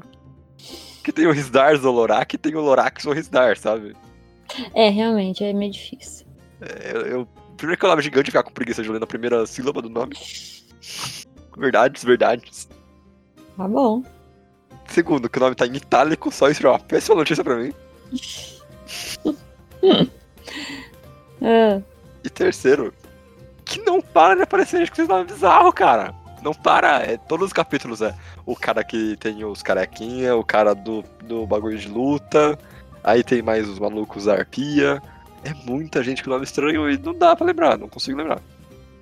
[1.02, 3.96] Que tem o Risdar Zolorak e tem o Lorax ou Risdar, sabe?
[4.74, 6.26] É, realmente, é meio difícil.
[6.60, 9.44] É, eu, eu- primeiro que o nome gigante ficar com preguiça de ler na primeira
[9.46, 10.14] sílaba do nome.
[11.56, 12.68] Verdades, verdades.
[13.56, 14.02] Tá bom.
[14.92, 17.56] Segundo, que o nome tá em itálico, só isso já é uma péssima notícia pra
[17.56, 17.72] mim.
[21.44, 21.82] Ah,
[22.22, 22.94] E terceiro,
[23.64, 26.14] que não para de aparecer gente com esse nome bizarro, cara.
[26.40, 28.14] Não para, é, todos os capítulos é
[28.46, 32.56] o cara que tem os carequinha, o cara do, do bagulho de luta,
[33.02, 35.02] aí tem mais os malucos da arpia.
[35.42, 38.40] É muita gente com nome estranho e não dá pra lembrar, não consigo lembrar.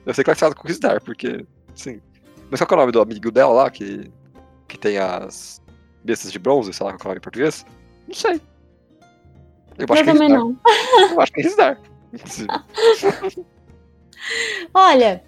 [0.07, 1.45] Eu sei que ela é com o Risdar, porque,
[1.75, 2.01] sim.
[2.51, 4.11] Mas qual é o nome do amigo dela lá, que,
[4.67, 5.60] que tem as
[6.05, 7.65] bestas de bronze, sei lá qual é em português?
[8.07, 8.41] Não sei.
[9.79, 10.57] Eu acho eu que é também não.
[11.11, 11.81] Eu acho que é Risdar.
[14.75, 15.23] Olha,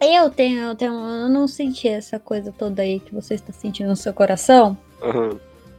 [0.00, 0.92] eu tenho, eu tenho.
[0.92, 4.76] Eu não senti essa coisa toda aí que você está sentindo no seu coração.
[5.02, 5.38] Aham.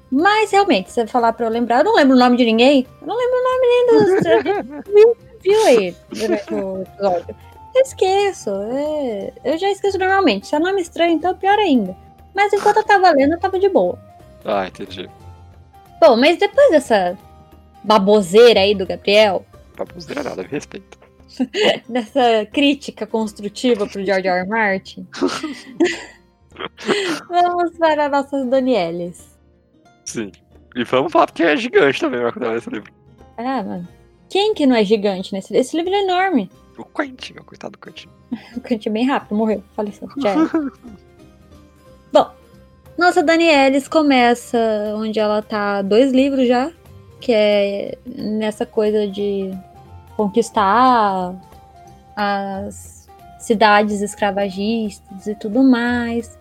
[0.09, 2.87] Mas realmente, se você falar pra eu lembrar, eu não lembro o nome de ninguém.
[3.01, 4.85] Eu não lembro o nome nem dos.
[4.93, 7.35] viu, viu aí durante o episódio.
[7.75, 8.49] Eu esqueço.
[8.49, 10.47] é, eu já esqueço normalmente.
[10.47, 11.95] Se é nome estranho, então pior ainda.
[12.33, 13.99] Mas enquanto eu tava lendo, eu tava de boa.
[14.45, 15.09] Ah, entendi.
[15.99, 17.17] Bom, mas depois dessa
[17.83, 19.45] baboseira aí do Gabriel,
[19.77, 20.97] Baboseira nada, me respeita.
[21.89, 24.39] dessa crítica construtiva pro George R.
[24.39, 24.47] R.
[24.47, 25.05] Martin,
[27.29, 29.37] vamos para nossas Danieles.
[30.05, 30.31] Sim.
[30.75, 32.91] E vamos falar porque é gigante também vai nesse livro.
[33.37, 33.87] Ah, mano.
[34.29, 36.49] Quem que não é gigante nesse Esse livro é enorme.
[36.77, 38.09] O Quentin, o coitado do Quentin.
[38.55, 40.07] O Kant é bem rápido, morreu, faleceu.
[40.17, 40.49] Já era.
[42.97, 44.57] Nossa Danielis começa
[44.95, 46.71] onde ela tá dois livros já,
[47.21, 49.51] que é nessa coisa de
[50.15, 51.35] conquistar
[52.15, 53.07] as
[53.39, 56.39] cidades escravagistas e tudo mais.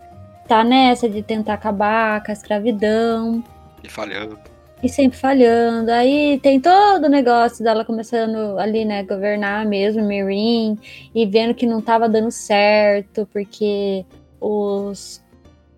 [0.49, 3.45] Tá nessa de tentar acabar com a escravidão
[3.85, 4.39] E falhando.
[4.83, 5.91] e sempre falhando.
[5.91, 10.79] Aí tem todo o negócio dela começando ali, né, governar mesmo, Mirim,
[11.15, 14.07] e vendo que não tava dando certo, porque
[14.41, 15.21] os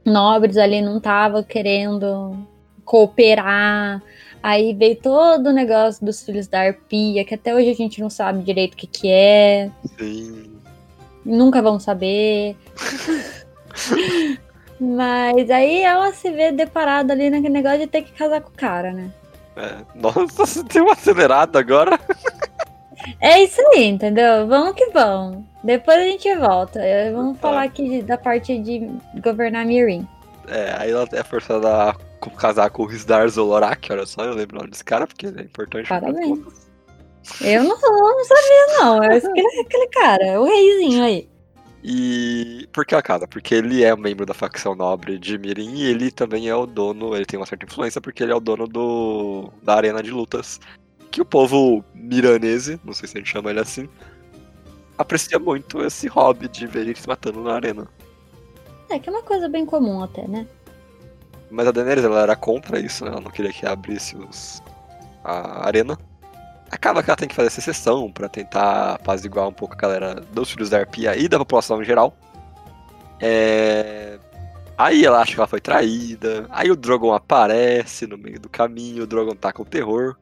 [0.09, 2.36] nobres ali não estavam querendo
[2.85, 4.02] cooperar.
[4.43, 8.09] Aí veio todo o negócio dos filhos da arpia, que até hoje a gente não
[8.09, 10.59] sabe direito o que, que é, Sim.
[11.24, 12.56] nunca vão saber.
[14.80, 18.56] Mas aí ela se vê deparada ali naquele negócio de ter que casar com o
[18.56, 19.10] cara, né?
[19.56, 19.74] É.
[19.97, 21.98] Nossa, você deu uma acelerada agora.
[23.20, 24.47] É isso aí, entendeu?
[24.47, 25.44] Vamos que vamos.
[25.62, 26.80] Depois a gente volta.
[27.12, 28.89] Vamos falar aqui da parte de
[29.22, 30.06] governar Mirim.
[30.48, 31.94] É, aí ela é forçada a
[32.36, 35.43] casar com o Risdar Zolorak, olha só, eu lembro o nome desse cara, porque é
[35.43, 35.89] importante.
[35.89, 36.39] Parabéns.
[37.40, 39.05] Eu não, eu não sabia, não.
[39.05, 41.28] É aquele, aquele cara, o reizinho aí.
[41.82, 43.28] E por que a casa?
[43.28, 47.14] Porque ele é membro da facção nobre de Mirim e ele também é o dono,
[47.14, 50.59] ele tem uma certa influência porque ele é o dono do da arena de lutas.
[51.10, 53.89] Que o povo miranese, não sei se a gente chama ele assim,
[54.97, 57.86] aprecia muito esse hobby de ver eles se matando na arena.
[58.90, 60.47] É que é uma coisa bem comum até, né?
[61.51, 63.10] Mas a Daenerys ela era contra isso, né?
[63.10, 64.62] Ela não queria que abrisse os...
[65.24, 65.98] a arena.
[66.70, 70.14] Acaba que ela tem que fazer essa exceção pra tentar apaziguar um pouco a galera
[70.32, 72.14] dos filhos da Arpia e da população em geral.
[73.20, 74.18] É...
[74.76, 76.47] Aí ela acha que ela foi traída.
[76.51, 79.05] Aí o Drogon aparece no meio do caminho.
[79.05, 80.16] O Drogon taca o terror.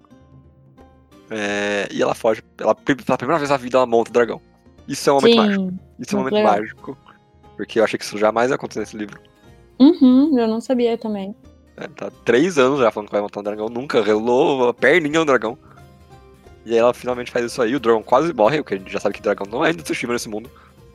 [1.31, 2.43] É, E ela foge.
[2.59, 4.40] Ela, pela primeira vez na vida, ela monta o dragão.
[4.86, 5.65] Isso é um momento mágico.
[5.65, 5.78] Sim.
[5.98, 6.53] Isso é um momento legal.
[6.53, 6.98] mágico.
[7.57, 9.20] Porque eu achei que isso jamais ia acontecer nesse livro.
[9.78, 11.35] Uhum, eu não sabia também.
[11.77, 15.19] É, tá três anos já falando que vai montar um dragão, nunca relou a perninha
[15.19, 15.59] no dragão.
[16.65, 18.98] E aí ela finalmente faz isso aí, o dragão quase morre, porque a gente já
[18.98, 20.51] sabe que dragão não é indestrutível nesse mundo.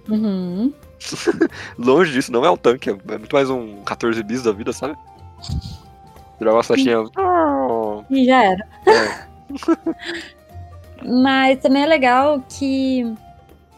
[0.10, 0.74] Uhum.
[1.78, 4.96] Longe disso, não é um tanque, é muito mais um 14 bis da vida, sabe?
[6.40, 7.00] Joga uma setinha.
[7.18, 8.04] Oh.
[8.10, 8.68] E já era.
[8.88, 9.31] É.
[11.04, 13.12] Mas também é legal que.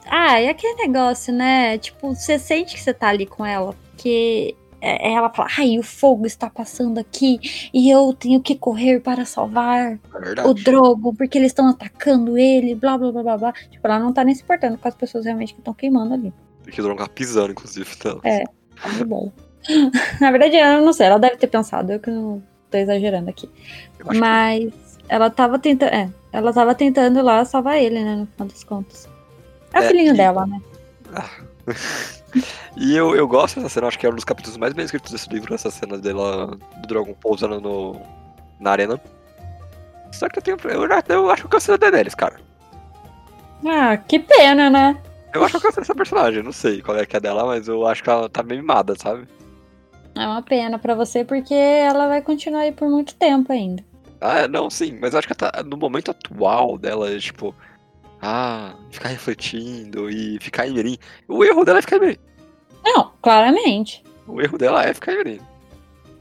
[0.05, 1.77] Ah, e aquele negócio, né?
[1.77, 3.73] Tipo, você sente que você tá ali com ela.
[3.91, 7.39] Porque é, ela fala, ai, o fogo está passando aqui
[7.73, 9.97] e eu tenho que correr para salvar
[10.35, 13.53] É o Drogo, porque eles estão atacando ele, blá blá blá blá blá.
[13.53, 16.33] Tipo, ela não tá nem se importando com as pessoas realmente que estão queimando ali.
[16.69, 17.89] Que o Drogon tá pisando, inclusive.
[17.97, 18.19] Então.
[18.25, 18.43] É.
[18.81, 19.31] Tá de bom.
[20.19, 23.49] Na verdade, eu não sei, ela deve ter pensado, eu que não tô exagerando aqui.
[24.01, 25.93] Acho que- Mas ela tava tentando.
[25.93, 28.15] É, ela tava tentando lá salvar ele, né?
[28.15, 29.09] No final das contas.
[29.73, 30.61] É o É, filhinho e- dela, né?
[32.75, 35.11] E eu, eu gosto dessa cena, acho que é um dos capítulos mais bem escritos
[35.11, 38.01] desse livro, essa cena dela, do Drogon pousando no,
[38.59, 38.99] na arena.
[40.11, 40.57] Só que eu tenho.
[40.63, 42.37] Eu, eu acho que eu cansei da Daenerys, cara.
[43.63, 44.97] Ah, que pena, né?
[45.31, 47.67] Eu acho que eu cansei dessa personagem, não sei qual é que é dela, mas
[47.67, 49.27] eu acho que ela tá meio mimada, sabe?
[50.15, 53.83] É uma pena pra você, porque ela vai continuar aí por muito tempo ainda.
[54.25, 57.53] Ah, não, sim, mas acho que tá, no momento atual dela, tipo.
[58.21, 60.97] Ah, ficar refletindo e ficar em Mirim.
[61.27, 62.17] O erro dela é ficar em Mirim.
[62.85, 64.01] Não, claramente.
[64.25, 65.39] O erro dela é ficar em Mirim.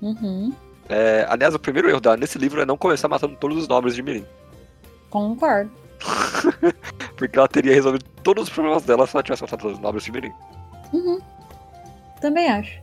[0.03, 0.53] Uhum,
[0.89, 3.95] É, aliás, o primeiro erro dela nesse livro é não começar matando todos os nobres
[3.95, 4.27] de Mirim.
[5.11, 5.71] concordo.
[7.17, 10.03] Porque ela teria resolvido todos os problemas dela se ela tivesse matado todos os nobres
[10.03, 10.33] de Mirim.
[10.93, 11.21] Uhum.
[12.21, 12.83] Também acho.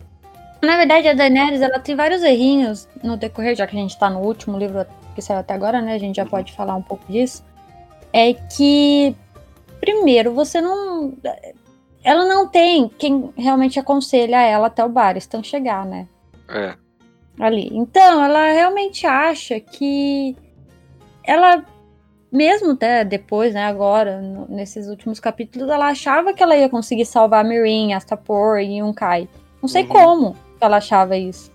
[0.61, 4.09] Na verdade, a Daenerys, ela tem vários errinhos no decorrer, já que a gente tá
[4.09, 4.85] no último livro
[5.19, 5.93] que saiu até agora, né?
[5.93, 6.29] A gente já Uhum.
[6.29, 7.43] pode falar um pouco disso.
[8.11, 9.15] É que,
[9.79, 11.13] primeiro, você não.
[12.03, 16.07] Ela não tem quem realmente aconselha ela até o Barristan chegar, né?
[16.49, 16.75] É.
[17.39, 17.69] ali.
[17.71, 20.35] Então, ela realmente acha que
[21.23, 21.63] ela,
[22.31, 27.05] mesmo até depois, né, agora, no- nesses últimos capítulos, ela achava que ela ia conseguir
[27.05, 29.29] salvar Mirin, Astapor e Yunkai.
[29.61, 29.87] Não sei Uhum.
[29.89, 31.49] como ela achava isso.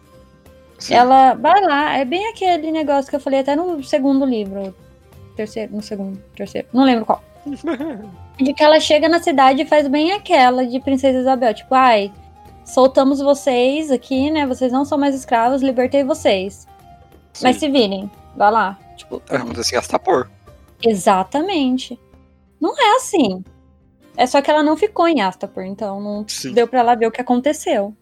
[0.78, 0.94] Sim.
[0.94, 4.74] Ela vai lá, é bem aquele negócio que eu falei até no segundo livro.
[5.36, 7.22] Terceiro, no segundo, terceiro, não lembro qual.
[8.36, 11.54] De que ela chega na cidade e faz bem aquela de Princesa Isabel.
[11.54, 12.12] Tipo, ai,
[12.64, 14.44] soltamos vocês aqui, né?
[14.44, 16.66] Vocês não são mais escravos, libertei vocês.
[17.42, 17.60] Mas Sim.
[17.60, 18.78] se virem, vai lá.
[18.96, 20.28] Tipo, É, Acontece assim, Astapor.
[20.82, 21.98] exatamente.
[22.60, 23.44] Não é assim.
[24.16, 26.52] É só que ela não ficou em Astapor, então não Sim.
[26.52, 27.94] deu pra ela ver o que aconteceu.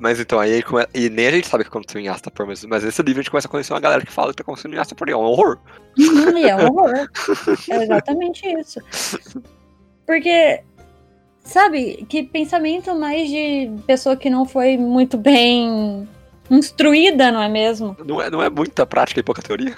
[0.00, 2.64] Mas então, aí come- e nem a gente sabe o que aconteceu em Astapor, mas,
[2.64, 4.74] mas nesse livro a gente começa a conhecer uma galera que fala que tá acontecendo
[4.74, 5.58] em Astapor e é um horror.
[5.98, 7.08] Uhum, e é um horror.
[7.70, 8.80] É exatamente isso.
[10.06, 10.62] Porque,
[11.44, 16.08] sabe, que pensamento mais de pessoa que não foi muito bem
[16.50, 17.96] instruída, não é mesmo?
[18.04, 19.74] Não é, não é muita prática e pouca teoria.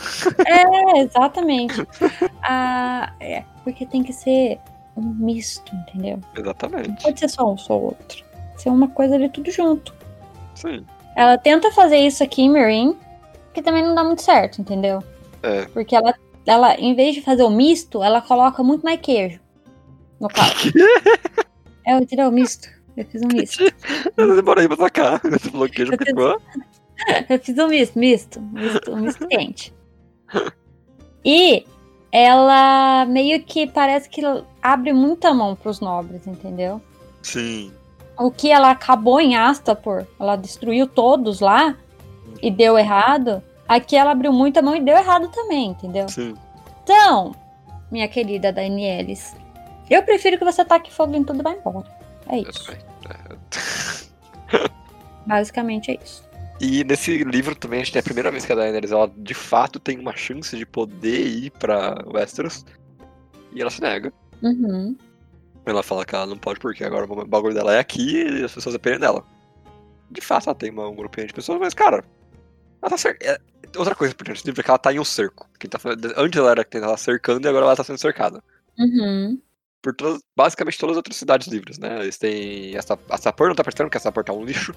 [0.46, 1.74] É, exatamente.
[2.42, 4.58] Ah, é, porque tem que ser
[4.96, 6.20] um misto, entendeu?
[6.34, 7.02] Não Exatamente.
[7.02, 8.27] pode ser só um só outro.
[8.58, 9.94] Ser uma coisa ali tudo junto.
[10.54, 10.84] Sim.
[11.16, 12.96] Ela tenta fazer isso aqui em Marine,
[13.54, 15.02] que também não dá muito certo, entendeu?
[15.42, 15.64] É.
[15.66, 16.14] Porque ela,
[16.44, 19.40] ela, em vez de fazer o misto, ela coloca muito mais queijo.
[20.20, 20.52] No caso.
[21.86, 22.68] É, eu tirei o misto.
[22.94, 23.64] Eu fiz um misto.
[24.14, 25.18] Eu demorei pra sacar.
[25.22, 26.42] Você falou que já Eu fiz- ficou.
[27.30, 28.40] Eu fiz um misto, misto.
[28.42, 29.72] Misto, um misto quente.
[31.24, 31.64] E
[32.12, 34.20] ela meio que parece que
[34.62, 36.82] abre muita mão pros nobres, entendeu?
[37.22, 37.72] Sim.
[38.18, 41.76] O que ela acabou em Astapor, ela destruiu todos lá
[42.42, 43.42] e deu errado.
[43.66, 46.08] Aqui ela abriu muita mão e deu errado também, entendeu?
[46.08, 46.34] Sim.
[46.82, 47.34] Então,
[47.90, 49.36] minha querida Danielis,
[49.88, 51.86] eu prefiro que você taque fogo em tudo e vá embora.
[52.28, 52.64] É Eu isso.
[52.64, 52.80] também.
[55.26, 56.26] Basicamente é isso.
[56.60, 59.34] E nesse livro também a gente tem a primeira vez que a Daenerys ela de
[59.34, 62.64] fato tem uma chance de poder ir pra Westeros.
[63.52, 64.12] E ela se nega.
[64.42, 64.96] Uhum.
[65.70, 68.52] Ela fala que ela não pode porque agora o bagulho dela é aqui e as
[68.52, 69.24] pessoas dependem dela.
[70.10, 72.04] De fato ela tem uma, um grupinho de pessoas, mas cara,
[72.82, 73.38] ela tá cer- é,
[73.76, 75.46] Outra coisa importante desse livro é que ela tá em um cerco.
[75.60, 75.78] Quem tá,
[76.16, 78.42] antes ela era quem tava cercando e agora ela tá sendo cercada.
[78.78, 79.38] Uhum.
[79.82, 82.00] Por todas, basicamente todas as outras cidades livres, né?
[82.00, 82.74] Eles têm.
[82.76, 84.74] Essa, a Sapor não tá prestando, porque a Sapor tá um lixo.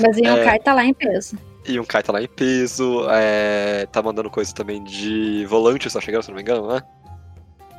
[0.00, 0.28] Mas o É.
[0.38, 1.36] Yonkai tá lá em peso.
[1.66, 3.04] E um Kai tá lá em peso.
[3.10, 6.80] É, tá mandando coisa também de volante, só chegando, se não me engano, né?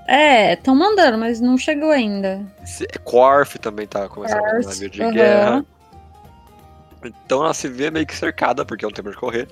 [0.08, 2.42] É, estão mandando, mas não chegou ainda.
[3.04, 5.66] Quarf também tá começando a Quarf, navio de guerra.
[7.04, 9.50] Então ela se vê meio que cercada, porque é um tempo de correr.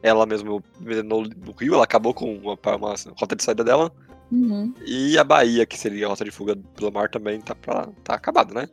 [0.00, 3.90] Ela mesmo no, no rio, ela acabou com uma, uma rota de saída dela.
[4.30, 4.72] Uhum.
[4.86, 8.14] E a Bahia, que seria a rota de fuga pelo mar, também tá, pra, tá
[8.14, 8.68] acabada, né?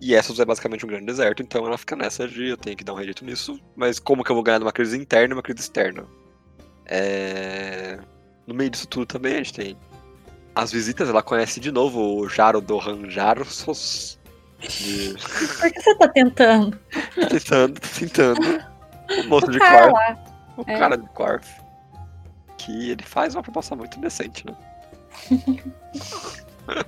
[0.00, 2.84] E Essos é basicamente um grande deserto, então ela fica nessa de eu tenho que
[2.84, 3.60] dar um rejeito nisso.
[3.76, 6.06] Mas como que eu vou ganhar numa crise interna e uma crise externa?
[6.86, 7.98] É...
[8.46, 9.76] No meio disso tudo também a gente tem
[10.58, 14.18] as visitas, ela conhece de novo o Jaro Dohan Jarosos.
[14.60, 15.14] De...
[15.14, 16.76] Por que você tá tentando?
[17.30, 18.64] tentando, tentando.
[19.24, 20.18] O moço de lá.
[20.56, 20.76] O É.
[20.80, 21.48] cara de Quarf.
[22.56, 24.56] Que ele faz uma proposta muito decente, né?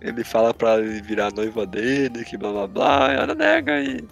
[0.00, 4.06] ele fala pra ele virar noiva dele, que blá blá blá, e ela nega e.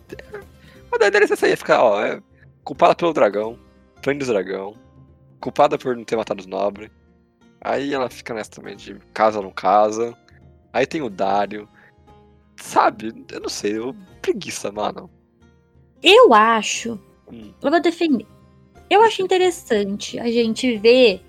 [0.93, 2.21] A ideia dele é essa aí, é ficar, ó, é
[2.65, 3.57] culpada pelo dragão,
[4.03, 4.75] prende o dragão,
[5.41, 6.91] culpada por não ter matado os nobres.
[7.65, 10.15] Aí ela fica nessa também de casa ou não casa.
[10.73, 11.66] Aí tem o Dário.
[12.61, 15.11] Sabe, eu não sei, eu preguiça, mano.
[16.03, 17.01] Eu acho.
[17.32, 17.53] Hum.
[17.62, 18.27] Eu vou defender.
[18.91, 21.24] Eu acho interessante a gente ver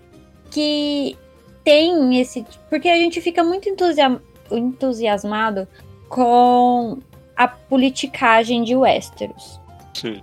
[0.52, 1.18] que
[1.64, 2.45] tem esse.
[2.70, 4.22] Porque a gente fica muito entusia-
[4.52, 5.68] entusiasmado
[6.10, 6.99] com
[7.36, 9.60] a politicagem de Westeros.
[9.94, 10.22] Sim.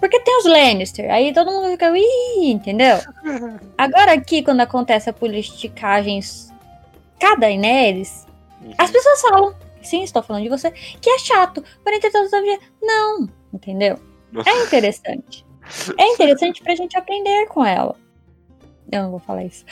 [0.00, 2.96] Porque tem os Lannister, aí todo mundo fica, ih, entendeu?
[3.76, 6.20] Agora aqui, quando acontece a politicagem
[7.18, 8.26] cada Daenerys,
[8.78, 11.62] as pessoas falam, sim, estou falando de você, que é chato.
[11.84, 12.30] Porém, entretanto,
[12.82, 13.98] não, entendeu?
[14.46, 15.44] É interessante.
[15.98, 17.94] É interessante pra gente aprender com ela.
[18.90, 19.64] Eu não vou falar isso.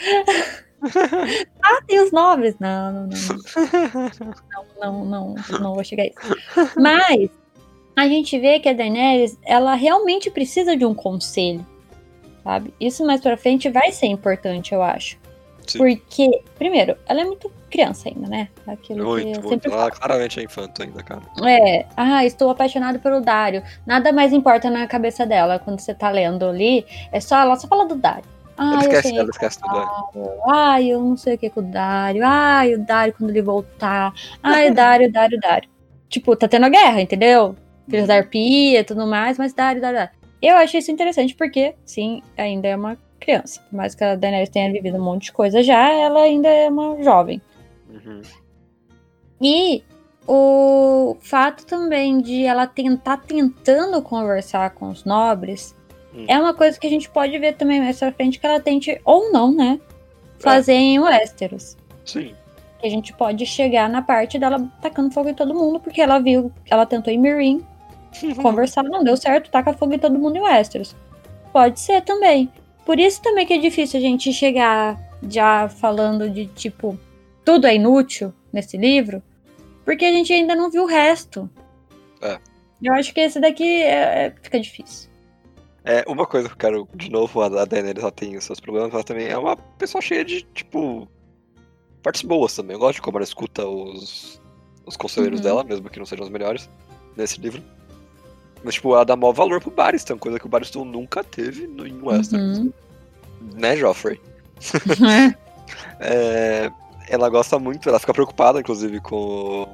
[1.61, 2.55] ah, tem os nobres.
[2.59, 3.09] Não, não.
[3.09, 6.73] Não, não, não, não, não vou chegar a isso.
[6.77, 7.29] Mas
[7.99, 11.65] a gente vê que a Daenerys, ela realmente precisa de um conselho,
[12.43, 12.73] sabe?
[12.79, 15.17] Isso mais pra frente vai ser importante, eu acho.
[15.67, 15.77] Sim.
[15.77, 18.49] Porque, primeiro, ela é muito criança ainda, né?
[18.65, 19.71] Aquilo que Muito, eu muito.
[19.71, 21.21] Ela claramente é infanto ainda, cara.
[21.45, 23.61] é, ah, estou apaixonado pelo Dário.
[23.85, 26.85] Nada mais importa na cabeça dela quando você tá lendo ali.
[27.11, 28.23] É só ela só fala do Dário.
[28.57, 29.69] Ah, Ela eu esquece, sonhei ela esquece tudo.
[29.69, 30.41] o Dário.
[30.47, 32.21] Ai, eu não sei o que com o Dário.
[32.25, 34.11] Ai, o Dário quando ele voltar.
[34.41, 35.69] Ai, o Dário, Dário, Dário.
[36.09, 37.55] Tipo, tá tendo a guerra, entendeu?
[37.89, 40.13] Filhos da arpia e tudo mais, mas Dário, Dário, Dário.
[40.41, 43.61] Eu achei isso interessante porque, sim, ainda é uma criança.
[43.69, 46.69] Por mais que a Daenerys tenha vivido um monte de coisa já, ela ainda é
[46.69, 47.41] uma jovem.
[47.89, 48.21] Uhum.
[49.41, 49.83] E
[50.27, 55.75] o fato também de ela tentar tentando conversar com os nobres
[56.13, 56.25] Hum.
[56.27, 58.99] é uma coisa que a gente pode ver também mais pra frente que ela tente,
[59.05, 59.79] ou não, né?
[60.39, 61.77] Fazer em Westeros.
[62.05, 62.33] Sim.
[62.79, 66.19] Que a gente pode chegar na parte dela tacando fogo em todo mundo, porque ela
[66.19, 67.65] viu, ela tentou em Mirin
[68.41, 70.95] conversar, não deu certo, taca fogo em todo mundo em Westeros.
[71.51, 72.51] Pode ser também.
[72.85, 76.97] Por isso também que é difícil a gente chegar já falando de tipo,
[77.45, 79.21] tudo é inútil nesse livro,
[79.85, 81.49] porque a gente ainda não viu o resto.
[82.21, 82.39] É.
[82.81, 85.09] Eu acho que esse daqui é- é- fica difícil.
[85.83, 88.93] É, uma coisa que eu quero, de novo, a Daenerys ela tem os seus problemas,
[88.93, 91.07] ela também é uma pessoa cheia de, tipo,
[92.03, 92.75] partes boas também.
[92.75, 94.41] Eu gosto de como ela escuta os,
[94.85, 95.43] os conselheiros Uhum.
[95.45, 96.69] dela, mesmo que não sejam os melhores,
[97.17, 97.61] nesse livro.
[98.63, 101.87] Mas, tipo, ela dá maior valor pro Barristan, coisa que o Barristan nunca teve no,
[101.87, 102.59] em Westeros.
[102.59, 102.73] Uhum.
[103.55, 104.19] Né, Joffrey?
[105.99, 106.71] É,
[107.07, 109.67] ela gosta muito, ela fica preocupada, inclusive, com.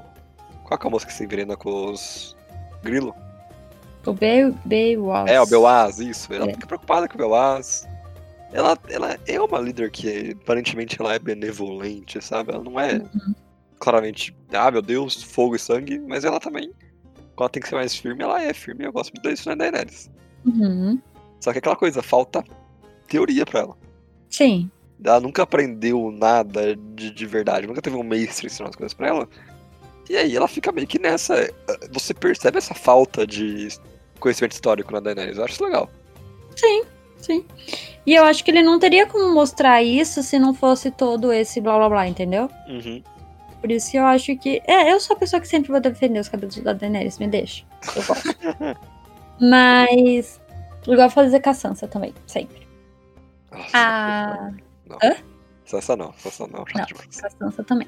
[0.64, 2.36] Qual é a moça que se envenena com os
[2.84, 3.14] grilo?
[4.06, 5.28] o Be Beowulf.
[5.28, 6.32] É, o Belaz, isso.
[6.32, 6.54] Ela É.
[6.54, 7.88] fica preocupada com o Belaz.
[8.54, 12.54] Ela, ela é uma líder que, aparentemente, ela é benevolente, sabe?
[12.54, 13.02] Ela não é
[13.80, 16.72] claramente, ah, meu Deus, fogo e sangue, mas ela também,
[17.36, 18.86] quando ela tem que ser mais firme, ela é firme.
[18.86, 20.10] Eu gosto muito disso na Daenerys.
[20.46, 21.00] Uhum.
[21.40, 22.44] Só que é aquela coisa, falta
[23.08, 23.78] teoria pra ela.
[24.30, 24.70] Sim.
[25.04, 29.08] Ela nunca aprendeu nada de, de verdade, nunca teve um mestre ensinando as coisas pra
[29.08, 29.30] ela.
[30.10, 31.36] E aí ela fica meio que nessa.
[31.36, 31.54] eh,
[31.92, 33.68] Você percebe essa falta de
[34.20, 35.38] conhecimento histórico na Daenerys.
[35.38, 35.90] Eu acho isso legal.
[36.56, 36.84] Sim.
[38.06, 41.60] E eu acho que ele não teria como mostrar isso se não fosse todo esse
[41.60, 42.48] blá blá blá, entendeu?
[42.68, 43.02] Uhum.
[43.66, 44.62] Por isso que eu acho que.
[44.68, 47.66] É, eu sou a pessoa que sempre vou defender os cabelos da Daenerys, me deixa.
[47.96, 48.30] Eu gosto.
[49.42, 50.40] Mas.
[50.88, 52.68] Igual fazer com a Sansa também, sempre.
[53.52, 54.52] Nossa, Ah.
[54.88, 54.98] Não.
[55.04, 55.16] Hã?
[55.66, 57.88] Sansa não, Sansa não, Não, com a Sansa também.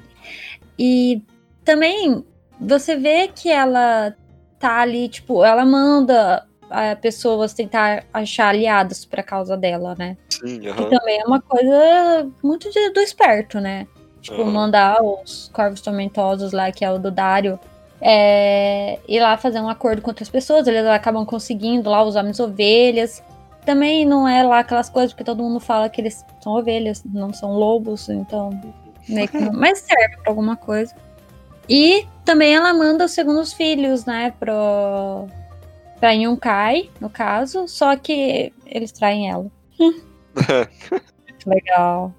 [0.76, 1.22] E
[1.64, 2.24] também
[2.60, 4.16] você vê que ela
[4.58, 10.16] tá ali, tipo, ela manda ah, pessoas tentar achar aliados pra causa dela, né?
[10.28, 10.90] Sim, Que aham.
[10.90, 13.86] também é uma coisa muito de- do esperto, né?
[14.20, 14.50] Tipo, Aham.
[14.50, 17.58] mandar os corvos tormentosos lá, que é o do Dário,
[18.00, 20.66] é, ir lá fazer um acordo com outras pessoas.
[20.66, 23.22] Eles acabam conseguindo lá os homens ovelhas.
[23.64, 27.32] Também não é lá aquelas coisas, porque todo mundo fala que eles são ovelhas, não
[27.32, 28.50] são lobos, então.
[29.08, 30.94] meio que Mas serve pra alguma coisa.
[31.68, 35.26] E também ela manda os segundos filhos, né, pro.
[36.00, 39.46] pra Yunkai, no caso, só que eles traem ela.
[41.46, 42.12] Legal.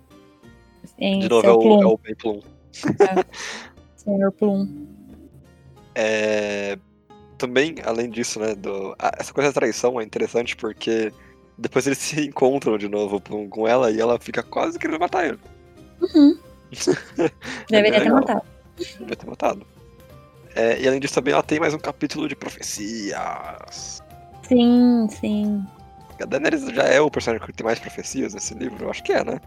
[0.99, 2.41] Em De novo, é o, Plum, é o Ben Plum.
[3.95, 4.88] Senhor Plum.
[5.95, 6.77] É,
[7.38, 8.95] Também, além disso, né, do...
[9.17, 11.11] essa coisa da traição é interessante porque
[11.57, 15.39] depois eles se encontram de novo com, ela e ela fica quase querendo matar ele.
[16.01, 16.38] Uhum.
[17.69, 18.41] Deveria ter matado.
[18.77, 19.67] Devia ter matado.
[20.55, 24.01] É, e além disso, também ela tem mais um capítulo de profecias.
[24.47, 25.63] Sim, sim.
[26.21, 28.85] A Daenerys já é o personagem que tem mais profecias nesse livro?
[28.85, 29.39] Eu acho que é, né?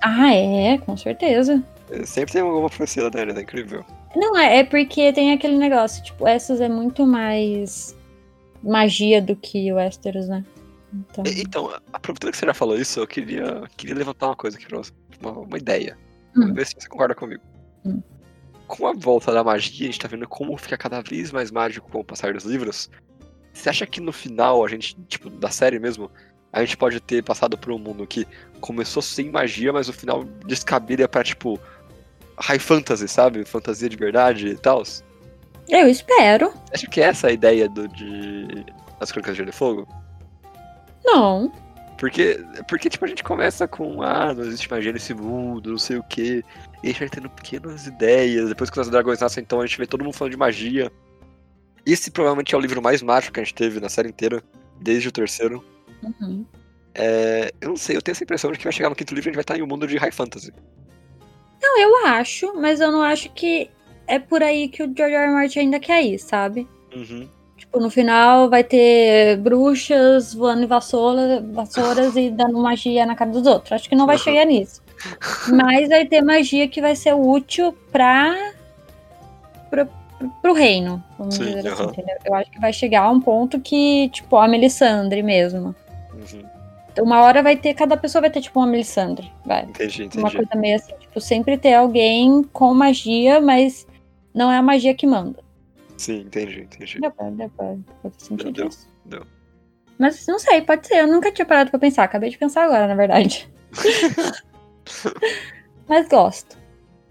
[0.00, 1.62] Ah, é, com certeza.
[2.04, 3.84] Sempre tem alguma da Daenerys, é incrível.
[4.14, 7.96] Não, é, é porque tem aquele negócio, tipo, essas é muito mais
[8.62, 10.44] magia do que o Westeros, né?
[10.92, 14.66] Então, Então, aproveitando que você já falou isso, eu queria, queria levantar uma coisa aqui
[14.66, 14.92] pra você.
[15.20, 15.96] Uma, uma ideia.
[16.36, 16.40] Hum.
[16.42, 17.42] Vamos ver se você concorda comigo.
[17.84, 18.02] Hum.
[18.66, 21.90] Com a volta da magia, a gente tá vendo como fica cada vez mais mágico
[21.90, 22.90] com o passar dos livros.
[23.52, 26.10] Você acha que no final, a gente, tipo, da série mesmo,
[26.52, 28.26] a gente pode ter passado por um mundo que
[28.60, 31.58] começou sem magia, mas no final descabida pra, tipo,
[32.38, 33.44] high fantasy, sabe?
[33.44, 34.82] Fantasia de verdade e tal?
[35.68, 36.52] Eu espero.
[36.72, 38.64] acha que essa é a ideia do, de
[38.98, 39.88] As Crônicas de Gelo e Fogo?
[41.04, 41.52] Não.
[41.98, 45.98] Porque, porque, tipo, a gente começa com, ah, não existe magia nesse mundo, não sei
[45.98, 46.42] o quê.
[46.82, 48.48] E a gente vai tendo pequenas ideias.
[48.48, 50.90] Depois que os dragões nascem, então a gente vê todo mundo falando de magia.
[51.84, 54.42] Esse provavelmente é o livro mais mágico que a gente teve na série inteira,
[54.80, 55.64] desde o terceiro.
[56.02, 56.44] Uhum.
[56.94, 59.28] É, eu não sei, eu tenho essa impressão de que vai chegar no quinto livro
[59.28, 60.52] e a gente vai estar em um mundo de high fantasy.
[61.62, 63.70] Não, eu acho, mas eu não acho que
[64.06, 65.24] é por aí que o George R.
[65.26, 65.32] R.
[65.32, 66.66] Martin ainda quer ir, sabe?
[66.94, 67.28] Uhum.
[67.56, 73.30] Tipo, no final vai ter bruxas voando em vassoura, vassouras e dando magia na cara
[73.30, 73.72] dos outros.
[73.72, 74.22] Acho que não vai Uhum.
[74.22, 74.82] chegar nisso.
[75.52, 78.52] Mas vai ter magia que vai ser útil pra.
[79.70, 82.16] pro, reino, vamos Sim, dizer assim, entendeu?
[82.24, 85.74] Eu acho que vai chegar a um ponto que, tipo, a Melisandre mesmo.
[86.12, 86.49] Uhum.
[86.92, 89.62] Então, uma hora vai ter, cada pessoa vai ter, tipo, uma Melisandre, vai.
[89.64, 90.36] Entendi, Uma entendi.
[90.36, 93.86] coisa meio assim, tipo, sempre ter alguém com magia, mas
[94.34, 95.42] não é a magia que manda.
[95.96, 97.00] Sim, entendi, entendi.
[97.00, 98.70] Deu pra, deu pra fazer sentido Deu,
[99.04, 99.26] deu.
[99.98, 100.94] Mas não sei, pode ser.
[101.00, 102.04] Eu nunca tinha parado pra pensar.
[102.04, 103.48] Acabei de pensar agora, na verdade.
[105.86, 106.58] Mas gosto.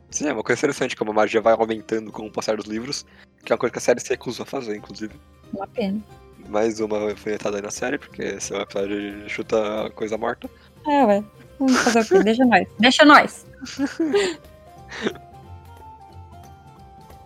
[0.09, 3.05] Sim, é uma coisa interessante como a magia vai aumentando com o passar dos livros,
[3.45, 5.13] que é uma coisa que a série se recusou a fazer, inclusive.
[5.53, 6.01] Uma pena.
[6.49, 10.49] Mais uma alfinetada aí na série, porque esse é um episódio de chuta coisa morta.
[10.87, 11.23] É, ué.
[11.59, 12.23] Vamos fazer o quê?
[12.23, 12.67] Deixa nós.
[12.79, 13.45] Deixa nós.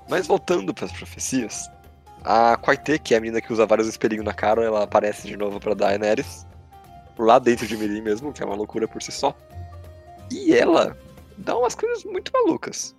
[0.10, 1.72] Mas voltando pras profecias,
[2.24, 5.38] a Quaite, que é a menina que usa vários espelhinhos na cara, ela aparece de
[5.38, 6.45] novo pra Daenerys.
[7.18, 9.34] Lá dentro de Mirim mesmo, que é uma loucura por si só.
[10.30, 10.98] E ela
[11.38, 12.94] dá umas coisas muito malucas.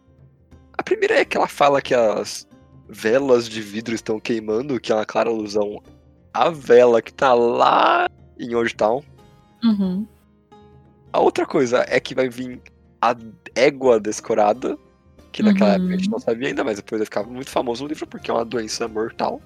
[0.78, 2.46] A primeira é que ela fala que as
[2.88, 5.82] velas de vidro estão queimando, que é uma clara alusão
[6.34, 8.08] à vela que tá lá
[8.38, 9.02] em Old Town.
[9.62, 10.06] Uhum.
[11.12, 12.60] A outra coisa é que vai vir
[13.00, 13.14] a
[13.54, 14.76] égua descorada,
[15.30, 15.76] que naquela Uhum.
[15.76, 18.30] época a gente não sabia ainda, mas depois vai ficar muito famoso no livro porque
[18.30, 19.40] é uma doença mortal.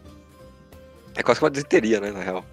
[1.14, 2.44] É quase que uma desinteria, né, na real.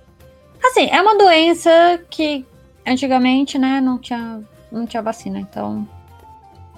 [0.63, 1.69] Assim, é uma doença
[2.09, 2.45] que
[2.85, 5.87] antigamente, né, não tinha, não tinha vacina, então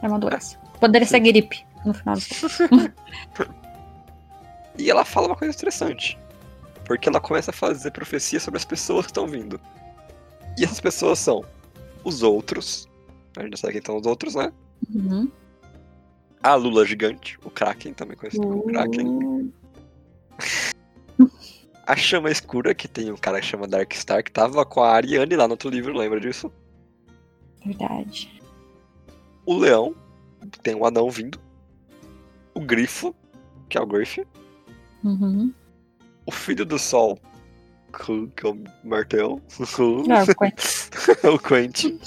[0.01, 0.57] é uma doença.
[0.79, 2.15] Poderia ser gripe, no final.
[2.15, 3.47] do.
[4.79, 6.19] E ela fala uma coisa interessante.
[6.87, 9.59] Porque ela começa a fazer profecia sobre as pessoas que estão vindo.
[10.57, 11.43] E essas pessoas são
[12.03, 12.87] os outros.
[13.35, 14.51] A gente já sabe quem são os outros, né?
[14.95, 15.29] Uhum.
[16.41, 19.53] A Lula gigante, o Kraken, também conhecido como Kraken.
[21.85, 25.35] A chama escura, que tem um cara que chama Darkstar, que tava com a Ariane
[25.35, 26.51] lá no outro livro, lembra disso?
[27.65, 28.41] verdade.
[29.45, 29.95] O leão,
[30.63, 31.39] tem um anão vindo.
[32.53, 33.15] O grifo,
[33.69, 34.25] que é o Griff.
[35.03, 35.53] Uhum.
[36.27, 37.17] O filho do sol,
[38.35, 39.41] que é o martel.
[40.05, 40.53] Não, foi-
[41.33, 41.99] o Quentin.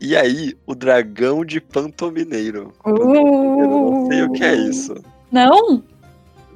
[0.00, 2.72] E aí, o dragão de Pantomineiro.
[2.84, 2.90] Uh.
[2.90, 4.94] Eu não sei o que é isso.
[5.30, 5.84] Não?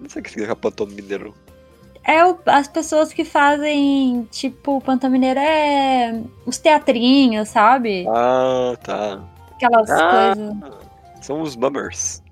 [0.00, 1.34] Não sei o que significa Pantomineiro.
[2.02, 8.04] É o- as pessoas que fazem, tipo, Pantamineiro é os teatrinhos, sabe?
[8.08, 9.22] Ah, tá.
[9.54, 10.34] Aquelas Ah.
[10.34, 10.84] coisas.
[11.24, 12.22] São os mummers.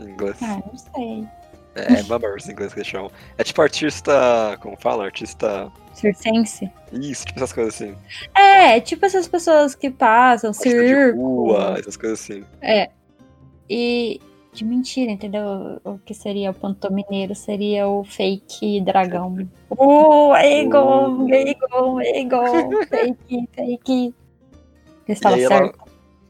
[0.00, 0.36] Em inglês.
[0.42, 1.26] Ah, não sei.
[1.76, 3.10] É, mummers em inglês que eles chamam.
[3.38, 4.58] É tipo artista.
[4.60, 5.04] Como fala?
[5.04, 5.70] Artista.
[5.92, 6.70] Circense.
[6.92, 7.94] Isso, tipo essas coisas assim.
[8.34, 11.18] É, tipo essas pessoas que passam, Artista circo.
[11.20, 12.44] rua, essas coisas assim.
[12.60, 12.90] É.
[13.68, 14.20] E
[14.52, 15.80] de mentira, entendeu?
[15.84, 19.36] O que seria o pantomineiro seria o fake dragão.
[19.68, 21.34] Oh, Egon, Uh.
[21.34, 24.14] Egon, Egon, fake, fake.
[25.08, 25.78] Eu estava aí ela- certo.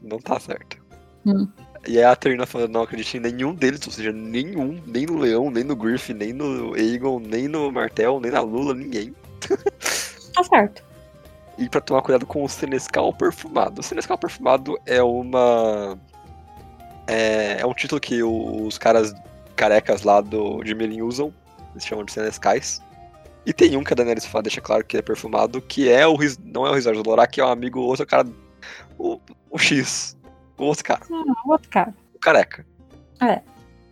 [0.01, 0.77] Não tá certo.
[1.25, 1.47] Hum.
[1.87, 5.17] E aí a Trina falando, não acredito em nenhum deles, ou seja, nenhum, nem no
[5.17, 9.15] Leão, nem no Griff, nem no Aegon, nem no Martel, nem na Lula, ninguém.
[10.33, 10.83] Tá certo.
[11.57, 13.81] E pra tomar cuidado com o Senescal perfumado.
[13.81, 15.97] O Senescal perfumado é uma.
[17.07, 19.15] É, é um título que os caras
[19.55, 21.33] carecas lá do, de Mirim usam.
[21.71, 22.79] Eles chamam de Senescais.
[23.45, 26.17] E tem um que a Daenerys fala, deixa claro que é perfumado, que é o
[26.43, 28.27] não é o Rizard do Lorak, que é um amigo, outro cara.
[28.99, 29.19] O,
[29.49, 30.16] o X.
[30.57, 31.01] O outro cara.
[31.11, 31.93] Ah, outro cara.
[32.15, 32.65] O careca.
[33.21, 33.41] É.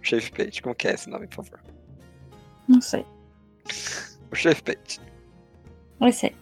[0.02, 0.62] Chef Page.
[0.62, 1.60] Como que é esse nome, por favor?
[2.68, 3.06] Não sei.
[4.32, 5.00] O Chef Page.
[6.00, 6.36] Não sei.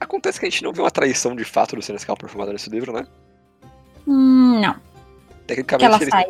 [0.00, 2.92] Acontece que a gente não vê uma traição de fato do Senescal perfumada nesse livro,
[2.92, 3.06] né?
[4.06, 4.76] Hum, não.
[5.46, 6.26] Tecnicamente Que ela ele- sai.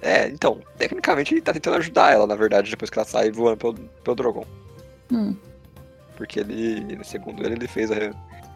[0.00, 3.56] É, então, tecnicamente ele tá tentando ajudar ela, na verdade, depois que ela sai voando
[3.56, 4.46] pelo, pelo Drogon.
[5.12, 5.34] Hum.
[6.16, 7.96] Porque ele, segundo ele, ele fez a.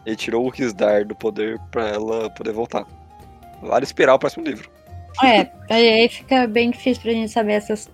[0.06, 2.86] Ele tirou o Kisdar do poder pra ela poder voltar.
[3.62, 4.68] Vale esperar o próximo livro.
[5.22, 7.88] É, aí fica bem difícil pra gente saber essas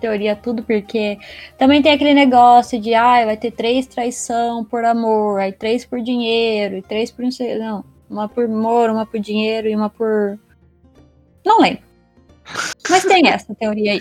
[0.00, 1.18] teorias tudo, porque
[1.58, 6.00] também tem aquele negócio de, ah, vai ter três traição por amor, aí três por
[6.00, 9.90] dinheiro, e três por não sei, não, uma por amor, uma por dinheiro e uma
[9.90, 10.38] por...
[11.44, 11.82] Não lembro.
[12.88, 14.00] Mas tem essa teoria aí.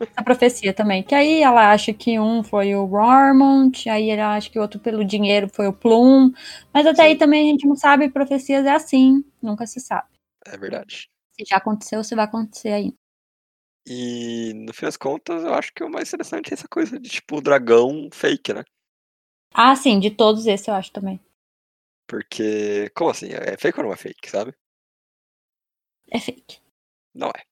[0.00, 1.02] Essa profecia também.
[1.02, 4.78] Que aí ela acha que um foi o Rormont, aí ela acha que o outro
[4.78, 6.30] pelo dinheiro foi o Plum.
[6.72, 7.18] Mas até aí Sim.
[7.18, 10.17] também a gente não sabe, profecias é assim, nunca se sabe.
[10.52, 11.08] É verdade.
[11.32, 12.92] Se já aconteceu, se vai acontecer aí.
[13.86, 17.08] E no fim das contas, eu acho que o mais interessante é essa coisa de
[17.08, 18.64] tipo dragão fake, né?
[19.54, 21.18] Ah, sim, de todos esses eu acho também.
[22.06, 22.90] Porque.
[22.94, 23.28] Como assim?
[23.32, 24.54] É fake ou não é fake, sabe?
[26.10, 26.60] É fake.
[27.14, 27.42] Não é.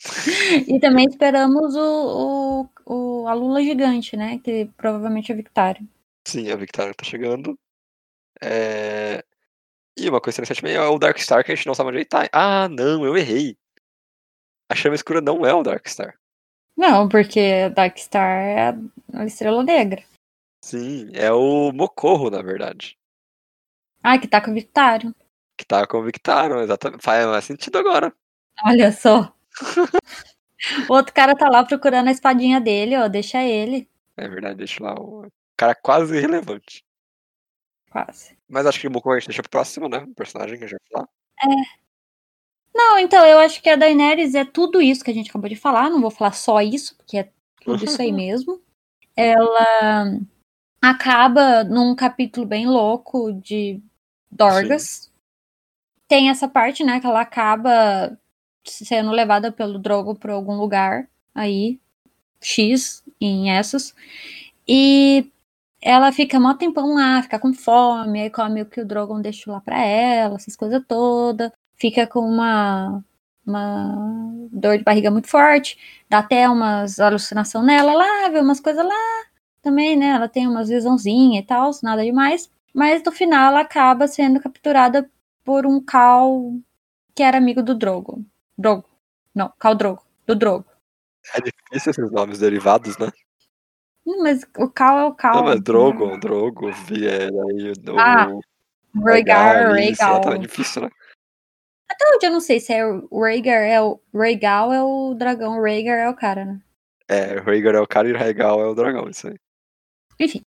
[0.68, 4.38] E também esperamos o, o, o a Lula gigante, né?
[4.38, 5.88] Que provavelmente é Victário.
[6.26, 7.58] Sim, a Victoria tá chegando.
[8.42, 9.24] É...
[9.98, 12.04] E uma coisa interessante também é o Darkstar que a gente não sabe onde ele
[12.04, 12.28] tá.
[12.32, 13.56] Ah, não, eu errei.
[14.70, 16.18] A chama escura não é o Darkstar.
[16.76, 18.68] Não, porque Darkstar é
[19.14, 20.02] a- estrela negra.
[20.64, 22.96] Sim, é o Mocorro, na verdade.
[24.02, 25.14] Ah, que tá com o Victário.
[25.58, 27.02] Que tá com o Victarion, exatamente.
[27.02, 28.12] Faz mais sentido agora.
[28.64, 29.34] Olha só.
[30.88, 33.08] o outro cara tá lá procurando a espadinha dele, ó.
[33.08, 33.88] Deixa ele.
[34.16, 36.82] É verdade, deixa lá o cara quase irrelevante.
[37.92, 38.38] Quase.
[38.48, 39.98] Mas acho que o Mocorro a gente deixa pro próximo, né?
[39.98, 41.08] O personagem que a gente vai falar.
[42.74, 45.56] Não, então, eu acho que a Daenerys é tudo isso que a gente acabou de
[45.56, 45.90] falar.
[45.90, 47.28] Não vou falar só isso, porque é
[47.60, 48.62] tudo isso aí mesmo.
[49.14, 50.18] Ela
[50.80, 53.78] acaba num capítulo bem louco de
[54.30, 55.12] Dorgas.
[56.08, 58.18] Tem essa parte, né, que ela acaba
[58.64, 61.78] sendo levada pelo Drogo pra algum lugar aí,
[62.40, 63.94] X, em Essos.
[64.66, 65.30] E
[65.82, 69.52] ela fica mó tempão lá, fica com fome, aí come o que o Drogon deixou
[69.52, 71.50] lá pra ela, essas coisas todas.
[71.76, 73.04] Fica com uma,
[73.44, 73.96] uma
[74.52, 75.76] dor de barriga muito forte,
[76.08, 79.24] dá até umas alucinação nela lá, vê umas coisas lá
[79.60, 80.10] também, né?
[80.10, 82.50] Ela tem umas visãozinhas e tal, nada demais.
[82.74, 85.10] Mas no final ela acaba sendo capturada
[85.44, 86.54] por um Cal
[87.14, 88.24] que era amigo do Drogo.
[88.56, 88.88] Drogo.
[89.34, 90.02] Não, Cal Drogo.
[90.26, 90.66] Do Drogo.
[91.34, 93.10] É difícil esses nomes derivados, né?
[94.06, 95.36] Hum, Mas o Cal é o Cal.
[95.36, 97.98] Não, mas Drogon, Drogo, Viera e o.
[97.98, 98.28] Ah,
[98.94, 100.20] Rhaegar, Rhaegal.
[100.20, 100.90] Tá difícil, né?
[101.90, 105.58] Até hoje eu não sei se é o Rhaegar, é o Rhaegal é o dragão,
[105.58, 106.60] o Rhaegar é o cara, né?
[107.08, 109.36] É, Rhaegar é o cara e Rhaegal é o dragão, isso aí.
[110.18, 110.42] Enfim.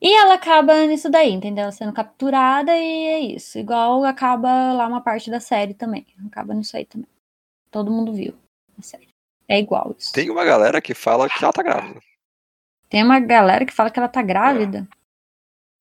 [0.00, 1.64] E ela acaba nisso daí, entendeu?
[1.64, 3.58] Ela Sendo capturada e é isso.
[3.58, 6.06] Igual acaba lá uma parte da série também.
[6.26, 7.08] Acaba nisso aí também.
[7.70, 8.34] Todo mundo viu
[8.78, 9.08] a série.
[9.46, 10.12] É igual isso.
[10.12, 12.00] Tem uma galera que fala que ela tá grávida.
[12.90, 14.86] Tem uma galera que fala que ela tá grávida.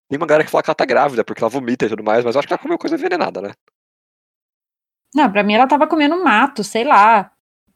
[0.08, 2.24] Tem uma galera que fala que ela tá grávida, porque ela vomita e tudo mais,
[2.24, 3.52] mas eu acho que ela comeu coisa envenenada, né?
[5.14, 7.32] Não, pra mim ela tava comendo mato, sei lá.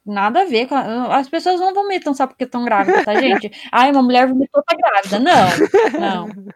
[0.05, 0.76] Nada a ver com.
[0.76, 3.51] a- As pessoas não vomitam só porque estão grávidas, tá, gente?
[3.72, 5.19] Ai, uma mulher vomitou, tá grávida.
[5.19, 5.49] Não,
[5.99, 6.27] não.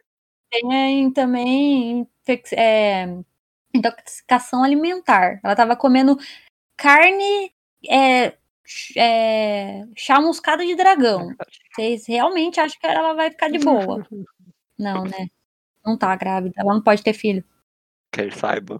[0.52, 2.08] Tem também
[2.54, 3.06] é,
[3.74, 5.40] intoxicação alimentar.
[5.44, 6.18] Ela tava comendo
[6.78, 7.52] carne,
[7.90, 8.34] é,
[8.96, 11.30] é, chamuscada de dragão.
[11.74, 14.06] Vocês realmente acham que ela vai ficar de boa?
[14.78, 15.28] Não, né?
[15.86, 16.54] Não tá grávida.
[16.58, 17.44] Ela não pode ter filho.
[18.12, 18.80] Quem saiba.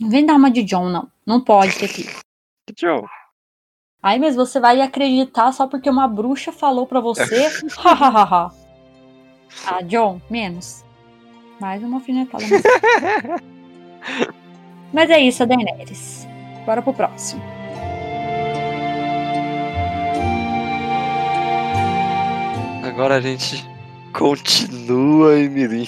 [0.00, 1.10] Não vem dar uma de John, não.
[1.26, 2.10] Não pode ter filho.
[2.76, 3.04] Joe.
[4.02, 7.48] Ai, mas você vai acreditar só porque uma bruxa falou pra você?
[7.76, 8.50] Hahaha.
[9.66, 10.84] ah, John, menos.
[11.60, 12.44] Mais uma alfinetada.
[14.92, 16.26] mas- é isso, Daenerys.
[16.64, 17.42] Bora pro próximo.
[23.00, 23.64] Agora a gente
[24.12, 25.86] continua em Mirim.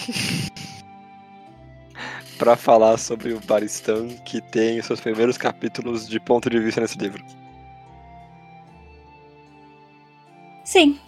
[2.40, 6.80] pra falar sobre o Baristan, que tem os seus primeiros capítulos de ponto de vista
[6.80, 7.22] nesse livro.
[10.64, 10.98] Sim.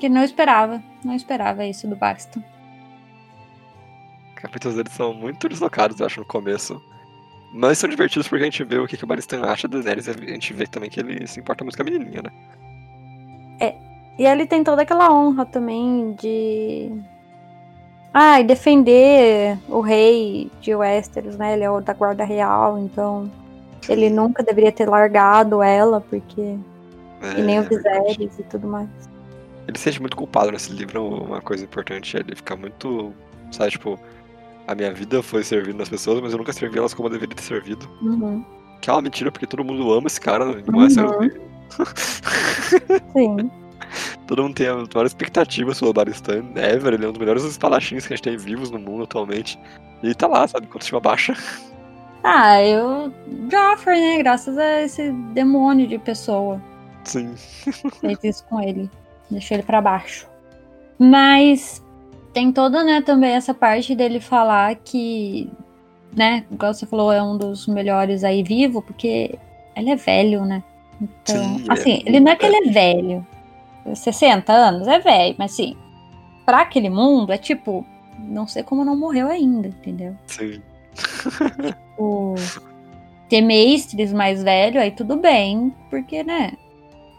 [0.00, 0.82] Que não esperava.
[1.04, 1.94] Não esperava isso do.
[1.94, 2.00] Os
[4.34, 6.82] capítulos deles são muito deslocados, eu acho, no começo.
[7.54, 10.08] Mas são divertidos porque a gente vê o que, que o Baristan acha da Daenerys
[10.08, 12.32] e a gente vê também que ele se importa muito com a menininha, né?
[14.18, 16.90] E ele tem toda aquela honra também de.
[18.12, 21.52] Ah, e defender o rei de Westeros, né?
[21.54, 23.30] Ele é o da guarda real, então
[23.88, 26.56] ele nunca deveria ter largado ela, porque.
[27.22, 28.06] É, E nem o é verdade.
[28.08, 28.88] Viserys e tudo mais.
[29.68, 32.16] Ele se sente muito culpado nesse livro, uma coisa importante.
[32.16, 33.12] Ele fica muito.
[33.52, 33.98] Sabe, tipo,
[34.66, 37.36] a minha vida foi servindo as pessoas, mas eu nunca servi elas como eu deveria
[37.36, 37.88] ter servido.
[38.02, 38.44] Uhum.
[38.80, 40.86] Que é uma mentira, porque todo mundo ama esse cara, não Uhum.
[40.86, 41.40] é servir.
[43.12, 43.50] Sim.
[44.26, 46.44] Todo mundo tem a maior expectativa sobre o Baristan.
[46.56, 49.58] Ever, ele é um dos melhores espadachins que a gente tem vivos no mundo atualmente.
[50.02, 51.34] E ele tá lá, sabe, com autoestima baixa.
[52.22, 53.12] Ah, eu.
[53.50, 54.18] Joffrey, né?
[54.18, 56.60] Graças a esse demônio de pessoa.
[57.04, 57.34] Sim.
[58.00, 58.90] Fez isso com ele.
[59.30, 60.28] Deixou ele pra baixo.
[60.98, 61.82] Mas
[62.32, 65.50] tem toda, né, também essa parte dele falar que,
[66.14, 69.38] né, igual você falou, é um dos melhores aí vivo, porque
[69.76, 70.62] ele é velho, né?
[71.00, 73.26] Então, Sim, ele é assim, ele muito não é que ele é velho.
[73.94, 75.76] 60 anos é velho, mas assim,
[76.46, 77.84] pra aquele mundo é tipo,
[78.18, 80.14] não sei como não morreu ainda, entendeu?
[80.26, 80.60] Sim.
[81.98, 82.34] o
[83.28, 86.52] ter mestres mais velho, aí tudo bem, porque, né?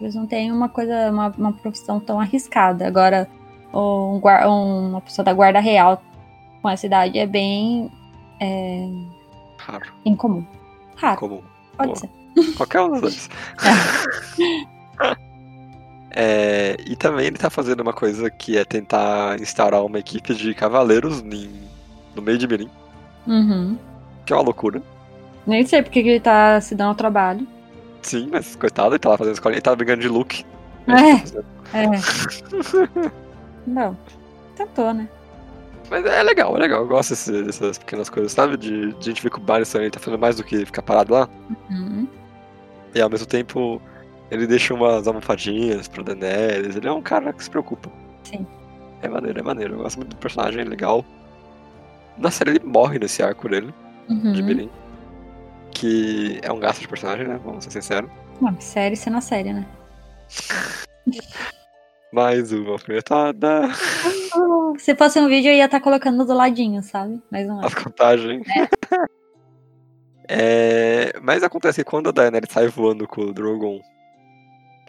[0.01, 2.87] Eles não têm uma coisa, uma, uma profissão tão arriscada.
[2.87, 3.27] Agora,
[3.73, 6.01] um, guar- uma pessoa da guarda real
[6.61, 7.91] com essa idade é bem
[8.39, 8.87] é,
[9.57, 9.91] Raro.
[10.05, 10.45] incomum.
[10.95, 11.41] Raro, Comum.
[11.77, 11.95] pode boa.
[11.99, 12.53] ser.
[12.55, 13.29] Qualquer um dos dois.
[15.01, 15.15] É,
[16.15, 21.19] e também ele tá fazendo uma coisa que é tentar instaurar uma equipe de cavaleiros
[21.21, 21.67] em-
[22.15, 22.69] no meio de Mirim,
[23.27, 23.77] Uhum.
[24.25, 24.81] que é uma loucura.
[25.45, 27.47] Nem sei porque que ele tá se dando ao trabalho.
[28.01, 30.43] Sim, mas coitado, ele tá lá fazendo escolinha, ele tava brigando de look.
[30.87, 31.77] É.
[31.77, 31.89] É.
[33.67, 33.97] Não.
[34.55, 35.07] Tentou, né?
[35.89, 36.81] Mas é legal, é legal.
[36.81, 38.57] Eu gosto desse- dessas pequenas coisas, sabe?
[38.57, 40.81] De, de a gente ver que o Barristan ele tá fazendo mais do que ficar
[40.81, 41.27] parado lá.
[41.69, 42.07] Uhum.
[42.93, 43.81] E ao mesmo tempo,
[44.31, 46.75] ele deixa umas almofadinhas pro Daenerys.
[46.75, 47.89] Ele é um cara que se preocupa.
[48.23, 48.45] Sim.
[49.01, 49.73] É maneiro, é maneiro.
[49.75, 51.03] Eu gosto muito do personagem, é legal.
[52.17, 53.73] Na série ele morre nesse arco dele,
[54.07, 54.45] de Uhum.
[54.45, 54.69] Mirim.
[55.71, 57.39] Que é um gasto de personagem, né?
[57.43, 58.09] Vamos ser sinceros.
[58.41, 59.65] Não, série sendo série, né?
[62.11, 63.69] Mais uma alfinetada.
[64.79, 67.21] Se fosse um vídeo, eu ia estar colocando do ladinho, sabe?
[67.31, 67.65] Mas não é.
[67.65, 68.45] As contagens.
[70.31, 73.79] É, mas acontece que quando a Daenerys sai voando com o Drogon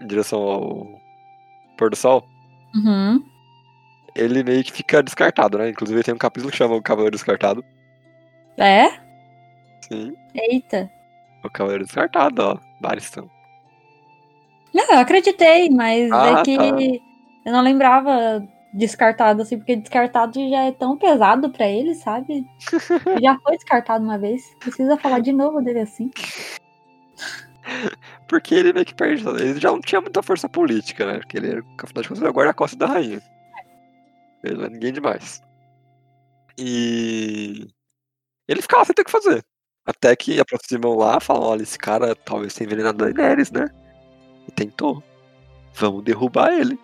[0.00, 0.86] em direção ao
[1.76, 2.24] pôr do sol,
[2.74, 3.22] Uhum.
[4.14, 5.70] ele meio que fica descartado, né?
[5.70, 7.64] Inclusive tem um capítulo que chama o Cavaleiro Descartado.
[8.56, 8.90] É?
[9.88, 10.90] Sim, Eita.
[11.44, 12.58] o Cavaleiro Descartado, ó.
[12.80, 13.24] Baristan.
[14.72, 16.64] Não, eu acreditei, mas Ah, é que tá.
[17.46, 22.46] eu não lembrava descartado, assim, porque descartado já é tão pesado pra ele, sabe?
[23.20, 24.54] já foi descartado uma vez.
[24.60, 26.08] Precisa falar de novo dele assim.
[28.28, 29.26] Porque ele meio que perde.
[29.28, 31.18] Ele já não tinha muita força política, né?
[31.18, 33.22] Porque ele, afinal de contas, ele é guarda-costas da rainha.
[34.42, 35.42] Ele não é ninguém demais.
[36.58, 37.68] E.
[38.48, 39.44] Ele ficava sem ter o que fazer.
[39.86, 43.68] Até que aproximam lá falam: olha, esse cara talvez tenha envenenado a Daenerys, né?
[44.48, 45.02] E tentou.
[45.74, 46.78] Vamos derrubar ele.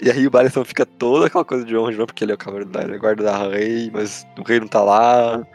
[0.00, 2.70] E aí o Barristan fica toda aquela coisa de honra porque ele é o cavaleiro
[2.70, 5.46] da é guarda da rei, mas o rei não tá lá.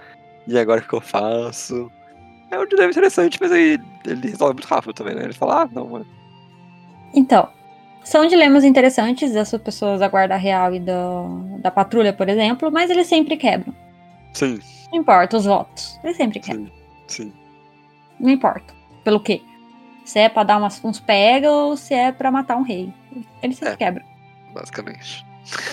[0.48, 1.91] E agora o que eu faço?
[2.52, 5.24] É um dilema interessante, mas aí ele resolve muito rápido também, né?
[5.24, 6.06] Ele fala, ah, não, mano.
[7.14, 7.48] Então,
[8.04, 12.90] são dilemas interessantes dessas pessoas da guarda real e do, da patrulha, por exemplo, mas
[12.90, 13.74] eles sempre quebram.
[14.34, 14.60] Sim,
[14.92, 16.00] Não importa os votos.
[16.04, 16.66] Eles sempre quebram.
[17.08, 17.34] sim, sim.
[18.20, 18.74] Não importa.
[19.04, 19.42] Pelo quê?
[20.06, 22.92] Se é pra dar umas, uns pega ou se é pra matar um rei.
[23.44, 23.78] Eles sempre É.
[23.78, 24.06] quebram.
[24.54, 25.24] basicamente.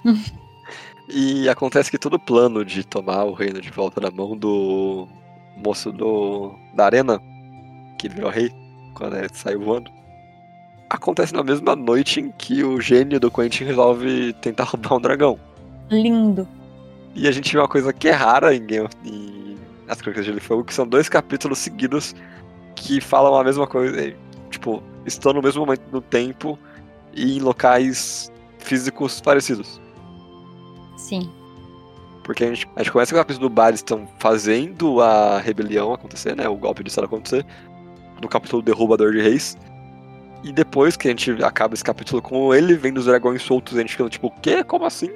[1.09, 5.07] e acontece que todo o plano de tomar o reino de volta na mão do
[5.57, 7.21] moço do da arena,
[7.99, 8.51] que virou rei,
[8.95, 9.91] quando ele saiu voando,
[10.89, 15.39] acontece na mesma noite em que o gênio do Quentin resolve tentar roubar um dragão.
[15.91, 16.47] Lindo.
[17.15, 19.57] E a gente vê uma coisa que é rara em Game of em
[19.89, 22.15] As Crônicas de Gelo e Fogo, que são dois capítulos seguidos
[22.75, 24.15] que falam a mesma coisa.
[24.51, 26.59] Tipo, estão no mesmo momento do tempo
[27.15, 29.81] e em locais físicos parecidos.
[30.97, 31.31] Sim.
[32.27, 35.95] Porque a gente, a gente começa com o capítulo do Bar estão fazendo a rebelião
[35.95, 36.49] acontecer, né?
[36.49, 37.47] O golpe de Estado acontecer.
[38.21, 39.57] No capítulo Derrubador de Reis.
[40.43, 43.81] E depois que a gente acaba esse capítulo com ele vendo os dragões soltos, a
[43.81, 44.65] gente fica tipo, o quê?
[44.65, 45.11] Como assim?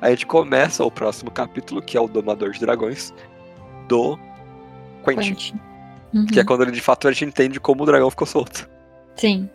[0.00, 3.14] Aí a gente começa o próximo capítulo, que é o Domador de Dragões,
[3.86, 4.18] do
[5.04, 5.34] Quentin.
[5.34, 5.60] Quentin.
[6.12, 6.26] Uhum.
[6.26, 8.68] Que é quando ele de fato a gente entende como o dragão ficou solto.
[9.14, 9.48] Sim.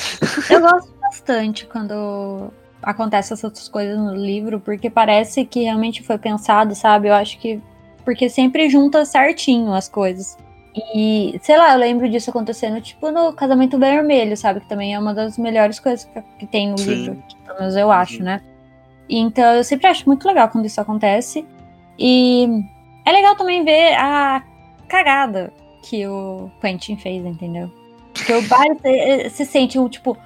[0.50, 6.74] Eu gosto bastante quando acontecem essas coisas no livro, porque parece que realmente foi pensado,
[6.74, 7.08] sabe?
[7.08, 7.60] Eu acho que.
[8.04, 10.36] Porque sempre junta certinho as coisas.
[10.94, 14.60] E, sei lá, eu lembro disso acontecendo, tipo, no Casamento Vermelho, sabe?
[14.60, 16.90] Que também é uma das melhores coisas que, tem no Sim.
[16.90, 17.22] livro.
[17.28, 18.40] que Pelo menos eu acho, né?
[19.08, 21.44] E, então, eu sempre acho muito legal quando isso acontece.
[21.98, 22.48] E
[23.04, 24.42] é legal também ver a
[24.88, 25.52] cagada
[25.82, 27.70] que o Quentin fez, entendeu?
[28.14, 30.16] Porque o Barry se, se sente um, tipo,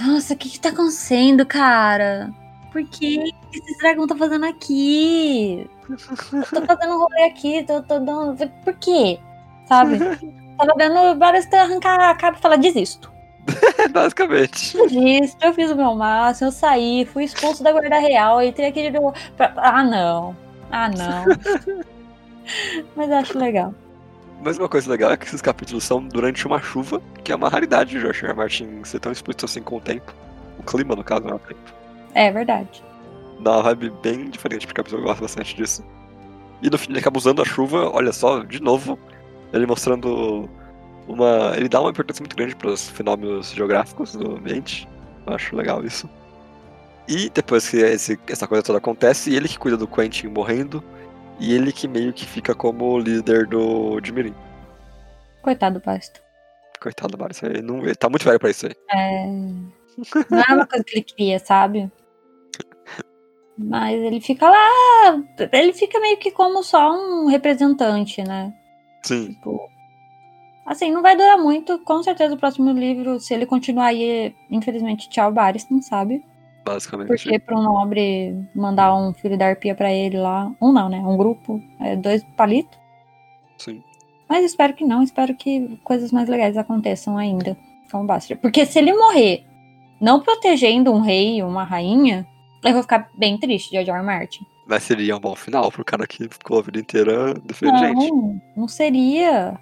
[0.00, 2.30] Nossa, o que que tá acontecendo, cara?
[2.70, 3.18] Por que
[3.50, 5.68] que esse dragão tá fazendo aqui?
[5.90, 5.96] Eu
[6.44, 8.48] tô fazendo um rolê aqui, tô, tô dando.
[8.64, 9.18] Por quê?
[9.66, 9.98] Sabe?
[10.56, 13.10] Tava vendo vários arrancar a cabo e falar, desisto.
[13.90, 14.76] Basicamente.
[14.76, 18.82] Desisto, eu fiz o meu máximo, eu saí, fui expulso da guarda real, entrei aqui
[18.82, 19.12] de novo.
[19.36, 20.36] pra- Ah, não.
[20.70, 21.24] Ah, não.
[22.96, 23.74] Mas eu acho legal.
[24.42, 27.48] Mas uma coisa legal é que esses capítulos são durante uma chuva, que é uma
[27.48, 28.34] raridade de George R.
[28.34, 30.12] Martin ser tão explícito assim com o tempo.
[30.58, 31.60] O clima, no caso, não é o tempo.
[32.14, 32.82] É verdade.
[33.40, 35.84] Dá uma vibe bem diferente pro capítulo, eu gosto bastante disso.
[36.60, 38.98] E no fim ele acaba usando a chuva, olha só, de novo,
[39.52, 40.48] ele mostrando
[41.08, 41.52] uma.
[41.56, 44.88] Ele dá uma importância muito grande pros fenômenos geográficos do ambiente.
[45.26, 46.08] Eu acho legal isso.
[47.08, 50.82] E depois que esse- essa coisa toda acontece, ele que cuida do Quentin morrendo,
[51.38, 54.34] e ele que meio que fica como líder do de Mirim.
[55.42, 56.20] Coitado do Pasto.
[56.80, 58.74] Coitado do isso aí não, ele tá muito velho pra isso aí.
[58.92, 59.26] É...
[60.30, 61.90] Não é uma coisa que ele queria, sabe?
[63.58, 65.22] Mas ele fica lá.
[65.52, 68.52] Ele fica meio que como só um representante, né?
[69.04, 69.60] Sim, Tipo.
[70.66, 71.78] Assim, não vai durar muito.
[71.80, 76.24] Com certeza o próximo livro, se ele continuar aí, infelizmente, tchau, Baristan, sabe?
[76.64, 77.08] Basicamente.
[77.08, 80.52] Porque para um nobre mandar um filho da arpia pra ele lá.
[80.60, 80.98] Um não, né?
[80.98, 81.60] Um grupo.
[81.80, 82.78] É, dois palitos.
[83.58, 83.82] Sim.
[84.28, 85.02] Mas espero que não.
[85.02, 87.56] Espero que coisas mais legais aconteçam ainda
[87.90, 88.40] com o Bastard.
[88.40, 89.44] Porque se ele morrer
[90.00, 92.26] não protegendo um rei ou uma rainha,
[92.64, 93.98] eu vou ficar bem triste, George R.
[93.98, 94.04] R.
[94.04, 94.46] Martin.
[94.66, 98.10] Mas seria um bom final pro cara que ficou a vida inteira defendendo gente.
[98.10, 99.58] Não, não seria.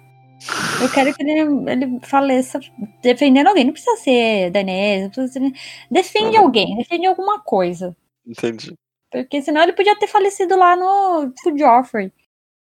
[0.81, 2.59] Eu quero que ele, ele faleça
[3.01, 3.65] defendendo alguém.
[3.65, 5.51] Não precisa ser Daenerys, não precisa ser...
[5.89, 7.95] Defende alguém, defende alguma coisa.
[8.25, 8.75] Entendi.
[9.11, 12.07] Porque senão ele podia ter falecido lá no o Joffrey.
[12.07, 12.11] É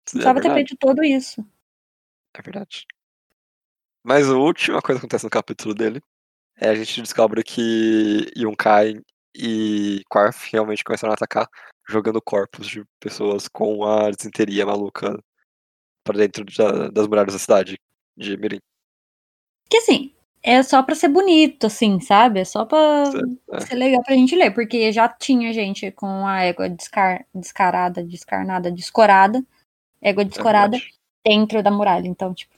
[0.03, 0.67] Precisava ter verdade.
[0.67, 1.45] feito todo isso.
[2.33, 2.85] É verdade.
[4.03, 6.01] Mas a última coisa que acontece no capítulo dele
[6.59, 8.99] é a gente descobre que Yunkai
[9.35, 11.47] e Quarth realmente começaram a atacar
[11.87, 15.17] jogando corpos de pessoas com a desinteria maluca
[16.03, 17.79] pra dentro da- das muralhas da cidade
[18.17, 18.59] de Mirim.
[19.69, 20.13] Que assim,
[20.43, 22.39] é só pra ser bonito, assim, sabe?
[22.41, 23.03] É só pra
[23.53, 23.61] É.
[23.61, 24.51] ser legal pra gente ler.
[24.51, 27.25] Porque já tinha gente com a égua descar...
[27.33, 29.43] descarada, descarnada, descorada.
[30.01, 30.93] Égua É descorada verdade.
[31.25, 32.07] dentro da muralha.
[32.07, 32.53] Então, tipo,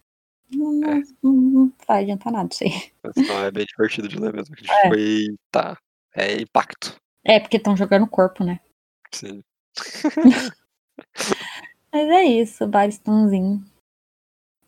[0.51, 1.01] não, É.
[1.21, 2.91] não- não vai adiantar nada isso aí.
[3.27, 4.55] Não, é bem divertido de ler mesmo.
[4.55, 4.87] A gente É.
[4.89, 4.99] foi.
[4.99, 5.77] Eita.
[6.15, 6.95] É impacto.
[7.23, 8.59] É, porque estão jogando o corpo, né?
[9.11, 9.43] Sim.
[11.93, 13.63] Mas é isso, Baristanzinho.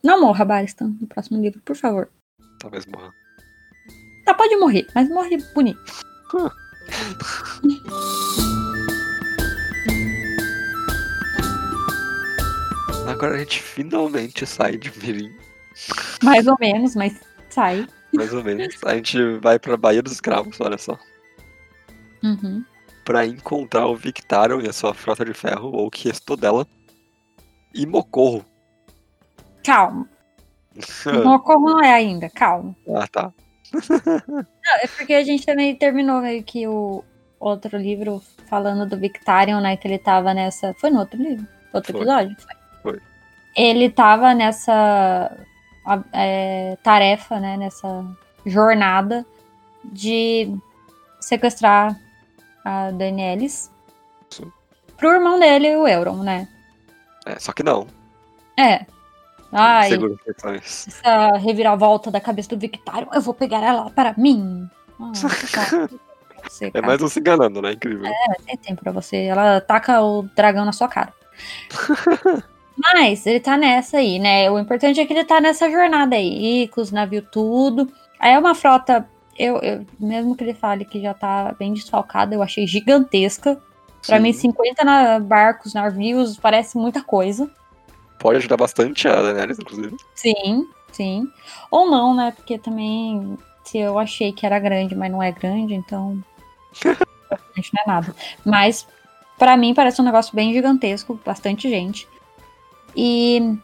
[0.03, 2.07] Não morra, Baristan, no próximo livro, por favor.
[2.59, 3.11] Talvez morra.
[4.23, 5.81] Tá, pode morrer, mas morre bonito.
[13.07, 15.35] Agora a gente finalmente sai de Mirim.
[16.21, 17.19] Mais ou menos, mas
[17.49, 17.87] sai.
[18.13, 18.75] Mais ou menos.
[18.85, 20.99] A gente vai pra Baía dos Escravos, olha só.
[22.23, 22.63] Uhum.
[23.03, 26.67] Pra encontrar o Victarion e a sua frota de ferro, ou o que restou dela.
[27.75, 28.45] E Mocorro.
[29.63, 30.07] Calma.
[31.05, 32.75] Não ocorro não é ainda, calma.
[32.95, 33.33] ah, tá.
[34.27, 34.45] Não,
[34.81, 37.03] é porque a gente também terminou meio que o
[37.39, 39.77] outro livro falando do Victarion, né?
[39.77, 40.73] Que ele tava nessa.
[40.75, 41.47] Foi no outro livro?
[41.73, 42.01] Outro Foi.
[42.01, 42.37] episódio?
[42.81, 43.01] Foi.
[43.55, 45.37] Ele tava nessa
[46.13, 47.57] é, tarefa, né?
[47.57, 48.05] Nessa
[48.45, 49.25] jornada
[49.83, 50.55] de
[51.19, 51.99] sequestrar
[52.63, 52.91] a
[54.29, 54.51] Sim.
[54.97, 56.47] pro irmão dele, o Euron, né?
[57.25, 57.87] É, só que não.
[58.57, 58.85] É.
[59.51, 59.89] Ai,
[60.63, 64.67] essa reviravolta da cabeça do Victarion, eu vou pegar ela para mim.
[64.99, 65.11] Ah,
[65.51, 65.89] tá.
[66.49, 66.85] Você, É cara.
[66.87, 67.71] mais um se enganando, né?
[67.73, 68.11] Incrível.
[68.45, 69.17] Tem tempo pra você.
[69.23, 71.13] Ela taca o dragão na sua cara.
[72.77, 74.51] Mas ele tá nessa aí, né?
[74.51, 77.89] O importante é que ele tá nessa jornada aí, com os navios tudo.
[78.19, 79.07] Aí é uma frota,
[79.39, 83.57] eu, eu- mesmo que ele fale que já tá bem desfalcada, eu achei gigantesca.
[84.05, 84.19] Sim.
[84.19, 87.49] mim, 50 na- barcos, navios, parece muita coisa.
[88.19, 89.95] Pode ajudar bastante a Daenerys, inclusive.
[90.15, 91.27] Sim, sim.
[91.69, 92.31] Ou não, né?
[92.35, 96.23] Porque também, se eu achei que era grande, mas não é grande, então.
[96.83, 98.15] não é nada.
[98.43, 98.87] Mas,
[99.37, 102.07] pra mim, parece um negócio bem gigantesco, bastante gente.
[102.95, 103.57] E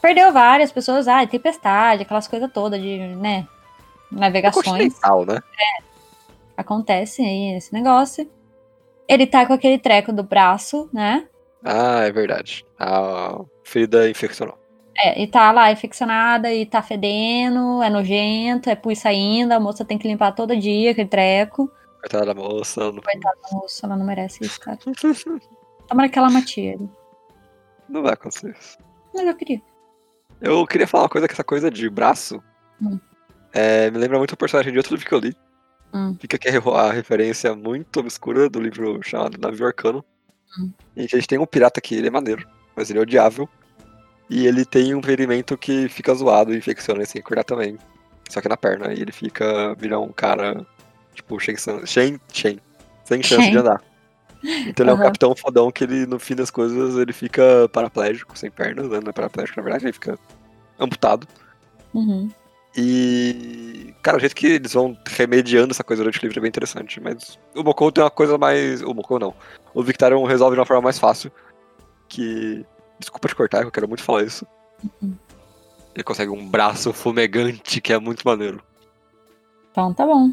[0.00, 1.08] perdeu várias pessoas.
[1.08, 3.46] Ah, tempestade, aquelas coisas todas de, né?
[4.10, 4.64] Navegações.
[4.64, 5.40] Continental, né?
[6.56, 8.30] Acontece aí esse negócio.
[9.08, 11.28] Ele tá com aquele treco do braço, né?
[11.64, 12.64] Ah, é verdade.
[12.78, 14.58] A ferida infeccionou.
[14.98, 19.84] É, e tá lá infeccionada e tá fedendo, é nojento, é pus saindo, a moça
[19.84, 21.70] tem que limpar todo dia aquele treco.
[22.00, 22.80] Coitada da moça.
[22.92, 24.78] Não, Coitada da moça, ela não merece isso, cara.
[25.86, 26.88] Tomara que ela mate ele.
[27.88, 28.78] não vai acontecer isso.
[29.14, 29.60] Mas eu queria.
[30.40, 32.42] Eu queria falar uma coisa que essa coisa de braço
[32.80, 32.98] Hum.
[33.54, 35.34] é, me lembra muito o personagem de outro livro que eu li,
[35.92, 36.16] Hum.
[36.20, 40.04] Fica aqui a referência muito obscura do livro chamado Navio Arcano.
[40.58, 40.70] Hum.
[40.96, 43.48] E a gente tem um pirata que ele é maneiro, mas ele é odiável.
[44.28, 47.78] E ele tem um ferimento que fica zoado e infecciona sem curar também.
[48.28, 48.92] Só que na perna.
[48.92, 49.74] E ele fica.
[49.74, 50.66] vira um cara.
[51.14, 51.56] Tipo, Shen.
[51.86, 52.20] Shen.
[52.32, 52.60] Shen.
[53.04, 53.52] Sem chance Shen.
[53.52, 53.82] de andar.
[54.42, 58.36] Então ele é um capitão fodão que ele, no fim das coisas, ele fica paraplégico,
[58.36, 59.00] sem pernas, né?
[59.00, 60.18] Não é paraplégico, na verdade, ele fica
[60.78, 61.26] amputado.
[61.94, 62.28] Uhum.
[62.76, 63.94] E.
[64.02, 67.00] Cara, o jeito que eles vão remediando essa coisa durante o livro é bem interessante.
[67.00, 68.82] Mas o Moko tem uma coisa mais.
[68.82, 69.34] O Moko não.
[69.74, 71.32] O Victarion resolve de uma forma mais fácil.
[72.08, 72.64] Que.
[72.98, 74.46] Desculpa te cortar, eu quero muito falar isso.
[75.02, 75.14] Uhum.
[75.94, 78.62] Ele consegue um braço fumegante que é muito maneiro.
[79.70, 80.30] Então tá bom.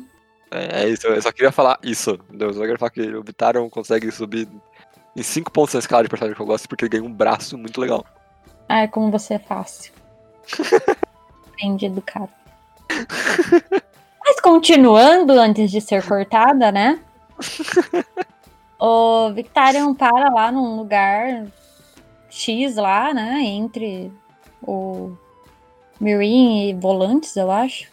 [0.52, 2.18] É, é isso, eu só queria falar isso.
[2.38, 4.48] Eu só queria falar que o Victarion consegue subir
[5.16, 7.58] em 5 pontos na escala de personagem que eu gosto porque ele ganha um braço
[7.58, 8.06] muito legal.
[8.70, 9.92] Ai, como você é fácil.
[11.54, 12.30] Entendido, cara.
[14.26, 17.00] Mas continuando, antes de ser cortada, né?
[18.86, 21.46] O Victarion para lá num lugar
[22.30, 23.40] X lá, né?
[23.42, 24.12] Entre
[24.62, 25.16] o
[26.02, 27.90] Mirin e Volantes, eu acho.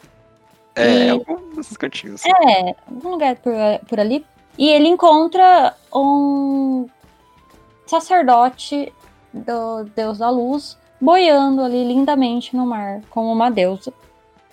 [0.75, 2.25] É, E- algum desses cantinhos.
[2.25, 3.53] É, algum lugar por,
[3.89, 4.27] por ali.
[4.59, 6.89] E ele encontra um
[7.87, 8.93] sacerdote
[9.33, 13.93] do deus da luz boiando ali lindamente no mar, como uma deusa.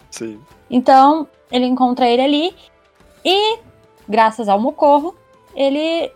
[0.09, 0.39] Sim.
[0.69, 2.55] Então, ele encontra ele ali
[3.23, 3.59] e,
[4.07, 5.15] graças ao Mocorro,
[5.55, 6.11] ele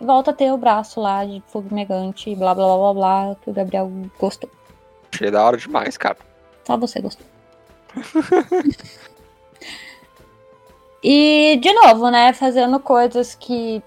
[0.00, 3.52] volta a ter o braço lá de fumegante, blá blá blá blá blá, que o
[3.52, 4.50] Gabriel gostou.
[5.12, 6.18] Achei da hora demais, cara.
[6.64, 7.26] Só você gostou.
[11.02, 12.32] e, de novo, né?
[12.32, 13.82] Fazendo coisas que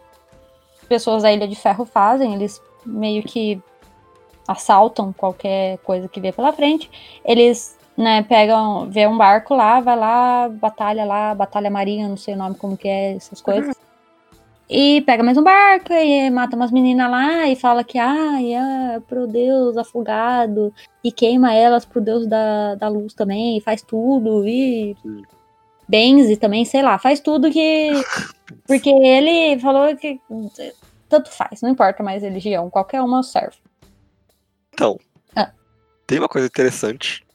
[0.87, 2.33] pessoas da Ilha de Ferro fazem.
[2.33, 3.61] Eles meio que
[4.49, 6.89] assaltam qualquer coisa que vê pela frente.
[7.23, 12.33] Eles, né, pegam, vê um barco lá, vai lá, batalha lá, batalha marinha, não sei
[12.33, 13.75] o nome como que é, essas coisas.
[14.67, 18.99] E pega mais um barco e mata umas meninas lá e fala que, ai, é
[19.07, 20.73] pro deus afogado
[21.03, 25.21] e queima elas pro deus da, da luz também, e faz tudo, e Sim.
[25.87, 27.91] benze também, sei lá, faz tudo que.
[28.65, 30.19] Porque ele falou que
[31.07, 33.57] tanto faz, não importa mais religião, qualquer uma serve.
[34.79, 34.97] Então,
[35.35, 35.51] Ah.
[36.07, 37.27] tem uma coisa interessante,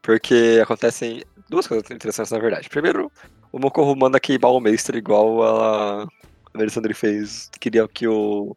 [0.00, 2.68] porque acontecem duas coisas interessantes, na verdade.
[2.68, 3.10] Primeiro,
[3.50, 6.08] o Mokorro manda queimar o mestre igual a, a
[6.58, 8.56] Melisandre fez, queria que o,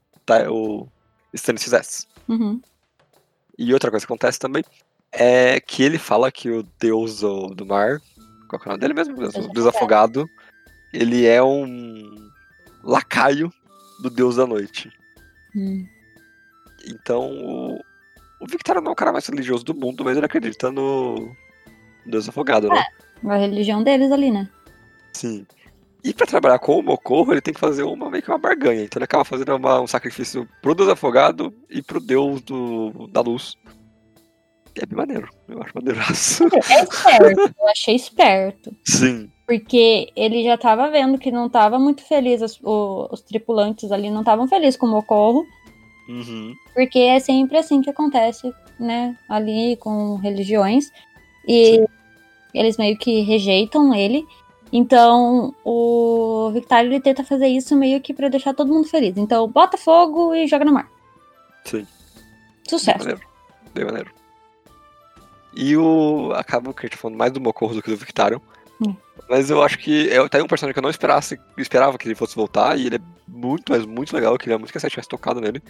[0.52, 0.88] o
[1.34, 2.06] Stannis fizesse.
[2.30, 2.62] Uhum.
[3.58, 4.64] E outra coisa que acontece também
[5.12, 8.00] é que ele fala que o deus do, mar,
[8.48, 9.16] qual é o nome dele mesmo?
[9.16, 10.30] O Deus deus afogado,
[10.94, 12.30] ele é um
[12.84, 13.52] lacaio
[14.04, 14.92] do deus da noite.
[15.56, 15.88] Hum.
[16.86, 17.80] Então, o,
[18.44, 21.32] o Victor não é o cara mais religioso do mundo, mas ele acredita no
[22.06, 22.84] Deus afogado, né?
[23.26, 24.50] A religião deles ali, né?
[25.14, 25.46] Sim.
[26.04, 28.84] E pra trabalhar com o Mocorro, ele tem que fazer uma meio que uma barganha.
[28.84, 33.22] Então ele acaba fazendo uma- um sacrifício pro Deus afogado e pro Deus do, da
[33.22, 33.56] luz.
[34.76, 35.30] E é bem maneiro.
[35.48, 36.44] Eu acho maneiraço.
[36.70, 38.76] É esperto, eu achei esperto.
[38.84, 39.32] Sim.
[39.48, 44.20] Porque ele já tava vendo que não tava muito feliz, os, os tripulantes ali não
[44.22, 45.46] estavam felizes com o Mocorro.
[46.08, 46.56] Uhum.
[46.74, 49.18] Porque é sempre assim que acontece, né?
[49.28, 50.92] Ali com religiões.
[51.48, 51.86] E
[52.54, 54.26] eles meio que rejeitam ele.
[54.72, 59.18] Então, o Victário ele tenta fazer isso meio que pra deixar todo mundo feliz.
[59.18, 60.90] Então, bota fogo e joga no mar.
[61.64, 61.86] Sim.
[62.68, 63.00] Sucesso.
[63.00, 63.22] maneiro.
[63.74, 64.12] Bem maneiro.
[65.56, 66.32] E o.
[66.34, 68.40] Acaba que a gente tá falando mais do Mocorro do que do Victarion.
[68.82, 68.96] Hum.
[69.30, 72.08] Mas eu acho que é tá aí um personagem que eu não esperasse, esperava que
[72.08, 74.34] ele fosse voltar, e ele é muito, mas muito legal.
[74.34, 75.62] Eu queria muito que a série tivesse tocado nele.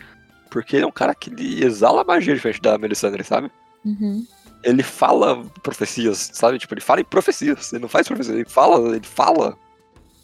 [0.50, 3.52] Porque ele é um cara que ele exala magia diferente da Melisandre, sabe?
[3.84, 4.26] Uhum.
[4.64, 6.60] Ele fala profecias, sabe?
[6.60, 7.74] Tipo, ele fala em profecias.
[7.74, 9.58] Ele não faz profecias, ele fala, ele fala.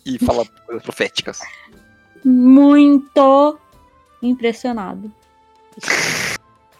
[0.05, 1.41] E fala coisas proféticas.
[2.23, 3.59] Muito
[4.21, 5.11] impressionado.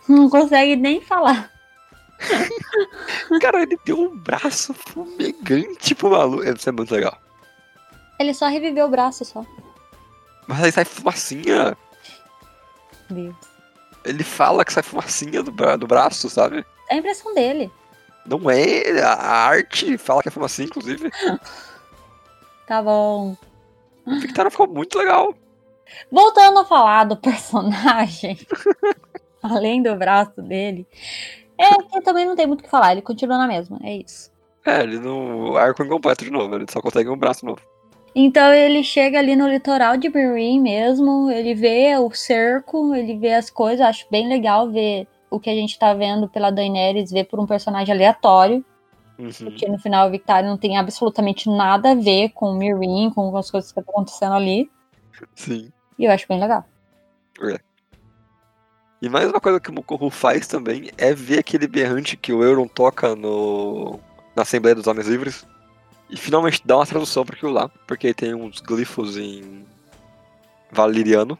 [0.07, 1.51] Não consegue nem falar.
[3.41, 6.43] Cara, ele deu um braço fumegante pro maluco.
[6.43, 7.17] Isso é muito legal.
[8.19, 9.45] Ele só reviveu o braço só.
[10.47, 11.77] Mas aí sai fumacinha.
[13.09, 13.35] Deus.
[14.03, 16.65] Ele fala que sai fumacinha do, bra- do braço, sabe?
[16.89, 17.71] É a impressão dele.
[18.25, 19.01] Não é.
[19.01, 19.13] A
[19.47, 21.09] arte fala que é fumacinha, inclusive.
[22.67, 23.35] Tá bom.
[24.05, 25.33] O Victor ficou muito legal.
[26.11, 28.37] Voltando a falar do personagem,
[29.41, 30.85] além do braço dele,
[31.59, 34.31] é que também não tem muito o que falar, ele continua na mesma, é isso.
[34.65, 35.55] É, ele não.
[35.57, 37.61] Arco incompleto de novo, ele só consegue um braço novo.
[38.15, 43.33] Então ele chega ali no litoral de Meereen mesmo, ele vê o cerco, ele vê
[43.33, 47.25] as coisas, acho bem legal ver o que a gente tá vendo pela Daenerys, ver
[47.25, 48.65] por um personagem aleatório.
[49.17, 49.31] Uhum.
[49.31, 53.35] Porque no final o Victarion não tem absolutamente nada a ver com o Mirin, com
[53.35, 54.71] as coisas que estão acontecendo ali.
[55.35, 55.71] Sim.
[55.97, 56.63] E eu acho bem legal.
[59.01, 62.43] E mais uma coisa que o Mokohu faz também é ver aquele berrante que o
[62.43, 63.99] Euron toca no
[64.35, 65.45] na Assembleia dos Homens Livres
[66.09, 69.65] e finalmente dá uma tradução para aquilo lá, porque tem uns glifos em
[70.71, 71.37] valeriano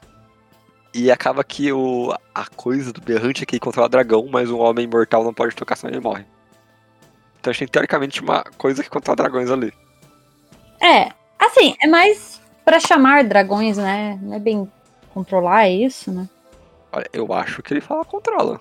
[0.94, 4.60] e acaba que o, a coisa do berrante é que ele controla dragão, mas um
[4.60, 6.26] homem mortal não pode tocar senão ele morre.
[7.40, 9.74] Então a gente tem teoricamente uma coisa que controla dragões ali.
[10.82, 14.18] É, assim, é mais pra chamar dragões, né?
[14.22, 14.70] Não é bem
[15.14, 16.28] controlar é isso, né?
[16.92, 18.60] Olha, eu acho que ele fala controla.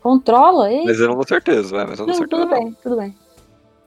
[0.00, 0.84] Controla aí?
[0.84, 2.42] Mas eu não tenho certeza, é, mas eu não Não, tenho certeza.
[2.42, 3.16] tudo bem, tudo bem.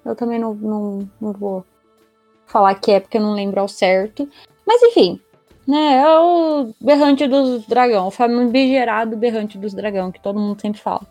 [0.04, 1.66] Eu também não, não, não vou
[2.46, 4.28] falar que é porque eu não lembro ao certo.
[4.66, 5.20] Mas enfim,
[5.68, 5.98] né?
[5.98, 11.02] É o berrante dos dragão, o famigerado berrante dos dragão, que todo mundo sempre fala.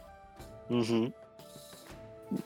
[0.69, 1.12] Uhum.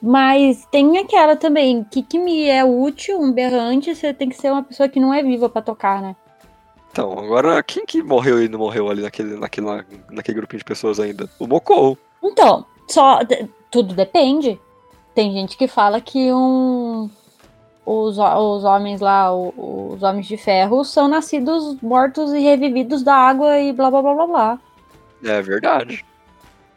[0.02, 4.50] Mas tem aquela também, que que me é útil, um berrante, você tem que ser
[4.50, 6.14] uma pessoa que não é viva pra tocar, né?
[6.90, 9.66] Então, agora quem que morreu e não morreu ali naquele, naquele,
[10.10, 11.28] naquele grupinho de pessoas ainda?
[11.38, 11.96] O Mokou.
[12.22, 13.20] Então, só
[13.70, 14.60] tudo depende.
[15.14, 17.08] Tem gente que fala que um
[17.84, 23.58] os, os homens lá, os homens de ferro, são nascidos mortos e revividos da água
[23.58, 24.60] e blá blá blá blá blá.
[25.24, 26.04] É verdade.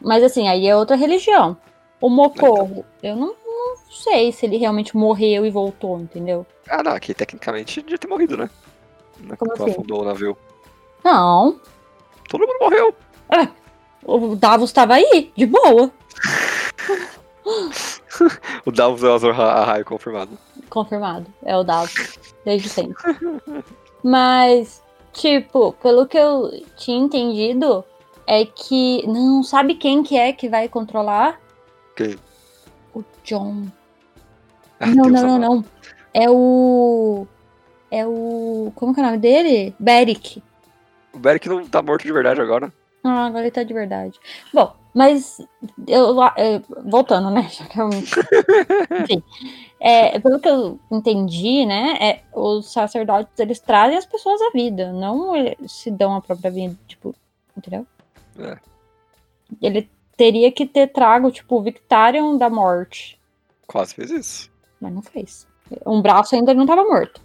[0.01, 1.55] Mas assim, aí é outra religião.
[2.01, 6.45] O Mocorro, eu não, não sei se ele realmente morreu e voltou, entendeu?
[6.67, 8.49] Ah, não, aqui tecnicamente devia ter morrido, né?
[9.23, 9.71] Não é Como assim?
[9.71, 10.37] afundou o navio.
[11.03, 11.59] Não.
[12.29, 12.95] Todo mundo morreu.
[14.05, 15.91] O Davos tava aí, de boa.
[18.65, 20.37] O Davos é o Azor Ahai confirmado.
[20.69, 21.25] Confirmado.
[21.43, 22.17] É o Davos.
[22.45, 22.95] Desde sempre.
[24.03, 24.81] Mas,
[25.11, 27.83] tipo, pelo que eu tinha entendido,
[28.27, 29.05] é que.
[29.07, 31.39] Não sabe quem que é que vai controlar?
[31.95, 32.15] Quem?
[32.93, 33.65] O John.
[34.79, 35.65] Ah, não, Deus não, não, não.
[36.13, 37.27] É o.
[37.93, 38.71] É o.
[38.73, 39.75] Como que é o nome dele?
[39.77, 40.41] Beric.
[41.13, 42.73] O Beric não tá morto de verdade agora.
[43.03, 44.19] Ah, agora ele tá de verdade.
[44.51, 45.39] Bom, mas
[45.87, 47.47] eu, é, voltando, né?
[47.77, 47.89] Eu,
[48.99, 49.23] enfim,
[49.79, 51.97] é, pelo que eu entendi, né?
[52.01, 55.33] É, os sacerdotes eles trazem as pessoas à vida, não
[55.67, 57.13] se dão a própria vida, tipo,
[57.55, 57.85] entendeu?
[58.39, 58.57] É.
[59.61, 59.87] Ele
[60.17, 63.19] teria que ter trago, tipo, o Victarion da morte,
[63.67, 64.51] Quase fez isso.
[64.81, 65.47] mas não fez.
[65.85, 67.21] Um braço ainda não tava morto.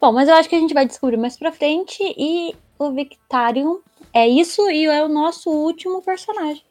[0.00, 3.80] Bom, mas eu acho que a gente vai descobrir mais pra frente e o Victarion
[4.14, 6.64] é isso e é o nosso último personagem.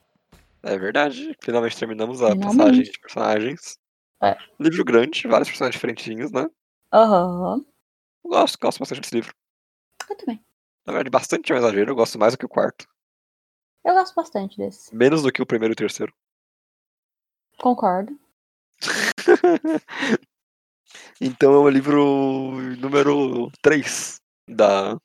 [0.63, 1.35] É verdade.
[1.41, 2.57] Finalmente terminamos a Finalmente.
[2.57, 3.77] passagem de personagens.
[4.21, 4.35] É.
[4.59, 6.49] Livro grande, vários personagens diferentinhos, né?
[6.91, 7.63] Aham.
[8.23, 9.33] Eu gosto, gosto bastante desse livro.
[10.09, 10.43] Eu também.
[10.85, 11.91] Na verdade, bastante é um exagero.
[11.91, 12.87] Eu gosto mais do que o quarto.
[13.85, 14.93] Eu gosto bastante desse.
[14.93, 16.13] Menos do que o primeiro e o terceiro.
[17.59, 18.19] Concordo.
[21.21, 24.95] então é o livro número 3 da,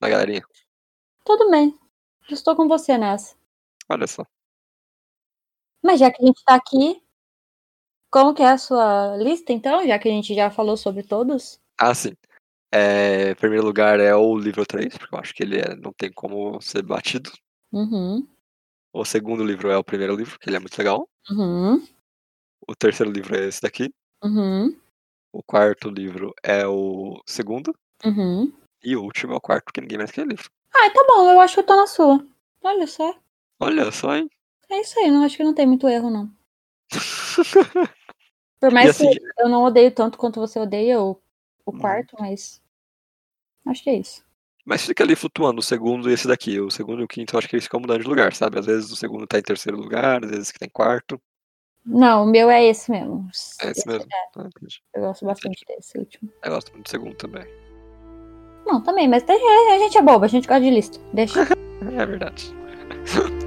[0.00, 0.42] da galerinha.
[1.24, 1.78] Tudo bem.
[2.30, 3.36] Estou com você nessa.
[3.88, 4.24] Olha só.
[5.82, 7.00] Mas já que a gente tá aqui,
[8.10, 9.86] como que é a sua lista, então?
[9.86, 11.60] Já que a gente já falou sobre todos?
[11.78, 12.12] Ah, sim.
[12.72, 15.92] É, em primeiro lugar é o livro 3, porque eu acho que ele é- não
[15.92, 17.30] tem como ser batido.
[17.72, 18.26] Uhum.
[18.92, 21.08] O segundo livro é o primeiro livro, que ele é muito legal.
[21.30, 21.86] Uhum.
[22.66, 23.92] O terceiro livro é esse daqui.
[24.22, 24.76] Uhum.
[25.32, 27.74] O quarto livro é o segundo.
[28.04, 28.52] Uhum.
[28.82, 30.48] E o último é o quarto, porque ninguém mais quer livro.
[30.74, 32.24] Ah, tá bom, eu acho que eu tô na sua.
[32.62, 33.14] Olha só.
[33.60, 34.28] Olha só, hein?
[34.68, 36.30] É isso aí, não acho que não tem muito erro, não.
[38.60, 41.20] Por mais assim- que eu não odeio tanto quanto você odeia o,
[41.64, 41.78] o Hum.
[41.78, 42.62] quarto, mas.
[43.66, 44.24] Acho que é isso.
[44.64, 46.58] Mas fica ali flutuando o segundo e esse daqui.
[46.60, 48.58] O segundo e o quinto eu acho que eles ficam mudando de lugar, sabe?
[48.58, 51.20] Às vezes o segundo tá em terceiro lugar, às vezes que tá em quarto.
[51.86, 53.28] Não, o meu é esse mesmo.
[53.62, 54.08] É esse mesmo.
[54.36, 54.82] Ah, entendi.
[54.94, 56.30] Eu gosto bastante desse último.
[56.42, 57.44] Eu gosto muito do segundo também.
[58.66, 59.44] Não, também, mas deixa-
[59.74, 60.98] a gente é boba, a gente gosta de lista.
[61.12, 61.46] Deixa.
[61.94, 62.54] É verdade.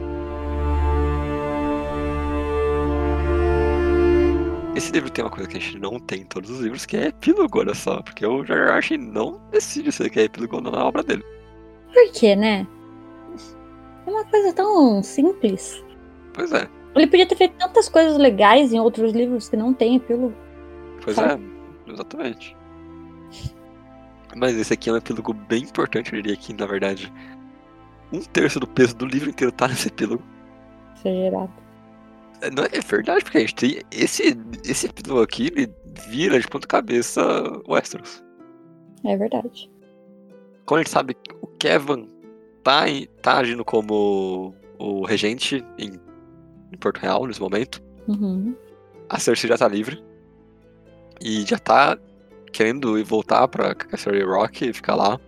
[4.75, 6.95] Esse livro tem uma coisa que a gente não tem em todos os livros, que
[6.95, 8.01] é epílogo, olha só.
[8.01, 8.71] Porque o George.
[8.71, 11.23] Martin não decide se ele quer epílogo ou não na obra dele.
[11.93, 12.65] Por quê, né?
[14.05, 15.83] É uma coisa tão simples.
[16.33, 19.95] Pois é, Ele podia ter feito tantas coisas legais em outros livros que não tem
[19.95, 20.33] epílogo.
[21.03, 21.43] pois Sabe?
[21.87, 22.57] é, exatamente.
[24.35, 27.11] Mas esse aqui é um epílogo bem importante, eu diria que, na verdade,
[28.11, 30.23] um terço do peso do livro inteiro tá nesse epílogo.
[31.03, 31.51] Exagerado.
[32.41, 33.81] É, Não é verdade, porque a gente tem.
[33.91, 35.73] Esse, esse epílogo aqui, ele
[36.07, 37.21] vira de ponta cabeça
[37.67, 38.23] Westeros.
[39.05, 39.69] É verdade.
[40.65, 42.07] Quando a gente sabe que o Kevin
[42.63, 42.83] tá,
[43.21, 45.99] tá agindo como o regente em
[46.71, 47.81] em Porto Real nesse momento.
[48.07, 48.55] Uhum.
[49.09, 50.03] A Cersei já tá livre.
[51.21, 51.97] E já tá
[52.51, 55.19] querendo ir voltar pra Casterly Rock e ficar lá.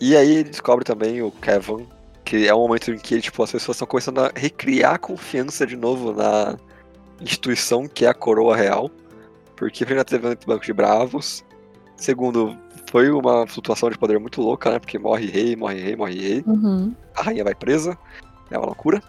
[0.00, 1.86] E aí ele descobre também o Kevin,
[2.24, 5.66] que é um momento em que tipo, as pessoas estão começando a recriar a confiança
[5.66, 6.56] de novo na
[7.20, 8.90] instituição que é a coroa real.
[9.56, 11.44] Porque primeiro teve o Banco de Bravos.
[11.96, 12.56] Segundo,
[12.90, 14.78] foi uma flutuação de poder muito louca, né?
[14.78, 16.44] Porque morre rei, morre rei, morre rei.
[16.46, 16.94] Uhum.
[17.16, 17.96] A rainha vai presa.
[18.50, 19.02] É uma loucura.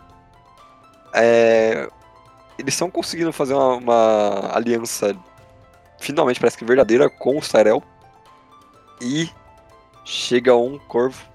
[1.16, 1.90] É,
[2.60, 5.16] Eles estão conseguindo fazer uma, uma aliança
[6.00, 7.84] finalmente parece que verdadeira com o Tyrell.
[9.02, 9.30] E
[10.06, 11.26] chega um corvo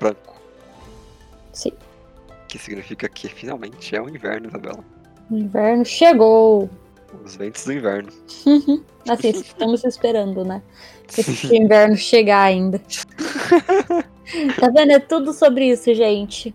[0.00, 0.40] branco.
[1.52, 1.72] Sim.
[2.48, 4.84] Que significa que finalmente é o inverno, Isabela.
[5.30, 6.68] O inverno chegou.
[7.24, 8.10] Os ventos do inverno.
[9.08, 10.62] assim, estamos esperando, né?
[11.16, 12.80] Esse inverno chegar ainda.
[14.58, 14.92] tá vendo?
[14.92, 16.54] É tudo sobre isso, gente.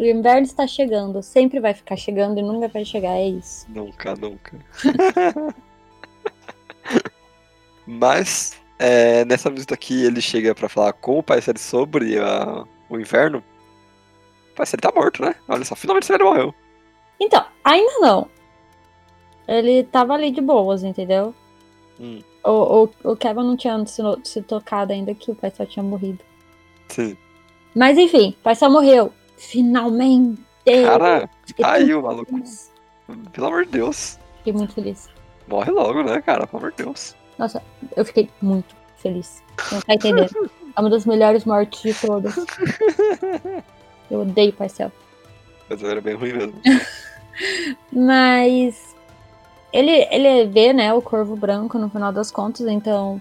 [0.00, 1.22] O inverno está chegando.
[1.22, 3.16] Sempre vai ficar chegando e nunca vai chegar.
[3.18, 3.66] É isso.
[3.68, 4.56] Nunca, nunca.
[7.86, 12.64] Mas, é, nessa visita aqui, ele chega pra falar com o Pai Série sobre a-
[12.88, 13.42] o inverno.
[14.52, 15.34] O Pai Série tá morto, né?
[15.48, 16.54] Olha só, finalmente ele morreu.
[17.18, 18.28] Então, ainda não.
[19.46, 21.34] Ele tava ali de boas, entendeu?
[21.98, 22.22] Hum.
[22.44, 25.82] O, o, o Kevin não tinha se, se tocado ainda que o pai só tinha
[25.82, 26.20] morrido.
[26.88, 27.16] Sim.
[27.74, 29.12] Mas enfim, o pai só morreu.
[29.40, 30.38] Finalmente!
[30.84, 31.30] Cara,
[31.64, 32.30] aí o maluco.
[32.30, 32.70] feliz.
[33.32, 34.18] Pelo amor de Deus.
[34.36, 35.08] Fiquei muito feliz.
[35.48, 36.46] Morre logo, né, cara?
[36.46, 37.16] Pelo amor de Deus.
[37.38, 37.62] Nossa,
[37.96, 39.42] eu fiquei muito feliz.
[39.72, 40.50] Não tá entendendo?
[40.76, 42.36] É uma das melhores mortes de todas.
[44.10, 44.92] Eu odeio o Parcel.
[45.68, 46.60] Mas era bem ruim mesmo.
[47.90, 48.94] Mas
[49.72, 53.20] ele, ele vê, né, o corvo branco no final das contas, então.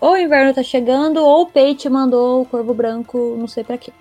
[0.00, 3.78] Ou o inverno tá chegando, ou o Pate mandou o corvo branco, não sei pra
[3.78, 3.92] quê.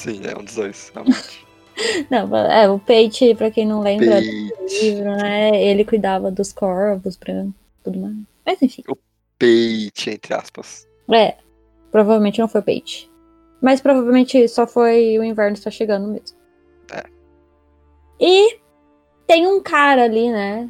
[0.00, 0.90] Sim, é um dos dois.
[0.94, 1.46] realmente.
[2.10, 7.16] Não, é, o Pate, pra quem não lembra do livro, né, ele cuidava dos corvos
[7.16, 8.16] brancos e tudo mais.
[8.44, 8.82] Mas enfim.
[9.38, 10.86] Pate, entre aspas.
[11.10, 11.36] É,
[11.90, 13.10] provavelmente não foi o Pate.
[13.62, 16.36] Mas provavelmente só foi o inverno está chegando mesmo.
[16.92, 17.04] É.
[18.20, 18.58] E
[19.26, 20.68] tem um cara ali, né?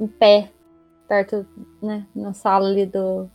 [0.00, 0.50] Em pé,
[1.06, 1.46] perto,
[1.82, 2.06] né?
[2.14, 3.28] Na sala ali do,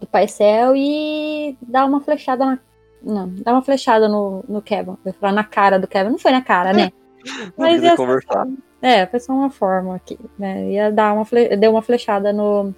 [0.00, 2.58] do paisel e dá uma flechada na.
[3.04, 4.96] Não, dá uma flechada no, no Kevin.
[5.04, 6.10] Vai falar na cara do Kevin.
[6.10, 6.90] Não foi na cara, né?
[7.56, 8.46] Mas ia conversar.
[8.82, 10.70] é, foi só uma forma aqui, né?
[10.70, 11.56] Ia dar uma fle...
[11.56, 12.74] deu uma flechada no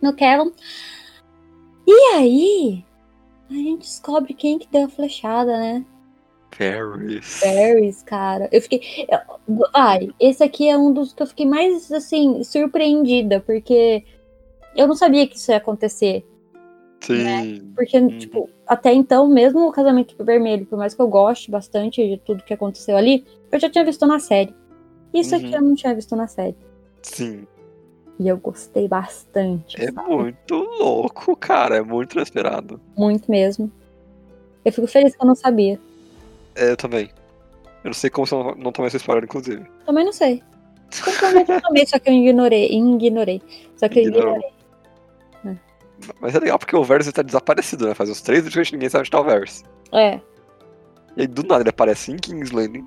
[0.00, 0.52] no Kevin.
[1.86, 2.84] E aí,
[3.50, 5.84] a gente descobre quem que deu a flechada, né?
[6.56, 7.40] Paris.
[7.40, 8.48] Paris, cara.
[8.52, 13.40] Eu fiquei, eu- ai, esse aqui é um dos que eu fiquei mais assim surpreendida,
[13.40, 14.04] porque
[14.76, 16.26] eu não sabia que isso ia acontecer,
[17.02, 17.72] Sim.
[17.74, 18.18] porque Uhum.
[18.18, 22.42] tipo, até então, mesmo o Casamento Vermelho, por mais que eu goste bastante de tudo
[22.44, 24.54] que aconteceu ali, eu já tinha visto na série.
[25.12, 25.54] Isso aqui Uhum.
[25.54, 26.56] eu não tinha visto na série.
[27.02, 27.46] Sim.
[28.18, 29.82] E eu gostei bastante.
[29.82, 30.08] É sabe?
[30.08, 31.76] muito louco, cara.
[31.78, 32.80] É muito inesperado.
[32.96, 33.70] Muito mesmo.
[34.64, 35.78] Eu fico feliz que eu não sabia.
[36.54, 37.10] É, eu também.
[37.82, 39.64] Eu não sei como você não, não tomei essa spoiler, inclusive.
[39.84, 40.40] Também não sei.
[40.90, 42.70] Simplesmente eu também, só que eu ignorei.
[42.70, 43.42] Ignorei.
[43.76, 44.42] Só que eu ignorei.
[46.20, 47.94] Mas é legal porque o Varys tá desaparecido, né?
[47.94, 49.64] Faz uns três dias que ninguém sabe onde tá o Varys.
[49.92, 50.20] É.
[51.16, 52.86] E aí, do nada, ele aparece em King's Landing,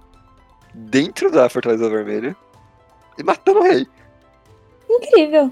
[0.73, 2.35] dentro da Fortaleza Vermelha,
[3.17, 3.87] e matando o rei.
[4.89, 5.51] Incrível.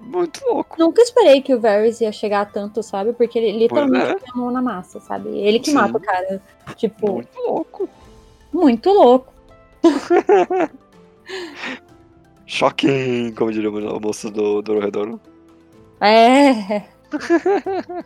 [0.00, 0.76] Muito louco.
[0.78, 3.12] Nunca esperei que o Varys ia chegar tanto, sabe?
[3.12, 4.14] Porque ele literalmente é.
[4.14, 5.28] tem a mão na massa, sabe?
[5.28, 5.76] Ele que Sim.
[5.76, 6.42] mata o cara.
[6.76, 7.88] Tipo, Muito louco.
[8.52, 9.32] muito louco.
[12.46, 15.20] Shocking, como diria o moço do Dororedoro.
[16.00, 16.93] É.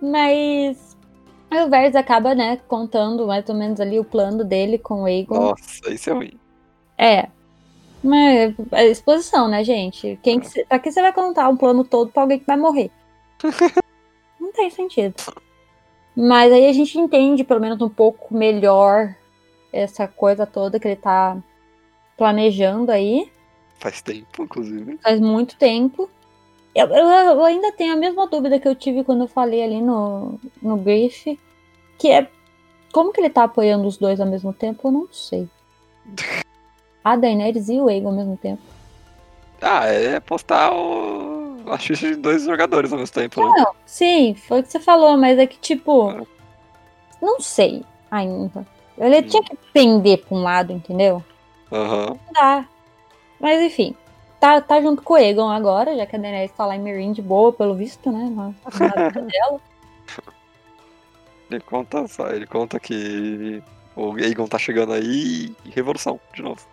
[0.00, 0.96] Mas
[1.50, 5.34] o Varys acaba, né, contando mais ou menos ali o plano dele com o Aegon.
[5.34, 6.32] Nossa, isso é ruim.
[6.96, 7.28] É.
[8.02, 10.18] Mas é exposição, né, gente?
[10.22, 12.56] Quem que cê, pra que você vai contar um plano todo pra alguém que vai
[12.56, 12.90] morrer?
[14.40, 15.14] Não tem sentido.
[16.14, 19.14] Mas aí a gente entende, pelo menos um pouco melhor,
[19.72, 21.36] essa coisa toda que ele tá
[22.16, 23.30] planejando aí.
[23.78, 24.98] Faz tempo, inclusive.
[25.02, 26.10] Faz muito tempo.
[26.78, 29.80] Eu, eu, eu ainda tenho a mesma dúvida que eu tive quando eu falei ali
[29.80, 31.36] no, no brief.
[31.98, 32.28] Que é
[32.92, 35.48] como que ele tá apoiando os dois ao mesmo tempo, eu não sei.
[37.02, 38.62] A Daenerys e o Aegon ao mesmo tempo.
[39.60, 41.56] Ah, é postar o...
[41.66, 43.52] a ficha de dois jogadores ao mesmo tempo, né?
[43.56, 46.26] Não, sim, foi o que você falou, mas é que tipo.
[47.20, 48.64] Não sei ainda.
[48.96, 51.24] Ele tinha que pender pra um lado, entendeu?
[51.72, 52.06] Aham.
[52.06, 52.68] Não dá.
[53.40, 53.96] Mas enfim.
[54.40, 57.12] Tá, tá junto com o Egon agora, já que a Daenerys tá lá em Meereen
[57.12, 58.30] de boa, pelo visto, né?
[58.30, 59.60] Na, na dela.
[61.50, 63.62] Ele conta só, ele conta que
[63.96, 66.64] O Aegon tá chegando aí e revolução, de novo.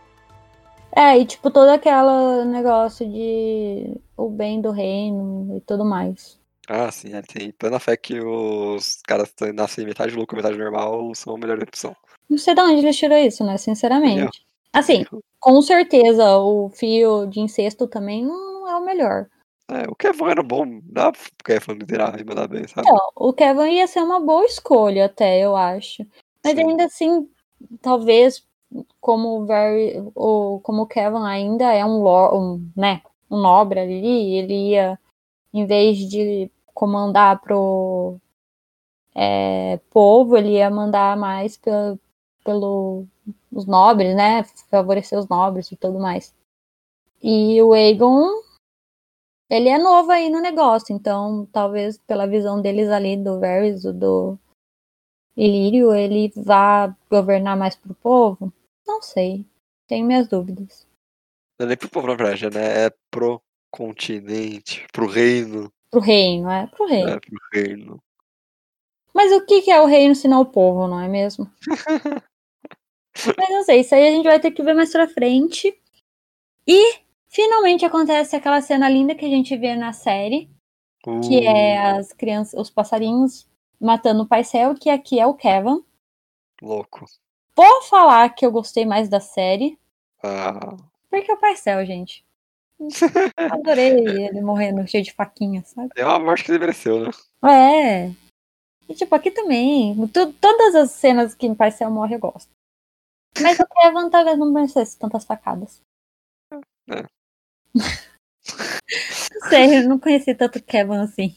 [0.96, 6.40] É, e tipo, todo aquele negócio de o bem do reino e tudo mais.
[6.68, 11.14] Ah, sim, ele tem plena fé que os caras que nascem metade louco, metade normal
[11.16, 11.96] são a melhor opção.
[12.30, 13.58] Não sei de onde ele tirou isso, né?
[13.58, 14.46] Sinceramente.
[14.76, 15.06] Assim,
[15.40, 19.28] com certeza o fio de incesto também não é o melhor.
[19.70, 22.88] É, o Kevin era bom, dá pro Kevin liderar e mandar bem, sabe?
[22.88, 26.06] Não, o Kevin ia ser uma boa escolha até, eu acho.
[26.44, 26.68] Mas Sim.
[26.70, 27.28] ainda assim,
[27.82, 28.46] talvez
[29.00, 33.80] como o Very, o como o Kevin ainda é um, lo- um, né, um nobre
[33.80, 35.00] ali, ele ia
[35.54, 38.18] em vez de comandar pro
[39.16, 41.98] é, povo, ele ia mandar mais pelo,
[42.44, 43.06] pelo
[43.56, 46.36] os nobres, né, favorecer os nobres e tudo mais.
[47.24, 48.30] E o Aegon,
[49.50, 54.38] ele é novo aí no negócio, então talvez pela visão deles ali do Varys, do-
[55.38, 58.54] Ilírio, ele vá governar mais pro povo?
[58.88, 59.46] Não sei.
[59.86, 60.88] Tenho minhas dúvidas.
[61.60, 62.86] Não é nem pro povo, na verdade, né?
[62.86, 65.70] É pro continente, pro reino.
[65.92, 66.68] Pro reino, é?
[66.68, 67.10] Pro reino.
[67.10, 68.04] É, pro reino.
[69.14, 71.52] Mas o que, que é o reino se não o povo, não é mesmo?
[73.38, 75.78] Mas não sei, isso aí a gente vai ter que ver mais pra frente.
[76.68, 80.50] E finalmente acontece aquela cena linda que a gente vê na série,
[81.04, 83.48] que Uh, é as crianças, os passarinhos
[83.80, 85.84] matando o Paisel, que aqui é o Kevin.
[86.62, 87.06] Louco.
[87.56, 89.78] Vou falar que eu gostei mais da série,
[90.24, 90.76] Ah,
[91.10, 92.26] porque é o Paisel, gente.
[93.38, 95.90] Adorei ele morrendo cheio de faquinha, sabe?
[95.96, 97.12] é uma morte que ele mereceu, né?
[97.50, 98.12] É.
[98.90, 99.96] E tipo, aqui também.
[100.42, 102.50] todas as cenas que o Paisel morre eu gosto.
[103.42, 105.82] Mas o Kevin talvez não merecesse tantas facadas.
[106.90, 107.04] É.
[107.76, 111.36] não sei, eu não conheci tanto Kevin assim.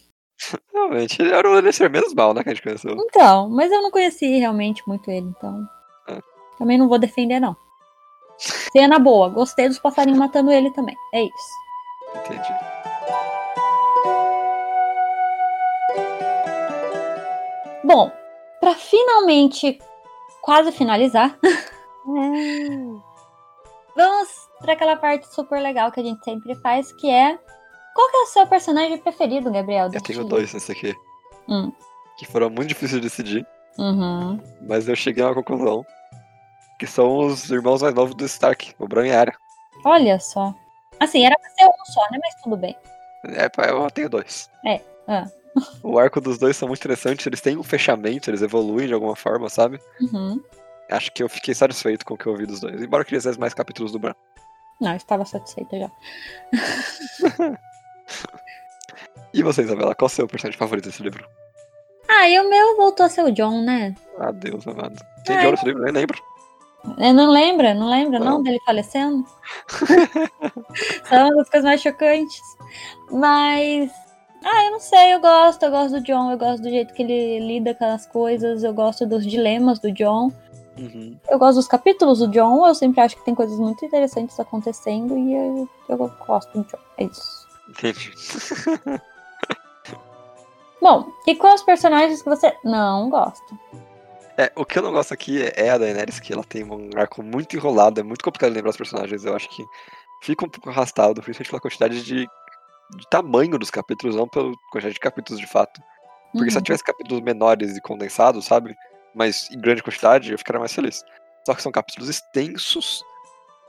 [0.73, 2.43] Realmente, ele era o Lannister menos mal, né?
[2.43, 2.93] Que a gente conheceu.
[2.93, 5.69] Então, mas eu não conheci realmente muito ele, então.
[6.09, 6.21] É.
[6.57, 7.57] Também não vou defender, não.
[8.73, 10.97] Cena boa, gostei dos passarinhos matando ele também.
[11.13, 11.59] É isso.
[12.15, 12.55] Entendi.
[17.83, 18.13] Bom,
[18.61, 19.79] pra finalmente
[20.41, 21.37] quase finalizar,
[23.97, 24.29] vamos
[24.61, 27.39] pra aquela parte super legal que a gente sempre faz, que é
[27.95, 29.91] qual que é o seu personagem preferido, Gabriel?
[29.93, 30.95] Eu tenho dois nesse aqui.
[31.49, 31.73] Hum.
[32.17, 34.41] Que foram muito difíceis de decidir, Uhum.
[34.69, 35.85] mas eu cheguei a uma conclusão.
[36.79, 39.37] Que são os irmãos mais novos do Stark, o Bran e a Arya.
[39.85, 40.55] Olha só.
[41.01, 42.19] Assim, era pra ser um só, né?
[42.23, 42.77] Mas tudo bem.
[43.25, 44.49] É, eu tenho dois.
[44.65, 45.27] É, ah.
[45.83, 49.17] O arco dos dois são muito interessantes, eles têm um fechamento, eles evoluem de alguma
[49.17, 49.81] forma, sabe?
[50.01, 50.41] Uhum.
[50.91, 52.81] Acho que eu fiquei satisfeito com o que eu ouvi dos dois.
[52.83, 54.15] Embora eu quisesse mais capítulos do Bran.
[54.81, 55.91] Não, eu estava satisfeita já.
[59.35, 61.29] E você, Isabela, qual é o seu personagem favorito desse livro?
[62.09, 63.95] Ah, e o meu voltou a ser o John, né?
[64.19, 64.97] Ah, Deus amado.
[65.25, 65.83] Tem Ah, de ouro esse livro?
[65.83, 66.19] Nem lembro.
[66.99, 67.75] Eu não lembra?
[67.75, 68.43] Não lembra, não, Não.
[68.43, 69.25] dele falecendo?
[71.05, 72.41] São uma das coisas mais chocantes.
[73.11, 73.91] Mas.
[74.45, 77.03] Ah, eu não sei, eu gosto, eu gosto do John, eu gosto do jeito que
[77.03, 80.33] ele lida com as coisas, eu gosto dos dilemas do John,
[80.79, 81.19] Uhum.
[81.29, 85.17] eu gosto dos capítulos do John, eu sempre acho que tem coisas muito interessantes acontecendo
[85.19, 85.97] e eu, eu
[86.27, 86.79] gosto do John.
[86.99, 87.47] É isso.
[87.69, 88.13] Entendi.
[90.81, 93.45] Bom, e quais os personagens que você não gosta?
[94.37, 97.23] É, o que eu não gosto aqui é a Daenerys, que ela tem um arco
[97.23, 99.25] muito enrolado, é muito complicado lembrar os personagens.
[99.25, 99.65] Eu acho que
[100.23, 104.95] fica um pouco arrastado, principalmente pela quantidade de, de tamanho dos capítulos, não pela quantidade
[104.95, 105.81] de capítulos de fato.
[106.33, 106.59] Porque se Uhum.
[106.59, 108.77] ela tivesse capítulos menores e condensados, sabe?
[109.15, 111.05] Mas em grande quantidade, eu ficaria mais feliz.
[111.47, 113.03] Só que são capítulos extensos,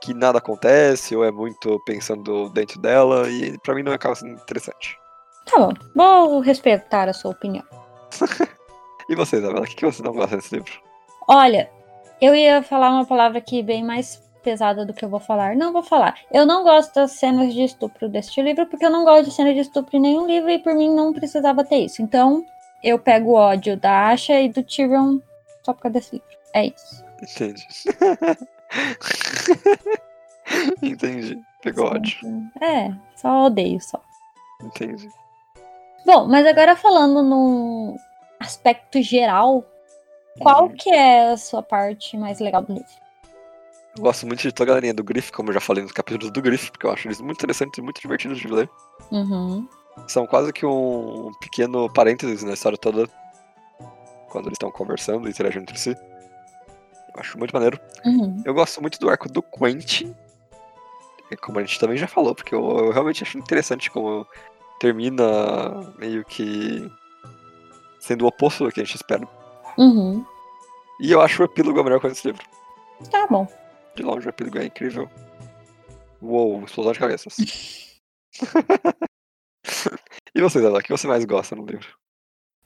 [0.00, 4.32] que nada acontece, ou é muito pensando dentro dela, e pra mim não acaba sendo
[4.32, 4.96] interessante.
[5.46, 7.64] Tá bom, vou respeitar a sua opinião.
[9.08, 10.70] E você, Isabela, o que você não gosta desse livro?
[11.26, 11.68] Olha,
[12.20, 15.56] eu ia falar uma palavra aqui bem mais pesada do que eu vou falar.
[15.56, 16.14] Não vou falar.
[16.30, 19.52] Eu não gosto das cenas de estupro deste livro, porque eu não gosto de cena
[19.52, 22.00] de estupro em nenhum livro e por mim não precisava ter isso.
[22.00, 22.44] Então,
[22.84, 25.18] eu pego o ódio da Asha e do Tyrion
[25.62, 26.28] só por causa desse livro.
[26.54, 27.04] É isso.
[27.22, 27.66] Entendi.
[30.82, 31.38] Entendi.
[31.62, 32.18] Pegou ódio.
[32.60, 34.00] É, só odeio só.
[34.62, 35.08] Entendi.
[36.06, 37.96] Bom, mas agora falando no
[38.40, 39.64] aspecto geral,
[40.38, 40.74] qual Uhum.
[40.76, 42.88] que é a sua parte mais legal do livro?
[43.96, 46.32] Eu gosto muito de toda a linha do Griff, como eu já falei nos capítulos
[46.32, 48.70] do Griff, porque eu acho eles muito interessantes e muito divertidos de ler.
[49.10, 49.68] Uhum.
[50.08, 53.06] São quase que um pequeno parênteses na história toda,
[54.30, 55.90] quando eles estão conversando e interagindo entre si.
[55.90, 57.78] Eu acho muito maneiro.
[58.04, 58.42] Uhum.
[58.44, 60.14] Eu gosto muito do arco do Quentin,
[61.30, 64.26] é como a gente também já falou, porque eu, eu realmente acho interessante como
[64.80, 65.24] termina
[65.98, 66.90] meio que
[68.00, 69.28] sendo o oposto do que a gente espera.
[69.78, 70.24] Uhum.
[71.00, 72.44] E eu acho o epílogo a melhor coisa desse livro.
[73.10, 73.46] Tá bom.
[73.94, 75.08] De longe, o epílogo é incrível.
[76.20, 77.36] Uou, explosão de cabeças.
[80.34, 81.86] e você, Dada, o que você mais gosta no livro?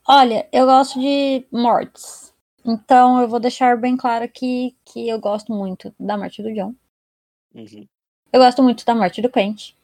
[0.06, 2.34] Olha, eu gosto de mortes.
[2.64, 6.74] Então eu vou deixar bem claro aqui que eu gosto muito da morte do John.
[7.54, 7.86] Uhum.
[8.32, 9.74] Eu gosto muito da morte do Quentin.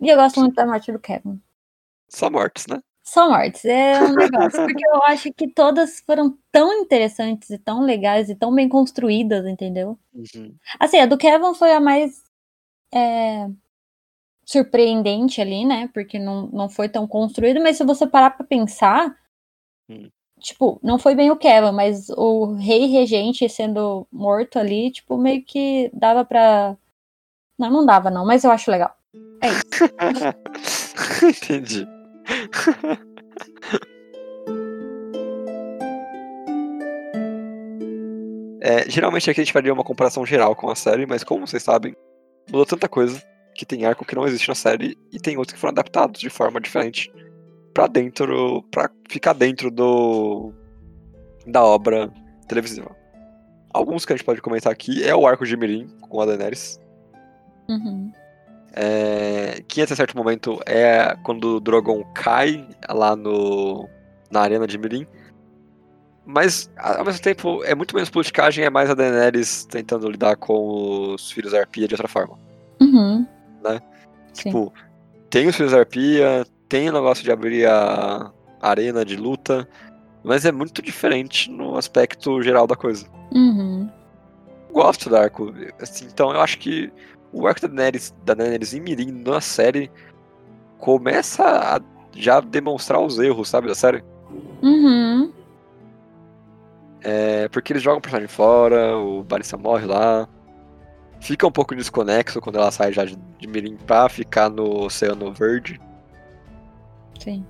[0.00, 1.40] E eu gosto muito da morte do Kevin.
[2.08, 2.80] Só mortes, né?
[3.02, 3.64] Só mortes.
[3.64, 4.64] É um negócio.
[4.64, 9.46] porque eu acho que todas foram tão interessantes e tão legais e tão bem construídas,
[9.46, 9.98] entendeu?
[10.12, 10.54] Uhum.
[10.78, 12.22] Assim, a do Kevin foi a mais
[12.92, 13.48] é,
[14.44, 15.88] surpreendente ali, né?
[15.92, 19.16] Porque não, não foi tão construído, mas se você parar pra pensar,
[19.90, 20.10] Hum.
[20.40, 25.42] tipo, não foi bem o Kevin, mas o rei regente sendo morto ali, tipo, meio
[25.44, 26.76] que dava pra.
[27.58, 28.94] Não, não dava, não, mas eu acho legal.
[29.42, 29.64] É isso.
[31.44, 31.86] Entendi.
[38.60, 41.62] É, geralmente aqui a gente faria uma comparação geral com a série, mas como vocês
[41.62, 41.96] sabem,
[42.50, 43.22] mudou tanta coisa
[43.54, 46.28] que tem arco que não existe na série e tem outros que foram adaptados de
[46.28, 47.10] forma diferente
[47.74, 50.52] pra dentro, para ficar dentro do
[51.46, 52.12] da obra
[52.46, 52.94] televisiva.
[53.72, 56.80] Alguns que a gente pode comentar aqui é o arco de Mirim com a Daenerys,
[57.68, 58.10] Uhum.
[58.74, 63.88] é, que até certo momento é quando o Drogon cai lá no
[64.30, 65.06] na arena de Mirim.
[66.26, 71.14] Mas, ao mesmo tempo, é muito menos politicagem, é mais a Daenerys tentando lidar com
[71.14, 72.38] os filhos da Arpia de outra forma.
[72.80, 73.26] Uhum.
[73.64, 73.80] Né?
[74.34, 74.50] Sim.
[74.50, 74.72] Tipo,
[75.30, 78.30] tem os filhos da Arpia, tem o negócio de abrir a
[78.60, 79.68] arena de luta,
[80.22, 83.06] mas é muito diferente no aspecto geral da coisa.
[83.32, 83.90] Uhum.
[84.72, 86.92] Gosto do arco, assim, então eu acho que
[87.32, 89.90] o arco da Daenerys, da Daenerys em Mirim na série
[90.78, 91.80] começa a
[92.14, 94.04] já demonstrar os erros, sabe, da série.
[94.62, 95.32] Uhum.
[97.00, 100.28] É, porque eles jogam o personagem fora, o Barissa morre lá.
[101.20, 105.32] Fica um pouco desconexo quando ela sai já de, de Mirim pra ficar no Oceano
[105.32, 105.80] Verde.
[107.18, 107.44] Sim.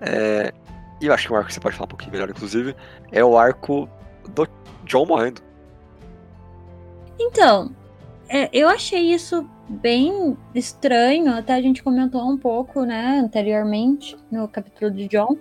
[0.00, 0.52] É,
[1.00, 2.74] e eu acho que um arco que você pode falar um pouquinho melhor, inclusive,
[3.10, 3.88] é o arco
[4.30, 4.48] do
[4.84, 5.42] John morrendo.
[7.18, 7.74] Então,
[8.28, 14.48] é, eu achei isso bem estranho, até a gente comentou um pouco, né, anteriormente, no
[14.48, 15.36] capítulo de John.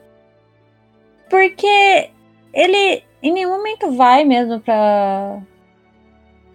[1.29, 2.11] Porque
[2.53, 5.41] ele em nenhum momento vai mesmo pra.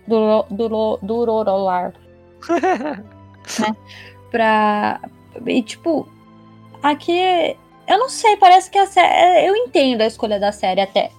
[0.06, 1.94] do, do, do Rorolar.
[4.30, 5.00] pra.
[5.46, 6.08] E tipo,
[6.82, 7.56] aqui.
[7.88, 9.46] Eu não sei, parece que a série.
[9.46, 11.10] Eu entendo a escolha da série até.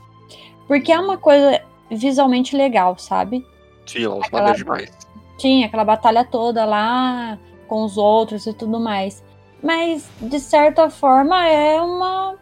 [0.67, 3.45] Porque é uma coisa visualmente legal, sabe?
[3.85, 4.91] Sim, ela Aquela- demais.
[5.37, 9.23] Tinha aquela batalha toda lá com os outros e tudo mais.
[9.63, 12.35] Mas, de certa forma, é uma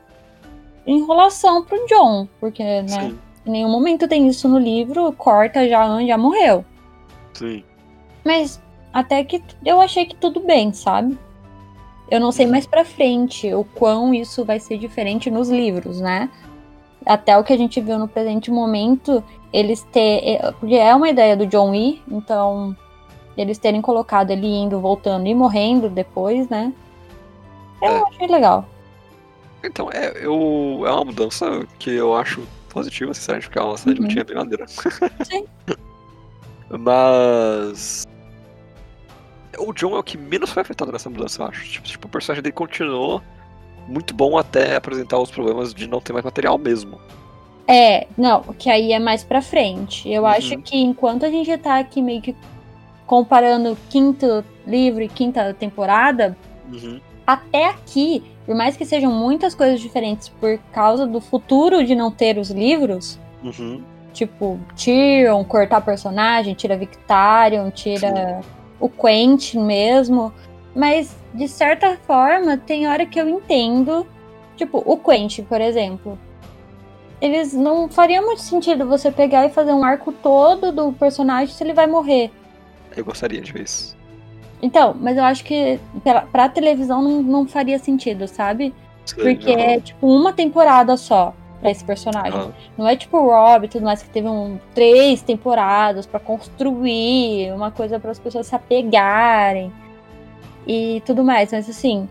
[0.87, 2.27] enrolação pro John.
[2.39, 2.87] Porque, né?
[2.87, 6.65] Sim, Em nenhum momento tem isso no livro, corta já, já morreu.
[7.33, 7.63] sim.
[8.23, 8.59] Mas
[8.91, 11.15] até que eu achei que tudo bem, sabe?
[12.09, 16.29] Eu não sei mais pra frente o quão isso vai ser diferente nos livros, né?
[17.05, 20.39] Até o que a gente viu no presente momento, eles ter.
[20.59, 22.75] Porque é uma ideia do John Wee, então
[23.37, 26.71] eles terem colocado ele indo, voltando e morrendo depois, né?
[27.81, 28.01] Eu É.
[28.07, 28.65] achei legal.
[29.63, 33.95] Então, é, eu, é uma mudança que eu acho positiva, sinceramente, porque é uma série
[33.95, 34.01] Uhum.
[34.03, 34.65] não tinha bem maneira.
[34.67, 35.45] Sim.
[36.69, 38.05] Mas.
[39.59, 41.63] O John é o que menos foi afetado nessa mudança, eu acho.
[41.69, 43.21] Tipo, tipo, o personagem dele continuou
[43.87, 46.99] muito bom até apresentar os problemas de não ter mais material mesmo.
[47.67, 50.09] É, não, que aí é mais pra frente.
[50.09, 50.27] Eu Uhum.
[50.29, 52.35] acho que enquanto a gente tá aqui meio que
[53.05, 56.35] comparando quinto livro e quinta temporada,
[56.71, 56.99] Uhum.
[57.25, 62.11] até aqui, por mais que sejam muitas coisas diferentes por causa do futuro de não
[62.11, 63.81] ter os livros, Uhum.
[64.13, 68.41] tipo, Tyrion, cortar personagem, tira Victarion, tira
[68.85, 70.31] o Quentin mesmo,
[70.75, 74.05] mas de certa forma tem hora que eu entendo,
[74.55, 76.19] tipo, o Quentin, por exemplo.
[77.19, 81.63] Eles não faria muito sentido você pegar e fazer um arco todo do personagem se
[81.63, 82.29] ele vai morrer.
[82.95, 83.97] Eu gostaria de ver isso.
[84.61, 88.73] Então, mas eu acho que pela, pra televisão não, não faria sentido, sabe?
[89.15, 89.59] Porque Aham.
[89.59, 91.33] é tipo uma temporada só
[91.65, 92.39] pra esse personagem.
[92.39, 92.53] Aham.
[92.77, 97.51] Não é tipo o Rob e tudo mais, que teve um, três temporadas pra construir,
[97.53, 99.73] uma coisa para as pessoas se apegarem
[100.67, 101.51] e tudo mais.
[101.51, 102.07] Mas assim,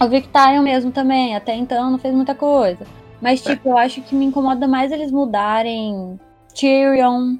[0.00, 2.84] o Victarion mesmo também, até então não fez muita coisa.
[3.22, 3.54] Mas, É.
[3.54, 6.18] tipo, eu acho que me incomoda mais eles mudarem
[6.52, 7.36] Tyrion,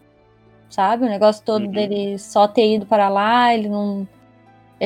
[0.70, 1.04] sabe?
[1.04, 1.70] O negócio todo Uhum.
[1.72, 4.06] dele só ter ido para lá, ele não.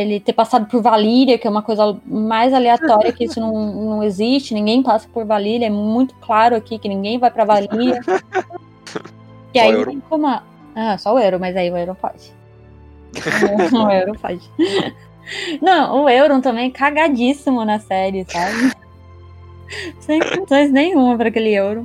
[0.00, 4.02] Ele ter passado por Valíria, que é uma coisa mais aleatória, que isso não, não
[4.02, 8.00] existe, ninguém passa por Valíria, é muito claro aqui que ninguém vai pra Valíria.
[9.54, 10.26] e aí tem como.
[10.26, 10.42] a-
[10.74, 12.32] Ah, só o Euro, mas aí o Euro pode.
[13.74, 14.50] o Euro pode.
[15.60, 18.72] Não, o Euron também é cagadíssimo na série, sabe?
[20.00, 21.84] Sem condições nenhuma pra aquele Euron.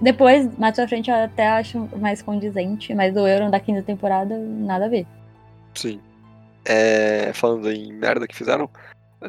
[0.00, 4.36] Depois, mais pra frente, eu até acho mais condizente, mas o Euron da quinta temporada,
[4.38, 5.06] nada a ver.
[5.74, 6.00] Sim.
[6.68, 8.68] É, falando em merda que fizeram,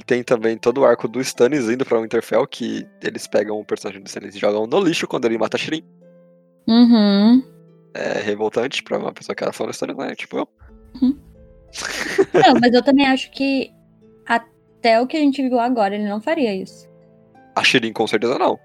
[0.06, 4.02] tem também todo o arco do Stannis indo pra Winterfell, que eles pegam o personagem
[4.02, 5.84] do Stannis e jogam no lixo quando ele mata a Shirin.
[6.68, 7.44] Uhum.
[7.94, 10.16] É revoltante pra uma pessoa que era fã do Stannis, né?
[10.16, 10.50] Tipo eu.
[12.34, 13.72] Não, mas eu também acho que
[14.26, 16.88] até o que a gente viu agora, ele não faria isso.
[17.56, 18.60] A Shirin com certeza não.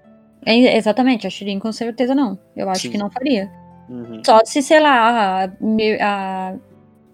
[0.45, 2.39] É, exatamente, a Shirin com certeza não.
[2.55, 2.91] Eu acho Sim.
[2.91, 3.51] que não faria.
[3.89, 4.21] Uhum.
[4.25, 5.49] Só se, sei lá, a,
[6.01, 6.55] a,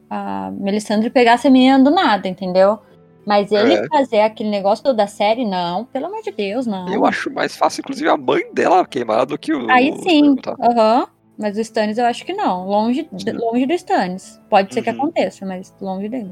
[0.09, 2.79] a Melisandre pegasse a menina do nada, entendeu?
[3.25, 3.87] Mas ele É.
[3.87, 6.91] fazer aquele negócio da série, não, pelo amor de Deus, não.
[6.91, 9.69] Eu acho mais fácil, inclusive, a mãe dela queimar do que o.
[9.69, 10.55] Aí sim, tá?
[10.59, 11.07] aham.
[11.37, 12.67] Mas o Stannis eu acho que não.
[12.67, 13.31] Longe, Sim.
[13.31, 14.41] longe do Stannis.
[14.49, 14.95] Pode ser que Uhum.
[14.97, 16.31] aconteça, mas longe dele.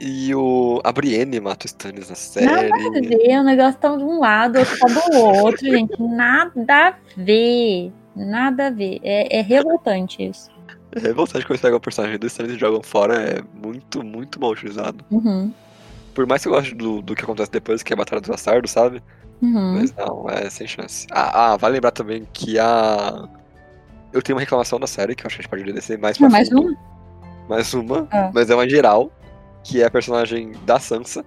[0.00, 0.80] E o.
[0.84, 2.46] A Brienne mata o Stannis na série.
[2.46, 2.68] Nada
[2.98, 6.00] a ver, o negócio tá de um lado, outro tá do outro, gente.
[6.00, 6.52] Nada
[6.88, 7.92] a ver.
[8.14, 9.00] Nada a ver.
[9.02, 10.50] É, é revoltante isso.
[10.92, 14.40] É revoltante quando eles pegam o personagem do Stannis e jogam fora, é muito, muito
[14.40, 15.04] mal utilizado.
[15.10, 15.52] Uhum.
[16.14, 18.30] Por mais que eu goste do, do que acontece depois, que é a Batalha dos
[18.30, 19.02] Bastardos, sabe?
[19.40, 19.74] Uhum.
[19.74, 21.06] Mas não, é sem chance.
[21.12, 23.28] Ah, ah, vale lembrar também que a.
[24.12, 26.16] Eu tenho uma reclamação da série, que eu acho que a gente pode descer mais
[26.16, 26.76] pra Não, mais uma?
[27.48, 28.30] Mais uma, Ah.
[28.34, 29.12] mas é uma geral,
[29.62, 31.24] que é a personagem da Sansa.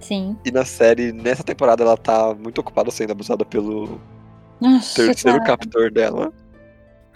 [0.00, 0.36] Sim.
[0.44, 4.00] E na série, nessa temporada, ela tá muito ocupada sendo abusada pelo
[4.60, 6.32] Nossa, terceiro cara, captor dela.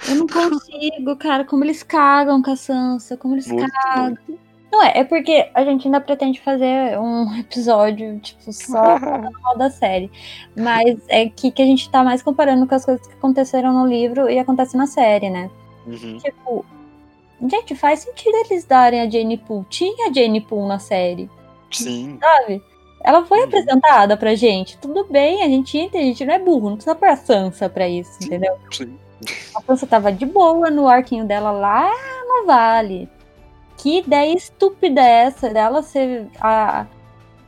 [0.08, 1.44] Eu não consigo, cara.
[1.44, 4.04] Como eles cagam com a Sansa, como eles Muito, cagam.
[4.26, 4.40] muito.
[4.72, 8.98] Não é, é porque a gente ainda pretende fazer um episódio, tipo, só
[9.42, 10.10] mal da série.
[10.56, 13.86] Mas é que, que a gente tá mais comparando com as coisas que aconteceram no
[13.86, 15.50] livro e acontecem na série, né?
[15.86, 16.18] Uhum.
[16.18, 16.64] Tipo,
[17.48, 19.66] gente, faz sentido eles darem a Jane Poole.
[19.68, 21.28] Tinha a Jane Poole na série,
[21.72, 22.16] Sim.
[22.20, 22.62] sabe?
[23.02, 23.44] Ela foi Uhum.
[23.46, 24.78] apresentada pra gente.
[24.78, 27.68] Tudo bem, a gente entende, a gente não é burro, não precisa pôr a Sansa
[27.68, 28.26] pra isso, Sim.
[28.26, 28.56] entendeu?
[28.70, 28.96] Sim.
[29.54, 31.90] A Sansa tava de boa no arquinho dela lá
[32.26, 33.08] no vale.
[33.76, 36.86] Que ideia estúpida é essa dela ser a.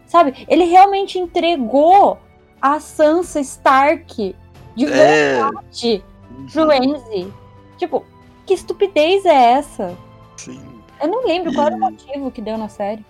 [0.07, 0.45] Sabe?
[0.49, 2.19] Ele realmente entregou
[2.61, 4.35] a Sansa Stark
[4.77, 4.89] de É.
[4.89, 6.05] verdade
[6.53, 7.33] pro Ramsay.
[7.79, 8.05] Tipo,
[8.47, 9.97] que estupidez é essa?
[10.37, 10.61] Sim.
[11.01, 13.05] Eu não lembro qual era o E- motivo que deu na série.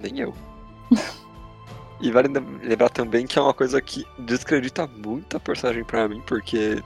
[0.00, 0.34] Nem eu.
[2.00, 6.08] e vale lem- lembrar também que é uma coisa que descredita muito a personagem pra
[6.08, 6.82] mim, porque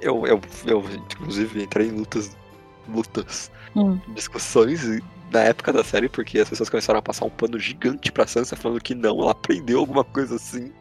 [0.00, 2.36] eu, eu, eu inclusive, entrei em lutas,
[2.88, 3.98] lutas, Hum.
[4.14, 4.82] discussões
[5.32, 8.54] na época da série, porque as pessoas começaram a passar um pano gigante pra Sansa,
[8.54, 10.72] falando que não, ela aprendeu alguma coisa assim.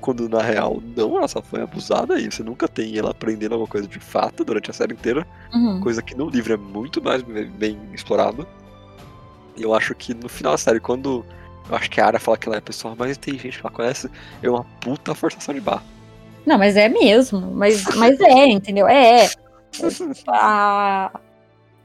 [0.00, 3.68] Quando na real, não, ela só foi abusada e você nunca tem ela aprendendo alguma
[3.68, 5.80] coisa de fato durante a série inteira Uhum.
[5.80, 8.46] coisa que no livro é muito mais bem explorado.
[9.56, 11.24] E eu acho que no final da série, quando
[11.68, 13.74] eu acho que a Arya fala que ela é a pessoa mais inteligente que ela
[13.74, 14.10] conhece,
[14.42, 15.82] é uma puta forçação de barra.
[16.46, 17.40] Não, mas é mesmo.
[17.52, 18.88] Mas, mas é, entendeu?
[18.88, 19.28] É.
[20.28, 21.10] A,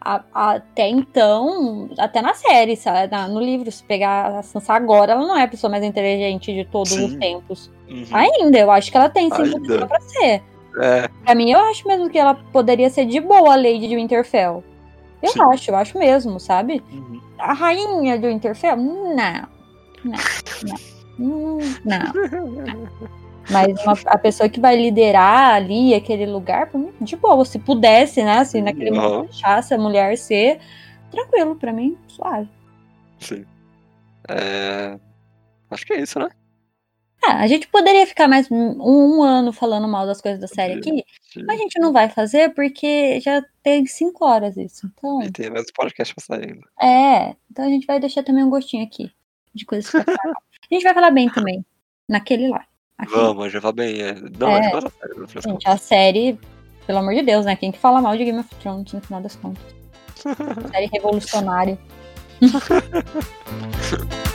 [0.01, 3.11] a- até então, até na série, sabe?
[3.11, 6.53] Na- no livro, se pegar a Sansa agora, ela não é a pessoa mais inteligente
[6.53, 7.19] de todos os Sim.
[7.19, 7.71] tempos.
[7.89, 8.05] Uhum.
[8.11, 10.43] Ainda, eu acho que ela tem sim potencial pra ser.
[10.79, 13.95] É, Pra mim, eu acho mesmo que ela poderia ser de boa a Lady de
[13.95, 14.63] Winterfell.
[15.23, 15.41] Eu Sim.
[15.41, 16.83] acho, eu acho mesmo, sabe?
[16.91, 17.19] uhum.
[17.39, 18.75] A rainha de Winterfell?
[18.77, 19.47] Não.
[20.03, 20.17] Não.
[20.63, 20.77] Não.
[21.19, 23.07] Hum, não.
[23.49, 26.69] Mas uma- a pessoa que vai liderar ali aquele lugar,
[26.99, 27.45] de boa.
[27.45, 28.43] Se pudesse, né?
[28.45, 29.01] Se naquele Aham.
[29.09, 30.59] momento deixasse a mulher ser,
[31.11, 32.49] tranquilo, pra mim, suave.
[33.19, 33.45] sim.
[34.29, 34.99] É,
[35.69, 36.29] Acho que é isso, né?
[37.23, 40.73] Ah, a gente poderia ficar mais um, um ano falando mal das coisas da série
[40.75, 41.03] aqui,
[41.45, 44.85] mas a gente não vai fazer porque já tem cinco horas isso.
[44.97, 46.67] Então, E tem mais podcast pra sair ainda.
[46.81, 47.35] é.
[47.51, 49.11] Então a gente vai deixar também um gostinho aqui
[49.53, 49.97] de coisas que.
[49.97, 51.65] A gente vai falar bem também.
[52.07, 52.65] Naquele lá.
[52.97, 53.15] Aquele.
[53.21, 54.01] Vamos, já vai bem.
[54.01, 54.15] É...
[54.39, 54.59] Não, É.
[54.59, 56.39] é série, Gente, a série,
[56.85, 57.55] pelo amor de Deus, né?
[57.55, 59.63] Quem que fala mal de Game of Thrones no final das contas?
[60.71, 61.77] série revolucionária.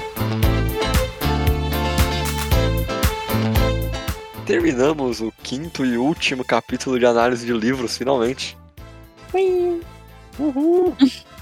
[4.47, 8.57] Terminamos o quinto e último capítulo de análise de livros, finalmente.
[9.33, 9.81] Ui.
[10.39, 10.95] Uhul!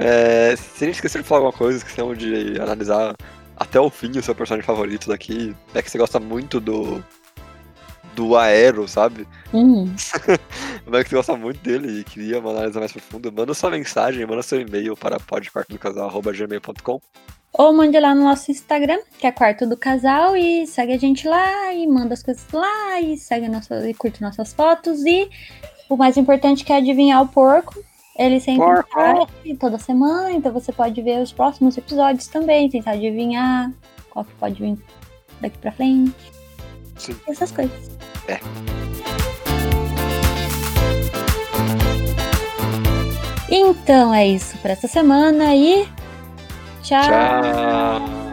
[0.00, 3.16] É, se a gente esqueceu de falar alguma coisa, esquecemos de analisar
[3.58, 5.54] até o fim o seu personagem favorito daqui.
[5.74, 7.04] É que você gosta muito do.
[8.14, 9.26] do Aero, sabe?
[9.52, 9.92] Hum,
[10.86, 14.24] Mas que você gosta muito dele e queria uma análise mais profunda, manda sua mensagem,
[14.24, 17.00] manda seu e-mail para podquartodocasal.gmail.com
[17.52, 21.26] Ou mande lá no nosso Instagram, que é Quarto do Casal, e segue a gente
[21.26, 25.04] lá e manda as coisas lá e segue nossa, e curte nossas fotos.
[25.04, 25.28] E
[25.88, 27.87] o mais importante que é adivinhar o porco.
[28.18, 33.72] Ele sempre sai toda semana, então você pode ver os próximos episódios também, tentar adivinhar
[34.10, 34.76] qual que pode vir
[35.40, 36.12] daqui pra frente.
[36.96, 37.14] Sim.
[37.28, 37.96] Essas coisas.
[38.26, 38.40] É.
[43.50, 45.86] Então é isso para essa semana e
[46.82, 47.00] tchau.
[47.02, 48.27] Tchau.